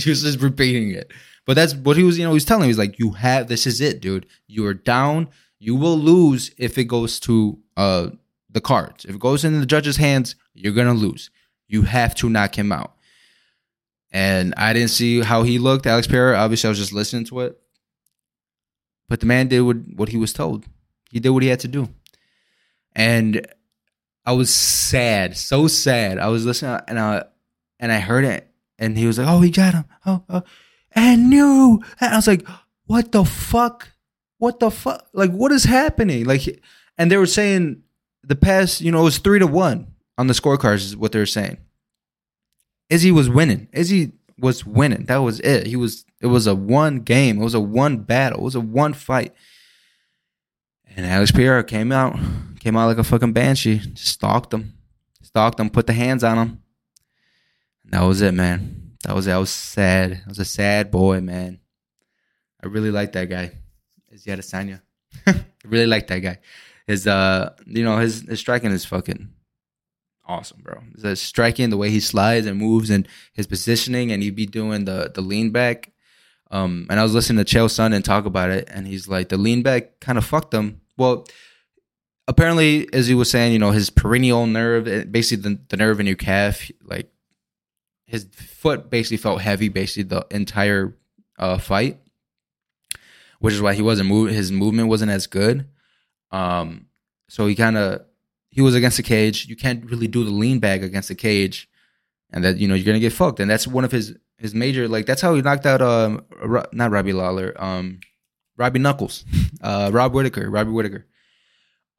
he 0.03 0.09
was 0.09 0.24
just 0.24 0.39
repeating 0.41 0.91
it, 0.91 1.11
but 1.45 1.55
that's 1.55 1.74
what 1.76 1.97
he 1.97 2.03
was. 2.03 2.17
You 2.17 2.26
know, 2.26 2.34
he's 2.34 2.45
telling. 2.45 2.67
He's 2.67 2.78
like, 2.78 2.99
you 2.99 3.11
have. 3.11 3.47
This 3.47 3.67
is 3.67 3.82
it, 3.82 4.01
dude. 4.01 4.26
You 4.47 4.65
are 4.65 4.74
down. 4.74 5.28
You 5.57 5.76
will 5.76 5.97
lose 5.97 6.51
if 6.57 6.78
it 6.78 6.86
goes 6.86 7.20
to 7.22 7.59
uh 7.76 8.09
the 8.49 8.61
cards. 8.61 9.05
If 9.05 9.15
it 9.15 9.20
goes 9.20 9.43
into 9.43 9.59
the 9.59 9.65
judge's 9.65 9.97
hands, 9.97 10.36
you're 10.53 10.74
gonna 10.74 10.93
lose. 10.93 11.30
You 11.67 11.84
have 11.84 12.15
to 12.15 12.30
knock 12.30 12.57
him 12.57 12.72
out. 12.72 12.95
And 14.11 14.53
I 14.57 14.74
didn't 14.74 14.89
see 14.89 15.22
how 15.22 15.43
he 15.43 15.59
looked, 15.59 15.86
Alex 15.86 16.07
Pereira. 16.07 16.38
Obviously, 16.38 16.67
I 16.67 16.72
was 16.72 16.80
just 16.80 16.93
listening 16.93 17.26
to 17.26 17.41
it. 17.41 17.59
But 19.07 19.20
the 19.20 19.26
man 19.26 19.47
did 19.47 19.61
what, 19.61 19.78
what 19.95 20.09
he 20.09 20.17
was 20.17 20.34
told. 20.34 20.65
He 21.11 21.20
did 21.20 21.30
what 21.30 21.43
he 21.43 21.49
had 21.49 21.59
to 21.61 21.67
do. 21.67 21.89
And 22.95 23.45
I 24.30 24.34
was 24.34 24.53
sad, 24.53 25.36
so 25.36 25.67
sad. 25.67 26.19
I 26.19 26.27
was 26.27 26.45
listening 26.45 26.80
and 26.88 26.99
I 26.99 27.23
and 27.80 27.91
I 27.91 27.99
heard 27.99 28.25
it. 28.25 28.47
And 28.77 28.95
he 28.95 29.07
was 29.07 29.17
like, 29.17 29.27
Oh, 29.27 29.41
he 29.41 29.49
got 29.49 29.73
him. 29.73 29.86
Oh, 30.05 30.23
oh. 30.30 30.43
and 30.91 31.32
knew. 31.32 31.82
And 31.99 32.13
I 32.13 32.15
was 32.15 32.27
like, 32.27 32.47
What 32.86 33.11
the 33.11 33.25
fuck? 33.25 33.89
What 34.38 34.59
the 34.59 34.69
fuck? 34.69 35.07
Like, 35.13 35.32
what 35.32 35.51
is 35.51 35.63
happening? 35.63 36.25
Like, 36.25 36.43
and 36.95 37.09
they 37.09 37.17
were 37.17 37.25
saying 37.25 37.82
the 38.23 38.36
past, 38.36 38.82
you 38.82 38.91
know, 38.91 38.99
it 38.99 39.05
was 39.05 39.17
three 39.17 39.39
to 39.39 39.47
one 39.47 39.95
on 40.19 40.27
the 40.27 40.36
scorecards 40.36 40.86
is 40.86 40.95
what 40.95 41.11
they 41.11 41.17
were 41.17 41.25
saying. 41.25 41.57
Izzy 42.88 43.09
was 43.09 43.32
winning. 43.32 43.67
Izzy 43.73 44.11
was 44.38 44.63
winning. 44.63 45.05
That 45.05 45.23
was 45.23 45.39
it. 45.39 45.65
He 45.65 45.75
was. 45.75 46.05
It 46.21 46.27
was 46.27 46.45
a 46.45 46.53
one 46.53 46.99
game. 46.99 47.41
It 47.41 47.43
was 47.43 47.55
a 47.55 47.59
one 47.59 47.97
battle. 47.97 48.41
It 48.41 48.43
was 48.43 48.55
a 48.55 48.61
one 48.61 48.93
fight. 48.93 49.34
And 50.95 51.03
Alex 51.03 51.32
Pereira 51.32 51.63
came 51.63 51.91
out, 51.91 52.19
came 52.60 52.76
out 52.78 52.88
like 52.88 52.97
a 52.97 53.03
fucking 53.03 53.34
banshee. 53.34 53.80
Just 53.80 54.14
stalked 54.14 54.51
them, 54.51 54.74
stalked 55.22 55.57
them, 55.57 55.70
put 55.70 55.88
the 55.88 55.93
hands 55.93 56.24
on 56.24 56.38
them. 56.38 56.64
That 57.86 58.01
was 58.01 58.22
it, 58.22 58.34
man. 58.34 58.95
That 59.03 59.16
was 59.16 59.28
it. 59.28 59.32
I 59.32 59.38
was 59.38 59.49
sad. 59.49 60.22
I 60.26 60.30
was 60.30 60.39
a 60.39 60.45
sad 60.45 60.91
boy, 60.91 61.22
man. 61.22 61.60
I 62.64 62.68
really 62.68 62.91
like 62.91 63.14
that 63.14 63.30
guy. 63.30 63.51
Izzy 64.12 64.32
Adesanya. 64.32 64.82
I 65.28 65.43
really 65.66 65.88
like 65.88 66.07
that 66.07 66.20
guy. 66.20 66.39
His 66.86 67.07
uh, 67.07 67.53
you 67.66 67.84
know, 67.84 67.97
his 67.97 68.22
his 68.22 68.39
striking 68.39 68.72
is 68.72 68.86
fucking 68.86 69.30
awesome, 70.26 70.62
bro. 70.62 70.82
The 70.95 71.16
striking, 71.16 71.70
the 71.70 71.78
way 71.78 71.89
he 71.89 71.99
slides 71.99 72.45
and 72.45 72.57
moves, 72.57 72.89
and 72.89 73.07
his 73.34 73.47
positioning, 73.47 74.12
and 74.12 74.22
he'd 74.22 74.36
be 74.36 74.45
doing 74.45 74.86
the 74.86 75.12
the 75.14 75.22
lean 75.22 75.51
back. 75.51 75.91
Um, 76.51 76.88
and 76.89 76.99
I 76.99 77.03
was 77.03 77.14
listening 77.14 77.43
to 77.43 77.57
Chael 77.57 77.68
Sonnen 77.68 78.03
talk 78.03 78.26
about 78.26 78.49
it, 78.49 78.70
and 78.72 78.88
he's 78.88 79.07
like, 79.07 79.30
the 79.30 79.38
lean 79.38 79.62
back 79.62 79.99
kind 79.99 80.18
of 80.18 80.26
fucked 80.26 80.53
him. 80.53 80.82
Well, 80.97 81.28
apparently, 82.30 82.88
as 82.93 83.07
he 83.07 83.15
was 83.15 83.30
saying, 83.30 83.51
you 83.51 83.59
know, 83.59 83.71
his 83.71 83.89
peroneal 83.89 84.49
nerve, 84.49 84.88
eh, 84.88 85.03
basically 85.03 85.55
the, 85.55 85.59
the 85.69 85.77
nerve 85.77 85.99
in 85.99 86.05
your 86.05 86.15
calf, 86.15 86.69
like 86.84 87.11
his 88.05 88.27
foot 88.34 88.89
basically 88.89 89.17
felt 89.17 89.41
heavy 89.41 89.67
basically 89.67 90.03
the 90.03 90.25
entire 90.30 90.95
uh, 91.39 91.57
fight, 91.57 91.97
which 93.39 93.55
is 93.55 93.61
why 93.61 93.73
he 93.73 93.82
wasn't 93.82 94.07
move. 94.07 94.30
His 94.30 94.51
movement 94.51 94.89
wasn't 94.89 95.11
as 95.11 95.25
good. 95.25 95.67
Um, 96.32 96.86
so 97.27 97.47
he 97.47 97.55
kind 97.55 97.77
of 97.77 98.05
he 98.51 98.61
was 98.61 98.75
against 98.75 98.97
the 98.97 99.03
cage. 99.03 99.47
You 99.47 99.55
can't 99.55 99.89
really 99.89 100.07
do 100.07 100.23
the 100.23 100.32
lean 100.32 100.59
back 100.59 100.84
against 100.84 101.09
the 101.09 101.15
cage, 101.15 101.67
and 102.32 102.43
that 102.43 102.57
you 102.57 102.67
know 102.67 102.75
you're 102.75 102.86
gonna 102.86 102.99
get 102.99 103.13
fucked. 103.13 103.39
And 103.39 103.49
that's 103.49 103.67
one 103.67 103.84
of 103.86 103.91
his 103.91 104.15
his 104.38 104.53
major 104.53 104.88
like 104.88 105.07
that's 105.07 105.21
how 105.21 105.34
he 105.34 105.41
knocked 105.41 105.65
out 105.65 105.82
um 105.82 106.23
not 106.71 106.91
Robbie 106.91 107.13
Lawler 107.13 107.55
um 107.57 107.99
Robbie 108.55 108.80
Knuckles, 108.80 109.25
uh 109.61 109.89
Rob 109.91 110.13
Whittaker 110.13 110.47
Robbie 110.49 110.71
Whittaker. 110.71 111.07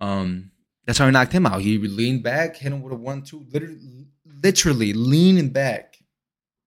Um, 0.01 0.51
that's 0.87 0.99
how 0.99 1.07
he 1.07 1.13
knocked 1.13 1.33
him 1.33 1.47
out. 1.47 1.61
He 1.61 1.79
leaned 1.79 2.23
back, 2.23 2.57
hit 2.57 2.73
him 2.73 2.83
with 2.83 2.93
a 2.93 2.97
one 2.97 3.23
two, 3.23 3.45
literally, 3.53 4.07
literally 4.43 4.93
leaning 4.93 5.51
back, 5.51 5.99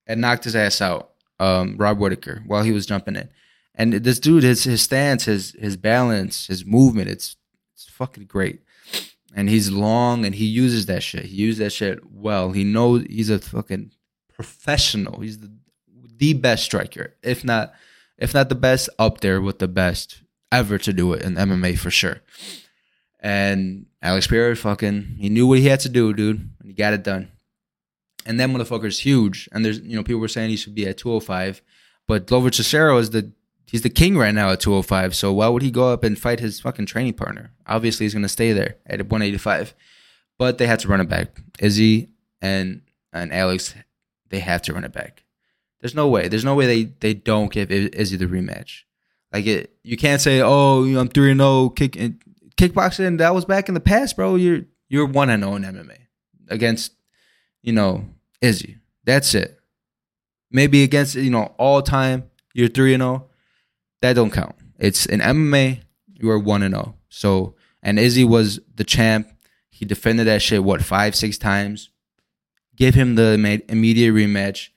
and 0.07 0.21
knocked 0.21 0.43
his 0.43 0.55
ass 0.55 0.81
out. 0.81 1.09
Um, 1.39 1.75
Rob 1.77 1.97
Whittaker 1.97 2.43
while 2.45 2.63
he 2.63 2.71
was 2.71 2.85
jumping 2.85 3.15
in, 3.15 3.29
and 3.75 3.93
this 3.93 4.19
dude, 4.19 4.43
his 4.43 4.63
his 4.63 4.81
stance, 4.81 5.25
his 5.25 5.51
his 5.59 5.75
balance, 5.77 6.47
his 6.47 6.63
movement, 6.65 7.09
it's 7.09 7.35
it's 7.73 7.85
fucking 7.89 8.25
great. 8.25 8.61
And 9.35 9.49
he's 9.49 9.71
long, 9.71 10.25
and 10.25 10.35
he 10.35 10.45
uses 10.45 10.85
that 10.85 11.01
shit. 11.01 11.25
He 11.25 11.37
uses 11.37 11.57
that 11.57 11.71
shit 11.71 11.99
well. 12.11 12.51
He 12.51 12.63
knows 12.63 13.03
he's 13.09 13.31
a 13.31 13.39
fucking 13.39 13.91
professional. 14.31 15.21
He's 15.21 15.39
the 15.39 15.51
the 16.17 16.33
best 16.33 16.63
striker, 16.63 17.15
if 17.23 17.43
not 17.43 17.73
if 18.17 18.33
not 18.33 18.49
the 18.49 18.55
best, 18.55 18.89
up 18.99 19.21
there 19.21 19.41
with 19.41 19.59
the 19.59 19.67
best 19.67 20.21
ever 20.51 20.77
to 20.77 20.93
do 20.93 21.13
it 21.13 21.23
in 21.23 21.35
MMA 21.35 21.77
for 21.77 21.91
sure. 21.91 22.21
And 23.23 23.85
Alex 24.01 24.27
Pereira 24.27 24.55
fucking 24.55 25.15
he 25.17 25.29
knew 25.29 25.47
what 25.47 25.59
he 25.59 25.67
had 25.67 25.79
to 25.79 25.89
do, 25.89 26.13
dude, 26.13 26.49
and 26.59 26.69
he 26.69 26.73
got 26.73 26.93
it 26.93 27.03
done. 27.03 27.31
And 28.25 28.39
that 28.39 28.49
motherfucker's 28.49 28.99
huge. 28.99 29.47
And 29.53 29.63
there's 29.63 29.79
you 29.79 29.95
know 29.95 30.03
people 30.03 30.19
were 30.19 30.27
saying 30.27 30.49
he 30.49 30.57
should 30.57 30.75
be 30.75 30.85
at 30.85 30.97
205, 30.97 31.61
but 32.05 32.27
Glover 32.27 32.49
Teixeira 32.49 32.97
is 32.97 33.11
the 33.11 33.31
he's 33.65 33.81
the 33.81 33.89
king 33.89 34.17
right 34.17 34.35
now 34.35 34.51
at 34.51 34.59
205. 34.59 35.15
So 35.15 35.31
why 35.31 35.47
would 35.47 35.61
he 35.61 35.71
go 35.71 35.91
up 35.91 36.03
and 36.03 36.19
fight 36.19 36.41
his 36.41 36.59
fucking 36.59 36.85
training 36.85 37.13
partner? 37.13 37.51
Obviously 37.65 38.05
he's 38.05 38.13
gonna 38.13 38.27
stay 38.27 38.51
there 38.51 38.75
at 38.85 38.99
185. 38.99 39.73
But 40.37 40.57
they 40.57 40.67
had 40.67 40.79
to 40.79 40.89
run 40.89 40.99
it 40.99 41.07
back. 41.07 41.29
Izzy 41.59 42.09
and 42.41 42.81
and 43.13 43.31
Alex, 43.33 43.73
they 44.29 44.39
have 44.39 44.61
to 44.63 44.73
run 44.73 44.83
it 44.83 44.91
back. 44.91 45.23
There's 45.79 45.95
no 45.95 46.09
way. 46.09 46.27
There's 46.27 46.45
no 46.45 46.55
way 46.55 46.65
they 46.65 46.83
they 46.99 47.13
don't 47.13 47.51
give 47.51 47.71
Izzy 47.71 48.17
the 48.17 48.25
rematch. 48.25 48.81
Like 49.31 49.47
it, 49.47 49.75
you 49.83 49.97
can't 49.97 50.21
say, 50.21 50.41
"Oh, 50.41 50.83
I'm 50.83 51.07
three 51.07 51.31
and 51.31 51.39
zero 51.39 51.49
oh, 51.49 51.69
kick 51.69 51.95
kickboxing 52.57 53.17
that 53.17 53.33
was 53.33 53.45
back 53.45 53.67
in 53.67 53.73
the 53.73 53.79
past, 53.79 54.15
bro. 54.15 54.35
You're 54.35 54.61
you're 54.89 55.05
one 55.05 55.29
and 55.29 55.43
zero 55.43 55.55
in 55.55 55.63
MMA 55.63 55.97
against 56.49 56.93
you 57.61 57.73
know 57.73 58.05
Izzy. 58.41 58.77
That's 59.03 59.33
it. 59.35 59.59
Maybe 60.51 60.83
against 60.83 61.15
you 61.15 61.29
know 61.29 61.53
all 61.57 61.81
time 61.81 62.29
you're 62.53 62.67
three 62.67 62.93
and 62.93 63.01
zero. 63.01 63.29
That 64.01 64.13
don't 64.13 64.31
count. 64.31 64.55
It's 64.79 65.05
in 65.05 65.19
MMA 65.19 65.81
you 66.13 66.29
are 66.29 66.39
one 66.39 66.63
and 66.63 66.73
zero. 66.73 66.95
So 67.09 67.55
and 67.81 67.99
Izzy 67.99 68.23
was 68.23 68.59
the 68.75 68.83
champ. 68.83 69.29
He 69.69 69.85
defended 69.85 70.27
that 70.27 70.41
shit 70.41 70.63
what 70.63 70.83
five 70.83 71.15
six 71.15 71.37
times. 71.37 71.89
Give 72.75 72.95
him 72.95 73.15
the 73.15 73.61
immediate 73.69 74.13
rematch. 74.13 74.69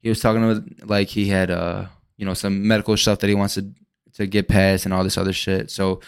He 0.00 0.08
was 0.08 0.20
talking 0.20 0.44
about 0.44 0.88
like 0.88 1.08
he 1.08 1.28
had 1.28 1.50
uh 1.50 1.86
you 2.16 2.26
know 2.26 2.34
some 2.34 2.66
medical 2.66 2.96
stuff 2.96 3.18
that 3.20 3.28
he 3.28 3.34
wants 3.34 3.54
to 3.54 3.72
to 4.14 4.26
get 4.26 4.48
past 4.48 4.84
and 4.84 4.94
all 4.94 5.04
this 5.04 5.18
other 5.18 5.32
shit. 5.32 5.70
So 5.70 6.00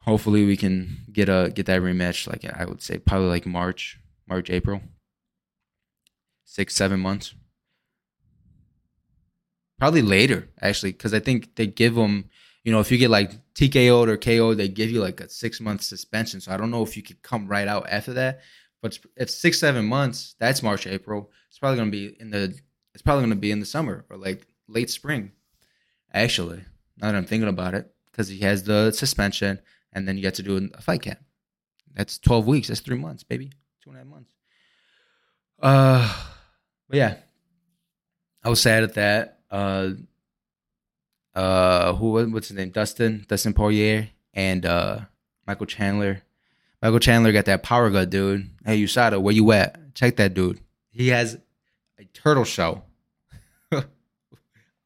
hopefully 0.00 0.44
we 0.44 0.56
can 0.56 0.98
get 1.12 1.28
a 1.28 1.50
get 1.54 1.66
that 1.66 1.82
rematch 1.82 2.26
like 2.26 2.44
I 2.44 2.64
would 2.64 2.82
say 2.82 2.98
probably 2.98 3.28
like 3.28 3.46
March, 3.46 3.98
March, 4.26 4.50
April. 4.50 4.80
Six, 6.44 6.74
seven 6.74 7.00
months. 7.00 7.34
Probably 9.78 10.02
later, 10.02 10.48
actually, 10.60 10.92
because 10.92 11.14
I 11.14 11.20
think 11.20 11.54
they 11.56 11.66
give 11.66 11.94
them, 11.94 12.30
you 12.64 12.72
know, 12.72 12.80
if 12.80 12.90
you 12.90 12.98
get 12.98 13.10
like 13.10 13.32
TKO'd 13.54 14.08
or 14.08 14.16
KO'd, 14.16 14.56
they 14.56 14.68
give 14.68 14.90
you 14.90 15.00
like 15.00 15.20
a 15.20 15.28
six 15.28 15.60
month 15.60 15.82
suspension. 15.82 16.40
So 16.40 16.50
I 16.50 16.56
don't 16.56 16.70
know 16.70 16.82
if 16.82 16.96
you 16.96 17.02
could 17.02 17.22
come 17.22 17.46
right 17.46 17.68
out 17.68 17.86
after 17.90 18.14
that. 18.14 18.40
But 18.80 18.98
if 19.16 19.30
six, 19.30 19.60
seven 19.60 19.84
months, 19.86 20.36
that's 20.38 20.62
March, 20.62 20.86
April. 20.86 21.30
It's 21.48 21.58
probably 21.58 21.78
gonna 21.78 21.90
be 21.90 22.16
in 22.18 22.30
the. 22.30 22.58
It's 22.94 23.02
probably 23.02 23.24
gonna 23.24 23.36
be 23.36 23.50
in 23.50 23.60
the 23.60 23.66
summer 23.66 24.04
or 24.08 24.16
like 24.16 24.46
late 24.68 24.90
spring. 24.90 25.32
Actually, 26.12 26.64
now 26.96 27.12
that 27.12 27.14
I'm 27.14 27.26
thinking 27.26 27.48
about 27.48 27.74
it, 27.74 27.92
because 28.10 28.28
he 28.28 28.38
has 28.38 28.62
the 28.62 28.90
suspension 28.92 29.60
and 29.92 30.06
then 30.06 30.16
you 30.16 30.22
get 30.22 30.34
to 30.34 30.42
do 30.42 30.70
a 30.74 30.80
fight 30.80 31.02
camp. 31.02 31.18
That's 31.94 32.18
twelve 32.18 32.46
weeks. 32.46 32.68
That's 32.68 32.80
three 32.80 32.98
months, 32.98 33.22
baby. 33.22 33.50
Two 33.82 33.90
and 33.90 33.96
a 33.96 33.98
half 34.00 34.06
months. 34.06 34.32
Uh, 35.60 36.16
but 36.88 36.96
yeah, 36.96 37.14
I 38.44 38.48
was 38.48 38.60
sad 38.60 38.84
at 38.84 38.94
that. 38.94 39.40
Uh, 39.50 39.90
uh, 41.34 41.92
who 41.94 42.30
what's 42.30 42.48
his 42.48 42.56
name? 42.56 42.70
Dustin, 42.70 43.24
Dustin 43.28 43.54
Poirier, 43.54 44.10
and 44.34 44.64
uh, 44.64 45.00
Michael 45.46 45.66
Chandler. 45.66 46.22
Michael 46.82 47.00
Chandler 47.00 47.32
got 47.32 47.46
that 47.46 47.62
power 47.62 47.90
gut, 47.90 48.10
dude. 48.10 48.50
Hey, 48.64 48.80
USADA, 48.82 49.20
where 49.20 49.34
you 49.34 49.50
at? 49.52 49.94
Check 49.94 50.16
that 50.16 50.34
dude. 50.34 50.60
He 50.90 51.08
has 51.08 51.38
a 51.98 52.04
turtle 52.04 52.44
show 52.44 52.82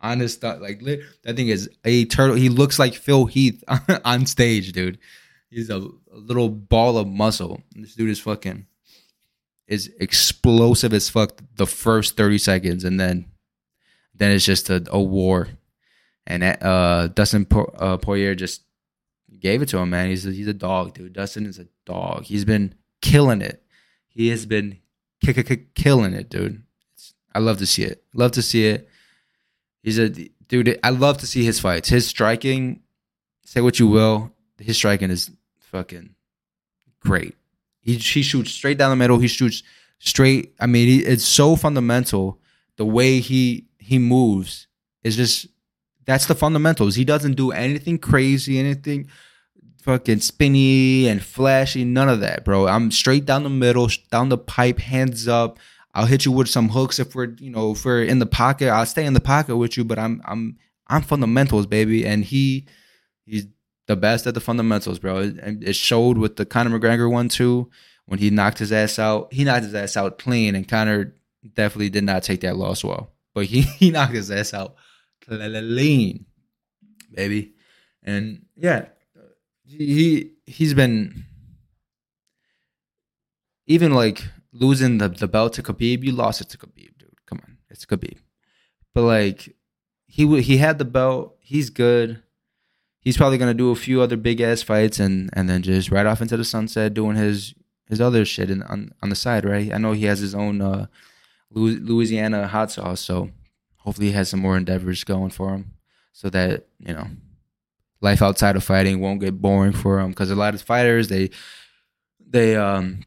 honest 0.02 0.40
thought. 0.40 0.60
Like 0.60 0.80
that 0.80 1.36
thing 1.36 1.48
is 1.48 1.70
a 1.84 2.04
turtle. 2.06 2.36
He 2.36 2.48
looks 2.48 2.78
like 2.78 2.94
Phil 2.94 3.26
Heath 3.26 3.62
on 4.04 4.26
stage, 4.26 4.72
dude. 4.72 4.98
He's 5.50 5.70
a, 5.70 5.76
a 5.76 6.16
little 6.16 6.48
ball 6.48 6.96
of 6.98 7.06
muscle. 7.06 7.62
This 7.74 7.94
dude 7.94 8.10
is 8.10 8.20
fucking 8.20 8.66
is 9.68 9.90
explosive 10.00 10.92
as 10.92 11.08
fuck 11.08 11.40
the 11.56 11.66
first 11.66 12.16
30 12.16 12.36
seconds 12.38 12.84
and 12.84 12.98
then 12.98 13.24
then 14.14 14.30
it's 14.30 14.44
just 14.44 14.68
a, 14.68 14.84
a 14.90 15.00
war 15.00 15.48
and 16.26 16.42
uh 16.44 17.08
dustin 17.14 17.44
po- 17.46 17.72
uh, 17.78 17.96
poirier 17.96 18.34
just 18.34 18.64
gave 19.40 19.62
it 19.62 19.66
to 19.66 19.78
him 19.78 19.88
man 19.90 20.10
he's 20.10 20.26
a, 20.26 20.30
he's 20.30 20.48
a 20.48 20.52
dog 20.52 20.92
dude 20.94 21.12
dustin 21.12 21.46
is 21.46 21.58
a 21.58 21.66
dog 21.86 22.24
he's 22.24 22.44
been 22.44 22.74
killing 23.00 23.40
it 23.40 23.62
he 24.08 24.28
has 24.28 24.44
been 24.46 24.78
k- 25.24 25.32
k- 25.32 25.66
killing 25.74 26.12
it 26.12 26.28
dude 26.28 26.62
it's, 26.92 27.14
i 27.34 27.38
love 27.38 27.56
to 27.58 27.66
see 27.66 27.84
it 27.84 28.04
love 28.14 28.32
to 28.32 28.42
see 28.42 28.66
it 28.66 28.88
He's 29.82 29.98
a 29.98 30.08
dude. 30.08 30.78
I 30.82 30.90
love 30.90 31.18
to 31.18 31.26
see 31.26 31.44
his 31.44 31.60
fights. 31.60 31.88
His 31.88 32.06
striking, 32.06 32.80
say 33.44 33.60
what 33.60 33.78
you 33.78 33.88
will, 33.88 34.32
his 34.58 34.76
striking 34.76 35.10
is 35.10 35.30
fucking 35.58 36.14
great. 37.00 37.34
He 37.80 37.96
he 37.96 38.22
shoots 38.22 38.52
straight 38.52 38.78
down 38.78 38.90
the 38.90 38.96
middle. 38.96 39.18
He 39.18 39.28
shoots 39.28 39.62
straight. 39.98 40.54
I 40.60 40.66
mean, 40.66 40.88
he, 40.88 40.98
it's 41.00 41.24
so 41.24 41.56
fundamental. 41.56 42.38
The 42.76 42.86
way 42.86 43.20
he 43.20 43.66
he 43.78 43.98
moves 43.98 44.68
is 45.02 45.16
just 45.16 45.48
that's 46.04 46.26
the 46.26 46.34
fundamentals. 46.34 46.94
He 46.94 47.04
doesn't 47.04 47.34
do 47.34 47.50
anything 47.52 47.98
crazy, 47.98 48.58
anything 48.58 49.08
fucking 49.82 50.20
spinny 50.20 51.08
and 51.08 51.22
flashy. 51.22 51.84
None 51.84 52.08
of 52.08 52.20
that, 52.20 52.44
bro. 52.44 52.68
I'm 52.68 52.90
straight 52.90 53.24
down 53.24 53.42
the 53.42 53.50
middle, 53.50 53.88
down 54.10 54.28
the 54.28 54.38
pipe, 54.38 54.78
hands 54.78 55.28
up. 55.28 55.58
I'll 55.94 56.06
hit 56.06 56.24
you 56.24 56.32
with 56.32 56.48
some 56.48 56.70
hooks 56.70 56.98
if 56.98 57.14
we're 57.14 57.34
you 57.38 57.50
know 57.50 57.72
if 57.72 57.84
we're 57.84 58.02
in 58.02 58.18
the 58.18 58.26
pocket. 58.26 58.68
I'll 58.70 58.86
stay 58.86 59.04
in 59.04 59.14
the 59.14 59.20
pocket 59.20 59.56
with 59.56 59.76
you, 59.76 59.84
but 59.84 59.98
I'm 59.98 60.22
I'm 60.24 60.56
I'm 60.88 61.02
fundamentals, 61.02 61.66
baby, 61.66 62.06
and 62.06 62.24
he 62.24 62.66
he's 63.24 63.46
the 63.86 63.96
best 63.96 64.26
at 64.26 64.34
the 64.34 64.40
fundamentals, 64.40 64.98
bro. 64.98 65.18
It, 65.18 65.62
it 65.62 65.76
showed 65.76 66.18
with 66.18 66.36
the 66.36 66.46
Conor 66.46 66.78
McGregor 66.78 67.10
one 67.10 67.28
too 67.28 67.70
when 68.06 68.18
he 68.18 68.30
knocked 68.30 68.58
his 68.58 68.72
ass 68.72 68.98
out. 68.98 69.32
He 69.32 69.44
knocked 69.44 69.64
his 69.64 69.74
ass 69.74 69.96
out 69.96 70.18
clean, 70.18 70.54
and 70.54 70.66
Conor 70.66 71.14
definitely 71.54 71.90
did 71.90 72.04
not 72.04 72.22
take 72.22 72.40
that 72.40 72.56
loss 72.56 72.82
well. 72.82 73.12
But 73.34 73.46
he 73.46 73.60
he 73.78 73.90
knocked 73.90 74.14
his 74.14 74.30
ass 74.30 74.54
out 74.54 74.76
clean, 75.26 76.24
baby, 77.12 77.52
and 78.02 78.46
yeah, 78.56 78.86
he 79.64 80.32
he's 80.46 80.72
been 80.72 81.26
even 83.66 83.92
like 83.92 84.24
losing 84.52 84.98
the, 84.98 85.08
the 85.08 85.28
belt 85.28 85.54
to 85.54 85.62
Khabib, 85.62 86.04
you 86.04 86.12
lost 86.12 86.40
it 86.40 86.48
to 86.50 86.58
Khabib, 86.58 86.98
dude. 86.98 87.16
Come 87.26 87.40
on, 87.42 87.58
it's 87.70 87.86
Khabib. 87.86 88.18
But 88.94 89.02
like, 89.02 89.56
he 90.06 90.42
he 90.42 90.58
had 90.58 90.78
the 90.78 90.84
belt. 90.84 91.36
He's 91.40 91.70
good. 91.70 92.22
He's 93.00 93.16
probably 93.16 93.38
gonna 93.38 93.54
do 93.54 93.70
a 93.70 93.76
few 93.76 94.00
other 94.02 94.16
big 94.16 94.40
ass 94.40 94.62
fights 94.62 95.00
and 95.00 95.30
and 95.32 95.48
then 95.48 95.62
just 95.62 95.90
right 95.90 96.06
off 96.06 96.20
into 96.20 96.36
the 96.36 96.44
sunset 96.44 96.94
doing 96.94 97.16
his 97.16 97.54
his 97.88 98.00
other 98.00 98.24
shit 98.24 98.50
in, 98.50 98.62
on 98.64 98.92
on 99.02 99.08
the 99.08 99.16
side, 99.16 99.44
right? 99.44 99.72
I 99.72 99.78
know 99.78 99.92
he 99.92 100.04
has 100.04 100.20
his 100.20 100.34
own 100.34 100.60
uh, 100.60 100.86
Louisiana 101.50 102.46
hot 102.46 102.70
sauce, 102.70 103.00
so 103.00 103.30
hopefully 103.76 104.08
he 104.08 104.12
has 104.12 104.28
some 104.28 104.40
more 104.40 104.56
endeavors 104.56 105.04
going 105.04 105.30
for 105.30 105.54
him, 105.54 105.72
so 106.12 106.30
that 106.30 106.66
you 106.78 106.94
know 106.94 107.08
life 108.00 108.22
outside 108.22 108.56
of 108.56 108.64
fighting 108.64 109.00
won't 109.00 109.20
get 109.20 109.40
boring 109.40 109.72
for 109.72 109.98
him. 109.98 110.10
Because 110.10 110.30
a 110.30 110.36
lot 110.36 110.54
of 110.54 110.62
fighters 110.62 111.08
they 111.08 111.30
they 112.20 112.56
um 112.56 113.04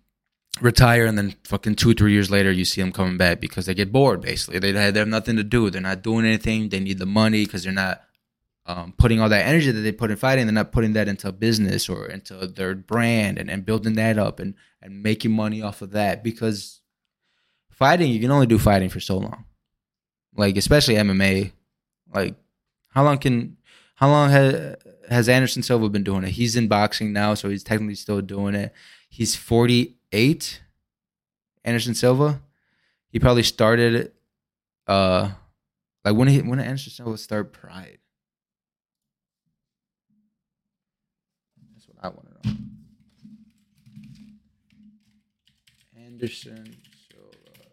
retire 0.62 1.06
and 1.06 1.18
then 1.18 1.36
fucking 1.44 1.76
two 1.76 1.94
three 1.94 2.14
years 2.14 2.32
later 2.32 2.52
you 2.52 2.64
see 2.64 2.82
them 2.82 2.92
coming 2.92 3.18
back 3.18 3.42
because 3.42 3.66
they 3.66 3.74
get 3.74 3.92
bored 3.92 4.22
basically 4.22 4.58
they, 4.58 4.72
they 4.72 5.00
have 5.00 5.08
nothing 5.08 5.36
to 5.36 5.44
do 5.44 5.70
they're 5.70 5.82
not 5.82 6.02
doing 6.02 6.26
anything 6.26 6.70
they 6.70 6.80
need 6.80 6.98
the 6.98 7.06
money 7.06 7.44
because 7.44 7.64
they're 7.64 7.74
not 7.74 8.06
um, 8.68 8.94
putting 8.98 9.22
all 9.22 9.30
that 9.30 9.46
energy 9.46 9.72
that 9.72 9.82
they 9.82 9.92
put 9.92 10.12
in 10.12 10.18
fighting, 10.18 10.46
they're 10.46 10.54
not 10.54 10.72
putting 10.72 10.94
that 10.94 11.08
into 11.08 11.32
business 11.32 11.88
or 11.88 12.08
into 12.08 12.48
their 12.48 12.74
brand 12.74 13.38
and, 13.38 13.50
and 13.50 13.66
building 13.66 13.94
that 13.94 14.18
up 14.18 14.40
and, 14.40 14.56
and 14.82 15.04
making 15.04 15.32
money 15.32 15.62
off 15.62 15.82
of 15.82 15.92
that. 15.92 16.24
Because 16.24 16.82
fighting, 17.70 18.12
you 18.12 18.20
can 18.20 18.32
only 18.32 18.48
do 18.48 18.58
fighting 18.58 18.90
for 18.90 19.00
so 19.00 19.18
long. 19.18 19.46
Like, 20.36 20.58
especially 20.58 20.96
MMA. 20.96 21.52
Like, 22.14 22.36
how 22.90 23.04
long 23.04 23.20
can, 23.20 23.58
how 23.96 24.10
long 24.10 24.32
has, 24.32 24.76
has 25.10 25.30
Anderson 25.30 25.62
Silva 25.62 25.88
been 25.90 26.04
doing 26.04 26.24
it? 26.24 26.32
He's 26.32 26.56
in 26.56 26.68
boxing 26.68 27.14
now, 27.14 27.36
so 27.36 27.50
he's 27.50 27.64
technically 27.64 27.96
still 27.96 28.22
doing 28.22 28.56
it. 28.56 28.74
He's 29.10 29.36
48, 30.16 30.62
Anderson 31.66 31.94
Silva. 31.94 32.42
He 33.10 33.20
probably 33.20 33.44
started, 33.44 34.14
uh, 34.88 35.32
like 36.06 36.16
when 36.16 36.30
he 36.30 36.42
when 36.42 36.58
did 36.58 36.68
Anderson 36.68 36.94
Silva 36.94 37.18
start 37.18 37.52
Pride? 37.52 37.98
That's 41.74 41.88
what 41.90 41.98
I 42.02 42.08
want 42.08 42.28
to 42.28 42.50
know. 42.50 42.56
Anderson 45.98 46.78
Silva. 47.12 47.66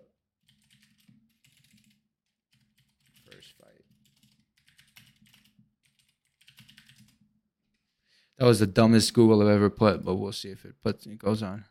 First 3.30 3.54
fight. 3.56 3.84
That 8.38 8.46
was 8.46 8.58
the 8.58 8.66
dumbest 8.66 9.14
Google 9.14 9.42
I've 9.42 9.48
ever 9.54 9.70
put, 9.70 10.04
but 10.04 10.16
we'll 10.16 10.32
see 10.32 10.48
if 10.48 10.64
it 10.64 10.74
puts 10.82 11.06
it 11.06 11.18
goes 11.18 11.40
on. 11.40 11.66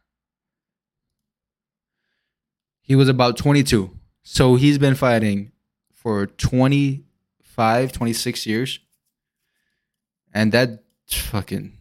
He 2.81 2.95
was 2.95 3.09
about 3.09 3.37
22. 3.37 3.91
So 4.23 4.55
he's 4.55 4.77
been 4.77 4.95
fighting 4.95 5.51
for 5.93 6.25
25, 6.25 7.91
26 7.91 8.45
years. 8.45 8.79
And 10.33 10.51
that 10.51 10.83
fucking 11.07 11.77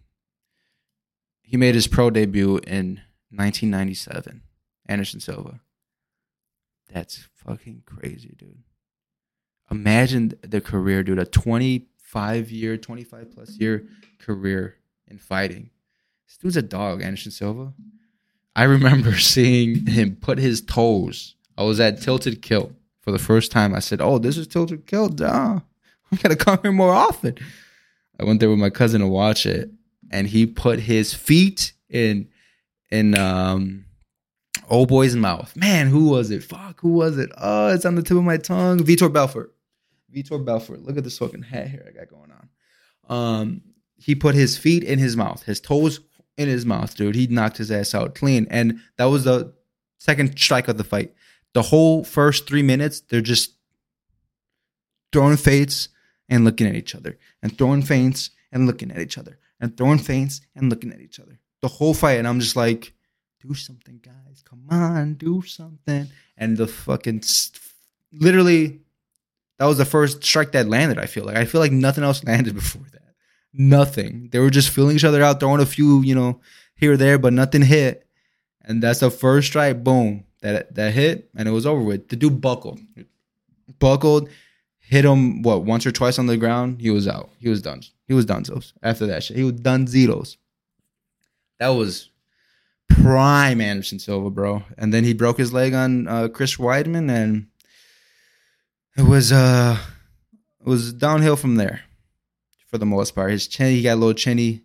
he 1.51 1.57
made 1.57 1.75
his 1.75 1.89
pro 1.89 2.11
debut 2.11 2.59
in 2.59 3.01
1997. 3.31 4.43
Anderson 4.87 5.19
Silva. 5.19 5.61
That's 6.93 7.29
fucking 7.45 7.83
crazy, 7.87 8.37
dude. 8.39 8.63
Imagine 9.69 10.35
the 10.43 10.61
career, 10.61 11.03
dude. 11.03 11.19
A 11.19 11.25
25 11.25 12.53
year, 12.53 12.77
25 12.77 13.35
plus 13.35 13.57
year 13.59 13.85
career 14.21 14.77
in 15.09 15.19
fighting. 15.19 15.71
This 16.29 16.37
dude's 16.37 16.57
a 16.57 16.63
dog, 16.63 17.03
Anderson 17.03 17.33
Silva. 17.33 17.73
I 18.57 18.65
remember 18.65 19.17
seeing 19.19 19.87
him 19.87 20.17
put 20.17 20.39
his 20.39 20.61
toes. 20.61 21.35
I 21.57 21.65
was 21.65 21.81
at 21.81 22.01
Tilted 22.01 22.43
Kilt 22.43 22.73
for 23.01 23.13
the 23.13 23.19
first 23.19 23.53
time. 23.53 23.75
I 23.75 23.81
said, 23.81 24.01
"Oh, 24.01 24.19
this 24.19 24.37
is 24.37 24.47
Tilted 24.47 24.87
Kilt. 24.87 25.17
duh! 25.17 25.61
I'm 26.13 26.19
gonna 26.23 26.37
come 26.37 26.59
here 26.63 26.73
more 26.73 26.93
often." 26.93 27.37
I 28.19 28.25
went 28.25 28.41
there 28.41 28.51
with 28.51 28.59
my 28.59 28.71
cousin 28.71 29.01
to 29.01 29.07
watch 29.07 29.47
it, 29.47 29.71
and 30.11 30.27
he 30.27 30.47
put 30.47 30.81
his 30.81 31.15
feet 31.15 31.73
in 31.89 32.29
in 32.91 33.17
um 33.19 33.85
old 34.69 34.89
boy's 34.89 35.17
mouth. 35.17 35.55
Man, 35.57 35.89
who 35.89 36.09
was 36.09 36.31
it? 36.31 36.43
Fuck, 36.45 36.81
who 36.81 36.91
was 36.93 37.19
it? 37.19 37.31
Oh, 37.37 37.69
it's 37.69 37.85
on 37.85 37.95
the 37.95 38.03
tip 38.03 38.17
of 38.17 38.25
my 38.25 38.37
tongue. 38.37 38.79
Vitor 38.79 39.13
Belfort. 39.13 39.55
Vitor 40.15 40.45
Belfort. 40.45 40.83
Look 40.83 40.97
at 40.97 41.05
this 41.05 41.19
fucking 41.19 41.43
hat 41.43 41.69
here 41.69 41.87
I 41.89 41.99
got 41.99 42.09
going 42.09 42.31
on. 42.31 42.49
Um, 43.17 43.63
he 43.97 44.15
put 44.15 44.35
his 44.35 44.57
feet 44.57 44.83
in 44.85 44.99
his 44.99 45.17
mouth, 45.17 45.43
his 45.43 45.61
toes 45.61 46.01
in 46.37 46.49
his 46.49 46.65
mouth, 46.65 46.97
dude. 46.97 47.15
He 47.15 47.27
knocked 47.27 47.59
his 47.59 47.71
ass 47.71 47.95
out 47.95 48.15
clean. 48.15 48.47
And 48.51 48.81
that 48.97 49.05
was 49.05 49.25
the 49.25 49.53
second 49.99 50.39
strike 50.39 50.69
of 50.69 50.79
the 50.79 50.85
fight. 50.85 51.15
The 51.53 51.63
whole 51.63 52.05
first 52.05 52.47
three 52.47 52.63
minutes, 52.63 53.01
they're 53.01 53.21
just 53.21 53.55
throwing 55.13 55.37
feints 55.37 55.89
and 56.29 56.45
looking 56.45 56.67
at 56.67 56.77
each 56.77 56.95
other, 56.95 57.19
and 57.43 57.57
throwing 57.59 57.83
feints 57.83 58.31
and 58.53 58.67
looking 58.67 58.91
at 58.93 59.01
each 59.01 59.19
other, 59.19 59.39
and 59.61 59.77
throwing 59.77 59.99
feints 59.99 60.41
and 60.55 60.71
looking 60.71 60.93
at 60.93 61.01
each 61.01 61.19
other. 61.19 61.41
The 61.61 61.69
whole 61.69 61.93
fight, 61.93 62.19
and 62.19 62.29
I'm 62.29 62.41
just 62.41 62.55
like, 62.57 62.95
do 63.47 63.55
something, 63.55 64.01
guys. 64.03 64.43
Come 64.49 64.65
on, 64.71 65.15
do 65.15 65.43
something. 65.43 66.09
And 66.37 66.57
the 66.57 66.67
fucking 66.67 67.23
literally, 68.13 68.81
that 69.59 69.67
was 69.67 69.79
the 69.79 69.85
first 69.85 70.23
strike 70.23 70.53
that 70.53 70.69
landed. 70.69 70.99
I 70.99 71.07
feel 71.07 71.25
like 71.25 71.37
I 71.37 71.45
feel 71.45 71.61
like 71.61 71.73
nothing 71.73 72.05
else 72.05 72.23
landed 72.25 72.55
before 72.63 72.87
that. 72.93 73.10
Nothing. 73.53 74.29
They 74.31 74.39
were 74.39 74.51
just 74.51 74.71
feeling 74.71 74.97
each 74.97 75.05
other 75.05 75.23
out, 75.23 75.41
throwing 75.41 75.61
a 75.61 75.67
few, 75.67 76.03
you 76.03 76.15
know, 76.15 76.41
here 76.77 76.93
or 76.93 76.97
there, 76.97 77.19
but 77.19 77.33
nothing 77.33 77.63
hit. 77.63 78.07
And 78.63 78.83
that's 78.83 79.01
the 79.01 79.11
first 79.11 79.49
strike. 79.49 79.83
Boom, 79.83 80.25
that 80.43 80.75
that 80.75 80.93
hit, 80.93 81.31
and 81.37 81.49
it 81.49 81.53
was 81.53 81.67
over 81.67 81.83
with. 81.83 82.09
The 82.09 82.17
dude 82.17 82.41
buckled, 82.41 82.81
buckled, 83.79 84.29
hit 84.79 85.05
him 85.05 85.43
what 85.43 85.65
once 85.65 85.87
or 85.87 85.93
twice 85.93 86.19
on 86.19 86.27
the 86.27 86.37
ground. 86.37 86.81
He 86.81 86.91
was 86.91 87.09
out. 87.09 87.31
He 87.39 87.49
was 87.49 87.63
done. 87.63 87.83
He 88.07 88.15
was 88.15 88.25
done. 88.25 88.45
after 88.83 89.07
that 89.07 89.25
shit. 89.25 89.37
He 89.37 89.45
was 89.45 89.55
done 89.55 89.87
zeros. 89.87 90.37
That 91.59 91.69
was 91.69 92.11
prime 92.89 93.61
Anderson 93.61 93.99
Silva, 93.99 94.31
bro. 94.31 94.63
And 94.79 94.93
then 94.93 95.05
he 95.05 95.15
broke 95.15 95.39
his 95.39 95.53
leg 95.53 95.75
on 95.75 96.07
uh, 96.07 96.29
Chris 96.29 96.57
Weidman, 96.57 97.11
and 97.11 97.47
it 98.97 99.03
was 99.03 99.33
uh 99.33 99.79
it 100.61 100.67
was 100.67 100.93
downhill 100.93 101.37
from 101.37 101.57
there 101.57 101.83
for 102.71 102.79
the 102.79 102.87
most 102.87 103.15
part. 103.15 103.33
His 103.33 103.47
chin, 103.47 103.73
he 103.73 103.83
got 103.83 103.95
a 103.95 103.97
little 103.97 104.15
chinny, 104.15 104.63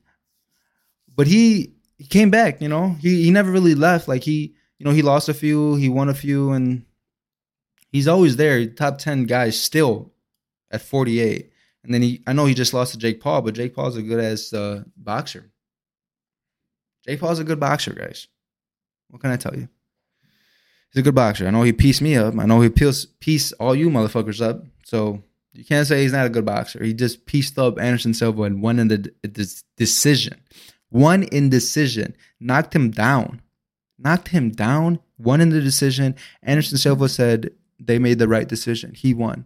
but 1.13 1.27
he 1.27 1.73
he 1.97 2.05
came 2.05 2.29
back. 2.29 2.61
You 2.61 2.69
know, 2.69 2.95
he 2.99 3.23
he 3.23 3.31
never 3.31 3.51
really 3.51 3.75
left. 3.75 4.07
Like 4.07 4.23
he, 4.23 4.55
you 4.77 4.85
know, 4.85 4.91
he 4.91 5.01
lost 5.01 5.29
a 5.29 5.33
few, 5.33 5.75
he 5.75 5.89
won 5.89 6.09
a 6.09 6.13
few, 6.13 6.51
and 6.51 6.85
he's 7.91 8.07
always 8.07 8.37
there. 8.37 8.65
Top 8.67 8.97
ten 8.97 9.25
guys 9.25 9.59
still 9.59 10.11
at 10.71 10.81
forty 10.81 11.19
eight. 11.19 11.51
And 11.83 11.93
then 11.93 12.01
he, 12.01 12.23
I 12.25 12.33
know 12.33 12.45
he 12.45 12.55
just 12.55 12.73
lost 12.73 12.93
to 12.93 12.97
Jake 12.97 13.21
Paul, 13.21 13.43
but 13.43 13.53
Jake 13.53 13.75
Paul's 13.75 13.95
a 13.95 14.01
good 14.01 14.19
as 14.19 14.51
uh, 14.53 14.83
boxer. 14.97 15.51
Jake 17.05 17.19
Paul's 17.19 17.37
a 17.37 17.43
good 17.43 17.59
boxer, 17.59 17.93
guys. 17.93 18.27
What 19.09 19.21
can 19.21 19.29
I 19.29 19.37
tell 19.37 19.55
you? 19.55 19.69
He's 20.91 21.01
a 21.01 21.03
good 21.03 21.13
boxer. 21.13 21.45
I 21.45 21.51
know 21.51 21.61
he 21.61 21.73
pieced 21.73 22.01
me 22.01 22.15
up. 22.15 22.39
I 22.39 22.45
know 22.45 22.61
he 22.61 22.69
pieced 22.69 23.19
piece 23.19 23.51
all 23.53 23.75
you 23.75 23.91
motherfuckers 23.91 24.41
up. 24.41 24.63
So 24.83 25.21
you 25.55 25.63
can't 25.63 25.87
say 25.87 26.01
he's 26.01 26.11
not 26.11 26.25
a 26.25 26.29
good 26.29 26.45
boxer. 26.45 26.83
He 26.83 26.93
just 26.93 27.25
pieced 27.25 27.57
up 27.57 27.79
Anderson 27.79 28.13
Silva 28.13 28.43
and 28.43 28.61
won 28.61 28.79
in 28.79 28.89
the 28.89 29.11
decision. 29.77 30.41
Won 30.91 31.23
in 31.23 31.49
decision. 31.49 32.15
Knocked 32.39 32.75
him 32.75 32.91
down. 32.91 33.41
Knocked 33.97 34.29
him 34.29 34.51
down. 34.51 34.99
Won 35.17 35.41
in 35.41 35.49
the 35.49 35.61
decision. 35.61 36.15
Anderson 36.43 36.77
Silva 36.77 37.07
said 37.07 37.51
they 37.79 37.99
made 37.99 38.19
the 38.19 38.27
right 38.27 38.47
decision. 38.47 38.93
He 38.93 39.13
won. 39.13 39.45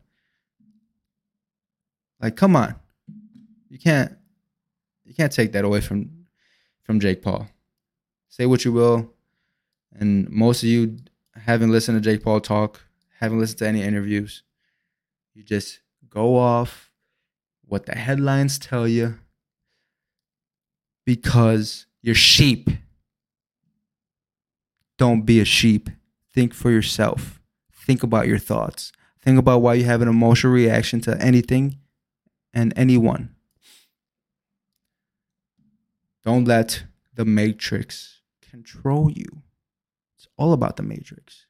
Like, 2.20 2.36
come 2.36 2.56
on. 2.56 2.76
You 3.70 3.78
can't 3.78 4.18
you 5.06 5.14
can't 5.14 5.32
take 5.32 5.52
that 5.54 5.66
away 5.66 5.82
from 5.82 6.26
from 6.84 7.00
Jake 7.00 7.22
Paul. 7.22 7.48
Say 8.30 8.46
what 8.46 8.66
you 8.66 8.74
will, 8.74 9.14
and 9.94 10.30
most 10.30 10.64
of 10.64 10.70
you 10.70 10.98
haven't 11.36 11.72
listened 11.72 12.02
to 12.02 12.10
Jake 12.10 12.24
Paul 12.24 12.42
talk, 12.42 12.82
haven't 13.20 13.40
listened 13.40 13.60
to 13.60 13.68
any 13.68 13.84
interviews. 13.84 14.44
You 15.34 15.44
just 15.44 15.80
go 16.10 16.38
off 16.38 16.92
what 17.66 17.86
the 17.86 17.96
headlines 17.96 18.58
tell 18.58 18.88
you 18.88 19.20
because 21.06 21.86
you're 22.02 22.16
sheep. 22.16 22.70
Don't 24.98 25.22
be 25.22 25.40
a 25.40 25.46
sheep. 25.46 25.90
Think 26.34 26.54
for 26.54 26.72
yourself. 26.72 27.40
Think 27.72 28.04
about 28.04 28.28
your 28.28 28.38
thoughts. 28.38 28.92
Think 29.22 29.38
about 29.38 29.62
why 29.62 29.74
you 29.76 29.84
have 29.86 30.02
an 30.02 30.08
emotional 30.08 30.54
reaction 30.54 31.02
to 31.02 31.20
anything 31.22 31.78
and 32.54 32.74
anyone. 32.76 33.36
Don't 36.24 36.46
let 36.46 36.84
the 37.14 37.26
matrix 37.26 38.22
control 38.42 39.12
you. 39.12 39.44
It's 40.16 40.28
all 40.38 40.54
about 40.54 40.78
the 40.78 40.84
matrix. 40.84 41.46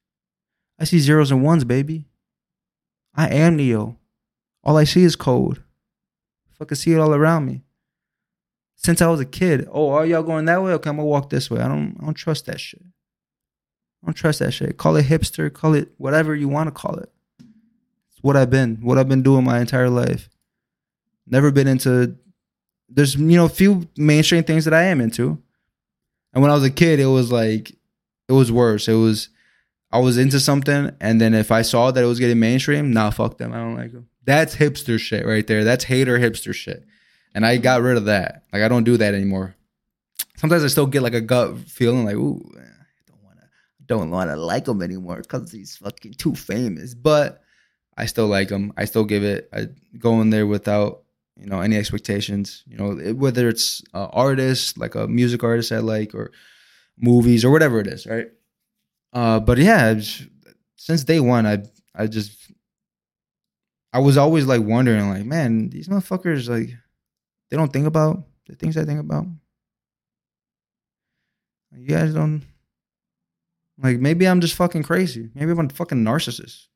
I 0.80 0.86
see 0.86 1.00
zeros 1.00 1.32
and 1.32 1.44
ones, 1.44 1.64
baby. 1.64 2.06
I 3.16 3.28
am 3.30 3.58
Neo. 3.58 3.99
All 4.64 4.78
I 4.78 4.84
see 4.84 5.04
is 5.04 5.16
code. 5.16 5.64
I 6.62 6.66
can 6.66 6.76
see 6.76 6.94
it 6.94 7.00
all 7.00 7.14
around 7.14 7.46
me. 7.46 7.62
Since 8.76 9.02
I 9.02 9.08
was 9.08 9.20
a 9.20 9.26
kid, 9.26 9.68
oh, 9.72 9.90
are 9.92 10.06
y'all 10.06 10.24
going 10.24 10.46
that 10.46 10.62
way? 10.62 10.72
Okay, 10.74 10.90
I'm 10.90 10.98
gonna 10.98 11.08
walk 11.08 11.30
this 11.30 11.50
way. 11.50 11.62
I 11.62 11.68
don't 11.68 11.98
I 12.02 12.06
don't 12.06 12.14
trust 12.14 12.46
that 12.46 12.60
shit. 12.60 12.82
I 12.82 14.08
don't 14.08 14.14
trust 14.14 14.40
that 14.40 14.54
shit. 14.54 14.78
Call 14.78 14.96
it 14.96 15.06
hipster, 15.06 15.52
call 15.52 15.74
it 15.74 15.90
whatever 15.98 16.36
you 16.36 16.48
want 16.48 16.68
to 16.68 16.72
call 16.72 16.96
it. 16.96 17.12
It's 18.12 18.22
what 18.22 18.38
I've 18.38 18.50
been, 18.50 18.78
what 18.82 18.98
I've 18.98 19.10
been 19.10 19.24
doing 19.24 19.44
my 19.44 19.60
entire 19.60 19.90
life. 19.90 20.30
Never 21.28 21.52
been 21.52 21.68
into. 21.68 22.16
There's 22.88 23.16
you 23.16 23.38
know 23.38 23.46
a 23.46 23.50
few 23.50 23.88
mainstream 23.98 24.44
things 24.44 24.66
that 24.66 24.74
I 24.74 24.84
am 24.84 25.02
into, 25.02 25.42
and 26.34 26.42
when 26.42 26.52
I 26.52 26.56
was 26.56 26.64
a 26.64 26.72
kid, 26.72 27.00
it 27.00 27.06
was 27.06 27.32
like 27.32 27.72
it 28.28 28.34
was 28.34 28.52
worse. 28.52 28.88
It 28.88 28.94
was 28.94 29.30
I 29.92 30.00
was 30.00 30.18
into 30.18 30.40
something, 30.40 30.92
and 31.00 31.22
then 31.22 31.34
if 31.34 31.52
I 31.52 31.62
saw 31.62 31.92
that 31.92 32.04
it 32.04 32.08
was 32.08 32.20
getting 32.20 32.40
mainstream, 32.40 32.92
nah, 32.92 33.12
fuck 33.12 33.38
them. 33.38 33.54
I 33.54 33.58
don't 33.58 33.76
like 33.76 33.92
them. 33.92 34.09
That's 34.30 34.56
hipster 34.56 35.00
shit 35.00 35.26
right 35.26 35.46
there. 35.48 35.64
That's 35.64 35.84
hater 35.84 36.20
hipster 36.20 36.54
shit, 36.54 36.86
and 37.34 37.46
I 37.46 37.58
got 37.58 37.82
rid 37.82 37.98
of 37.98 38.06
that. 38.06 38.44
Like 38.54 38.62
I 38.64 38.68
don't 38.68 38.84
do 38.84 38.98
that 38.98 39.14
anymore. 39.14 39.56
Sometimes 40.38 40.64
I 40.64 40.68
still 40.68 40.86
get 40.88 41.02
like 41.02 41.16
a 41.16 41.22
gut 41.22 41.58
feeling 41.68 42.06
like, 42.06 42.16
ooh, 42.16 42.40
I 42.56 42.62
don't 43.08 43.24
wanna, 43.24 43.48
don't 43.86 44.10
wanna 44.12 44.36
like 44.38 44.66
them 44.66 44.82
anymore 44.82 45.18
because 45.22 45.52
he's 45.52 45.76
fucking 45.78 46.14
too 46.14 46.36
famous. 46.36 46.94
But 46.94 47.42
I 47.98 48.06
still 48.06 48.28
like 48.28 48.50
him. 48.50 48.72
I 48.78 48.86
still 48.86 49.04
give 49.04 49.24
it. 49.24 49.50
I 49.52 49.68
go 49.98 50.22
in 50.22 50.30
there 50.30 50.48
without 50.48 51.04
you 51.36 51.48
know 51.48 51.62
any 51.62 51.76
expectations. 51.78 52.64
You 52.68 52.78
know 52.78 52.92
it- 53.00 53.18
whether 53.18 53.50
it's 53.50 53.82
artists 53.94 54.78
like 54.78 54.96
a 54.96 55.08
music 55.08 55.44
artist 55.44 55.72
I 55.72 55.80
like 55.80 56.14
or 56.14 56.32
movies 56.98 57.44
or 57.44 57.50
whatever 57.52 57.80
it 57.80 57.88
is, 57.88 58.06
right? 58.06 58.28
Uh, 59.12 59.40
but 59.40 59.58
yeah, 59.58 60.00
since 60.76 61.04
day 61.04 61.20
one, 61.20 61.46
I 61.48 61.64
I 61.96 62.08
just 62.08 62.39
I 63.92 64.00
was 64.00 64.18
always 64.18 64.46
like 64.46 64.62
wondering, 64.62 65.10
like, 65.10 65.26
man, 65.26 65.70
these 65.70 65.88
motherfuckers 65.88 66.48
like 66.50 66.70
they 67.50 67.58
don't 67.58 67.74
think 67.74 67.88
about 67.88 68.24
the 68.46 68.56
things 68.56 68.78
I 68.78 68.86
think 68.86 69.00
about. 69.00 69.26
You 71.76 71.88
guys 71.88 72.14
don't 72.14 72.44
like 73.82 74.00
maybe 74.00 74.28
I'm 74.28 74.42
just 74.42 74.56
fucking 74.56 74.84
crazy. 74.84 75.30
Maybe 75.34 75.52
I'm 75.52 75.60
a 75.60 75.70
fucking 75.70 76.04
narcissist. 76.04 76.68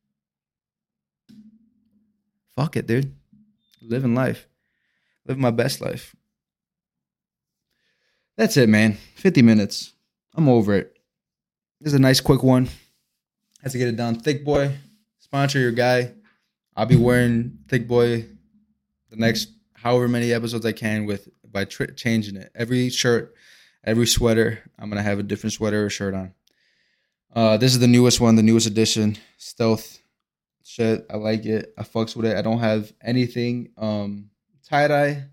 Fuck 2.55 2.77
it, 2.77 2.87
dude. 2.87 3.13
Living 3.81 4.15
life. 4.15 4.47
Living 5.25 5.41
my 5.41 5.51
best 5.51 5.81
life. 5.81 6.15
That's 8.37 8.57
it, 8.57 8.69
man. 8.69 8.97
50 9.15 9.41
minutes. 9.41 9.93
I'm 10.35 10.49
over 10.49 10.75
it. 10.75 10.97
This 11.79 11.93
is 11.93 11.99
a 11.99 12.01
nice 12.01 12.19
quick 12.19 12.43
one. 12.43 12.69
Had 13.61 13.71
to 13.71 13.77
get 13.77 13.87
it 13.87 13.97
done. 13.97 14.19
Thick 14.19 14.43
boy, 14.43 14.75
sponsor 15.19 15.59
your 15.59 15.71
guy. 15.71 16.13
I'll 16.75 16.85
be 16.85 16.95
wearing 16.95 17.59
Thick 17.67 17.87
Boy 17.87 18.25
the 19.09 19.15
next 19.15 19.49
however 19.73 20.07
many 20.07 20.33
episodes 20.33 20.65
I 20.65 20.71
can 20.71 21.05
with 21.05 21.29
by 21.51 21.65
changing 21.65 22.35
it. 22.35 22.51
Every 22.55 22.89
shirt, 22.89 23.35
every 23.83 24.07
sweater, 24.07 24.59
I'm 24.79 24.89
gonna 24.89 25.03
have 25.03 25.19
a 25.19 25.23
different 25.23 25.53
sweater 25.53 25.85
or 25.85 25.89
shirt 25.89 26.13
on. 26.13 26.33
Uh, 27.35 27.57
this 27.57 27.73
is 27.73 27.79
the 27.79 27.87
newest 27.87 28.19
one, 28.19 28.35
the 28.35 28.43
newest 28.43 28.67
edition, 28.67 29.17
stealth 29.37 29.99
shit. 30.63 31.05
I 31.11 31.17
like 31.17 31.45
it. 31.45 31.73
I 31.77 31.83
fucks 31.83 32.15
with 32.15 32.25
it. 32.25 32.37
I 32.37 32.41
don't 32.41 32.59
have 32.59 32.91
anything 33.01 33.69
um 33.77 34.29
tie 34.67 34.87
dye, 34.87 35.25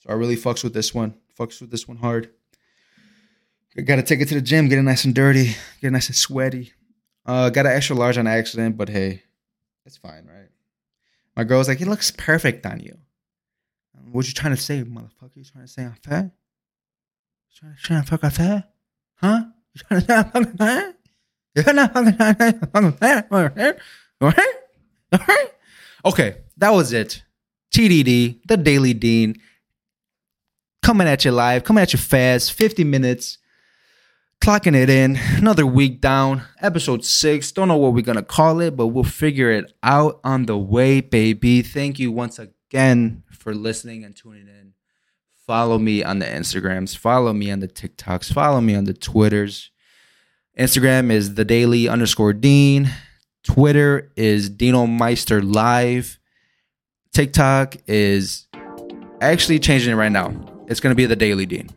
so 0.00 0.10
I 0.10 0.14
really 0.14 0.36
fucks 0.36 0.62
with 0.62 0.74
this 0.74 0.92
one. 0.94 1.14
Fucks 1.38 1.60
with 1.60 1.70
this 1.70 1.88
one 1.88 1.96
hard. 1.96 2.30
Gotta 3.84 4.02
take 4.02 4.20
it 4.20 4.28
to 4.28 4.34
the 4.34 4.40
gym, 4.40 4.68
get 4.68 4.78
it 4.78 4.82
nice 4.82 5.04
and 5.04 5.14
dirty, 5.14 5.46
get 5.80 5.88
it 5.88 5.90
nice 5.90 6.08
and 6.08 6.16
sweaty. 6.16 6.72
Uh, 7.26 7.48
got 7.50 7.66
an 7.66 7.72
extra 7.72 7.96
large 7.96 8.18
on 8.18 8.26
accident, 8.26 8.76
but 8.76 8.88
hey, 8.88 9.22
it's 9.86 9.96
fine, 9.96 10.26
right? 10.26 10.48
My 11.36 11.44
girl's 11.44 11.68
like, 11.68 11.80
it 11.80 11.88
looks 11.88 12.10
perfect 12.10 12.64
on 12.66 12.80
you. 12.80 12.96
What 14.12 14.26
you 14.26 14.32
trying 14.32 14.54
to 14.54 14.60
say, 14.60 14.82
motherfucker? 14.82 15.36
You 15.36 15.44
trying 15.44 15.64
to 15.64 15.70
say 15.70 15.84
I'm 15.84 15.96
fat? 16.02 16.24
You 16.24 17.56
trying 17.58 17.74
to 17.74 17.80
say 17.80 17.94
I'm 17.94 18.04
fucking 18.04 18.30
fat? 18.30 18.72
Huh? 19.16 19.44
You 19.72 19.80
trying 19.80 20.00
to 20.00 20.06
say 20.06 20.14
I'm 20.14 20.24
fucking 20.30 20.56
fat? 20.56 20.96
You're 21.56 21.74
not 21.74 21.92
fucking 21.92 22.12
fat. 22.12 22.40
I'm 22.40 22.92
fucking 22.92 22.92
fat. 22.92 23.28
Alright? 23.32 23.76
Alright? 25.12 25.54
Okay, 26.04 26.36
that 26.58 26.70
was 26.70 26.92
it. 26.92 27.22
TDD, 27.74 28.40
the 28.46 28.56
Daily 28.56 28.94
Dean, 28.94 29.36
coming 30.82 31.08
at 31.08 31.24
you 31.24 31.32
live, 31.32 31.64
coming 31.64 31.82
at 31.82 31.92
you 31.92 31.98
fast, 31.98 32.52
50 32.52 32.84
minutes, 32.84 33.38
clocking 34.40 34.74
it 34.74 34.90
in. 34.90 35.16
Another 35.36 35.66
week 35.66 36.00
down, 36.00 36.42
episode 36.60 37.04
six. 37.04 37.50
Don't 37.52 37.68
know 37.68 37.76
what 37.76 37.94
we're 37.94 38.02
gonna 38.02 38.22
call 38.22 38.60
it, 38.60 38.76
but 38.76 38.88
we'll 38.88 39.04
figure 39.04 39.50
it 39.50 39.72
out 39.82 40.20
on 40.22 40.46
the 40.46 40.58
way, 40.58 41.00
baby. 41.00 41.62
Thank 41.62 41.98
you 41.98 42.12
once 42.12 42.38
again 42.38 43.22
for 43.30 43.54
listening 43.54 44.04
and 44.04 44.14
tuning 44.14 44.48
in. 44.48 44.72
Follow 45.46 45.78
me 45.78 46.02
on 46.02 46.18
the 46.18 46.26
Instagrams, 46.26 46.96
follow 46.96 47.32
me 47.32 47.50
on 47.50 47.60
the 47.60 47.68
TikToks, 47.68 48.32
follow 48.32 48.60
me 48.60 48.74
on 48.74 48.84
the 48.84 48.94
Twitters. 48.94 49.70
Instagram 50.58 51.10
is 51.10 51.34
the 51.34 51.44
daily 51.44 51.88
underscore 51.88 52.32
Dean. 52.32 52.90
Twitter 53.42 54.10
is 54.16 54.48
Dino 54.48 54.86
Meister 54.86 55.42
Live. 55.42 56.18
TikTok 57.12 57.76
is 57.86 58.46
actually 59.20 59.58
changing 59.58 59.92
it 59.92 59.96
right 59.96 60.12
now. 60.12 60.32
It's 60.66 60.80
gonna 60.80 60.94
be 60.94 61.06
the 61.06 61.16
Daily 61.16 61.44
Dean. 61.46 61.68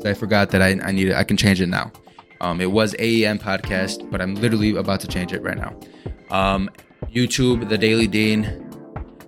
'Cause 0.00 0.06
I 0.06 0.14
forgot 0.14 0.50
that 0.52 0.62
I, 0.62 0.78
I 0.82 0.92
need 0.92 1.08
it. 1.08 1.14
I 1.14 1.24
can 1.24 1.36
change 1.36 1.60
it 1.60 1.66
now. 1.68 1.92
Um, 2.40 2.60
it 2.62 2.70
was 2.72 2.94
AEM 2.98 3.38
podcast, 3.38 4.10
but 4.10 4.22
I'm 4.22 4.34
literally 4.34 4.74
about 4.74 5.00
to 5.00 5.06
change 5.06 5.32
it 5.34 5.42
right 5.42 5.58
now. 5.58 5.78
Um, 6.30 6.70
YouTube, 7.14 7.68
the 7.68 7.76
Daily 7.76 8.06
Dean. 8.06 8.44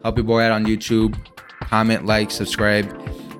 Help 0.02 0.16
your 0.16 0.24
boy 0.24 0.40
out 0.42 0.52
on 0.52 0.64
YouTube. 0.64 1.14
Comment, 1.60 2.06
like, 2.06 2.30
subscribe. 2.30 2.86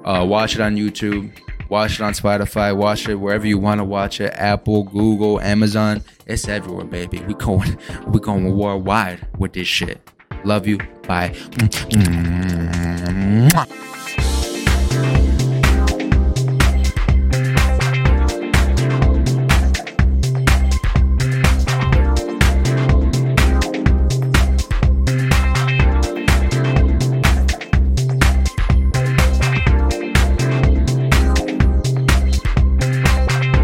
Uh, 0.05 0.27
watch 0.29 0.55
it 0.57 0.61
on 0.61 0.77
YouTube. 0.77 1.31
Watch 1.71 1.93
it 1.95 2.01
on 2.03 2.13
Spotify. 2.13 2.77
Watch 2.77 3.09
it 3.09 3.15
wherever 3.15 3.47
you 3.47 3.57
want 3.59 3.79
to 3.79 3.85
watch 3.85 4.21
it. 4.21 4.35
Apple, 4.37 4.83
Google, 4.83 5.41
Amazon. 5.41 6.03
It's 6.27 6.47
everywhere, 6.49 6.85
baby. 6.85 7.21
We 7.21 7.33
going, 7.33 7.79
we 8.09 8.21
going 8.21 8.55
worldwide 8.55 9.27
with 9.39 9.55
this 9.55 9.69
shit. 9.69 10.07
Love 10.45 10.67
you. 10.67 10.77
Bye. 11.09 11.35